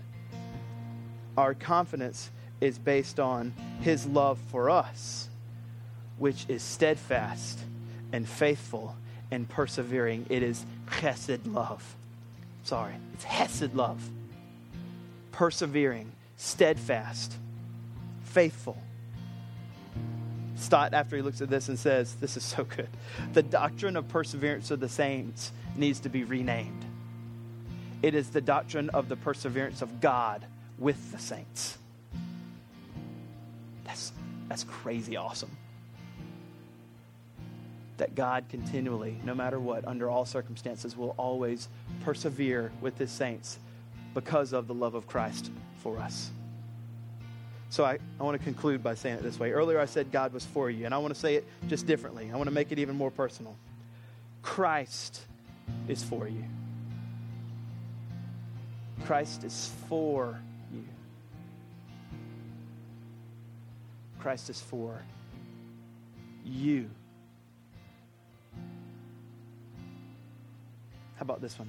our 1.36 1.54
confidence 1.54 2.30
is 2.60 2.78
based 2.78 3.18
on 3.18 3.52
His 3.80 4.06
love 4.06 4.38
for 4.50 4.70
us, 4.70 5.28
which 6.18 6.44
is 6.48 6.62
steadfast 6.62 7.58
and 8.12 8.28
faithful 8.28 8.96
and 9.30 9.48
persevering. 9.48 10.26
It 10.28 10.42
is 10.42 10.64
chesed 10.86 11.40
love. 11.46 11.96
Sorry, 12.64 12.94
it's 13.14 13.24
hesed 13.24 13.74
love. 13.74 14.08
Persevering, 15.32 16.12
steadfast, 16.36 17.34
faithful. 18.24 18.76
Stott, 20.60 20.94
after 20.94 21.16
he 21.16 21.22
looks 21.22 21.40
at 21.40 21.50
this 21.50 21.68
and 21.68 21.78
says, 21.78 22.14
This 22.16 22.36
is 22.36 22.44
so 22.44 22.64
good. 22.64 22.88
The 23.32 23.42
doctrine 23.42 23.96
of 23.96 24.08
perseverance 24.08 24.70
of 24.70 24.80
the 24.80 24.88
saints 24.88 25.52
needs 25.76 26.00
to 26.00 26.08
be 26.08 26.24
renamed. 26.24 26.84
It 28.02 28.14
is 28.14 28.30
the 28.30 28.40
doctrine 28.40 28.90
of 28.90 29.08
the 29.08 29.16
perseverance 29.16 29.82
of 29.82 30.00
God 30.00 30.44
with 30.78 31.12
the 31.12 31.18
saints. 31.18 31.78
That's, 33.84 34.12
that's 34.48 34.64
crazy 34.64 35.16
awesome 35.16 35.50
that 38.00 38.14
God 38.14 38.46
continually, 38.48 39.20
no 39.24 39.34
matter 39.34 39.60
what, 39.60 39.86
under 39.86 40.08
all 40.08 40.24
circumstances, 40.24 40.96
will 40.96 41.14
always 41.18 41.68
persevere 42.02 42.72
with 42.80 42.96
his 42.96 43.10
saints 43.10 43.58
because 44.14 44.54
of 44.54 44.66
the 44.66 44.72
love 44.72 44.94
of 44.94 45.06
Christ 45.06 45.50
for 45.82 45.98
us. 45.98 46.30
So 47.70 47.84
I, 47.84 47.98
I 48.18 48.22
want 48.24 48.36
to 48.36 48.42
conclude 48.44 48.82
by 48.82 48.94
saying 48.94 49.16
it 49.16 49.22
this 49.22 49.38
way. 49.38 49.52
Earlier 49.52 49.78
I 49.78 49.86
said 49.86 50.10
God 50.10 50.32
was 50.32 50.44
for 50.44 50.68
you, 50.68 50.84
and 50.86 50.92
I 50.92 50.98
want 50.98 51.14
to 51.14 51.20
say 51.20 51.36
it 51.36 51.46
just 51.68 51.86
differently. 51.86 52.28
I 52.32 52.36
want 52.36 52.48
to 52.48 52.54
make 52.54 52.72
it 52.72 52.80
even 52.80 52.96
more 52.96 53.12
personal. 53.12 53.56
Christ 54.42 55.22
is 55.86 56.02
for 56.02 56.26
you. 56.26 56.44
Christ 59.06 59.44
is 59.44 59.72
for 59.88 60.40
you. 60.72 60.84
Christ 64.18 64.50
is 64.50 64.60
for 64.60 65.00
you. 66.44 66.90
How 71.16 71.22
about 71.22 71.40
this 71.40 71.56
one? 71.56 71.68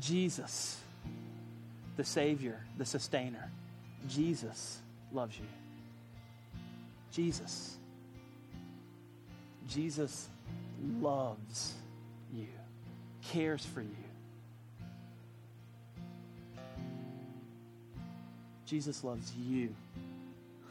Jesus, 0.00 0.80
the 1.96 2.04
Savior, 2.04 2.60
the 2.78 2.84
Sustainer, 2.84 3.50
Jesus 4.08 4.78
loves 5.12 5.38
you. 5.38 5.46
Jesus. 7.12 7.76
Jesus 9.68 10.28
loves 11.00 11.74
you, 12.32 12.46
cares 13.22 13.64
for 13.64 13.82
you. 13.82 13.88
Jesus 18.64 19.04
loves 19.04 19.32
you, 19.36 19.74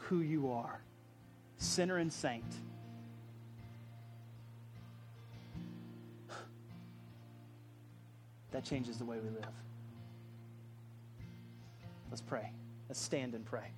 who 0.00 0.20
you 0.20 0.50
are, 0.50 0.80
sinner 1.58 1.98
and 1.98 2.12
saint. 2.12 2.44
that 8.56 8.64
changes 8.64 8.96
the 8.96 9.04
way 9.04 9.18
we 9.18 9.28
live. 9.28 9.44
Let's 12.10 12.22
pray. 12.22 12.50
Let's 12.88 13.00
stand 13.00 13.34
and 13.34 13.44
pray. 13.44 13.72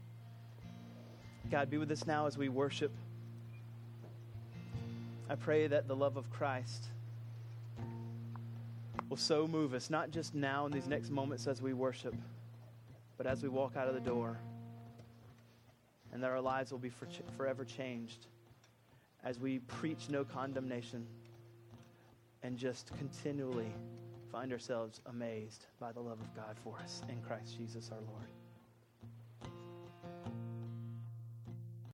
God, 1.50 1.70
be 1.70 1.78
with 1.78 1.90
us 1.90 2.06
now 2.06 2.26
as 2.26 2.36
we 2.36 2.48
worship. 2.48 2.92
I 5.30 5.34
pray 5.34 5.66
that 5.66 5.88
the 5.88 5.96
love 5.96 6.16
of 6.16 6.30
Christ 6.30 6.86
will 9.08 9.16
so 9.16 9.46
move 9.46 9.72
us, 9.74 9.88
not 9.88 10.10
just 10.10 10.34
now 10.34 10.66
in 10.66 10.72
these 10.72 10.86
next 10.86 11.10
moments 11.10 11.46
as 11.46 11.62
we 11.62 11.72
worship, 11.72 12.14
but 13.16 13.26
as 13.26 13.42
we 13.42 13.48
walk 13.48 13.76
out 13.76 13.88
of 13.88 13.94
the 13.94 14.00
door, 14.00 14.38
and 16.12 16.22
that 16.22 16.30
our 16.30 16.40
lives 16.40 16.70
will 16.70 16.78
be 16.78 16.90
for 16.90 17.06
forever 17.36 17.64
changed 17.64 18.26
as 19.24 19.38
we 19.38 19.58
preach 19.60 20.08
no 20.08 20.24
condemnation 20.24 21.06
and 22.42 22.56
just 22.56 22.92
continually 22.98 23.72
find 24.30 24.52
ourselves 24.52 25.00
amazed 25.06 25.66
by 25.80 25.92
the 25.92 26.00
love 26.00 26.20
of 26.20 26.34
God 26.34 26.56
for 26.62 26.76
us 26.82 27.02
in 27.08 27.20
Christ 27.22 27.56
Jesus 27.56 27.90
our 27.92 28.00
Lord. 28.00 28.28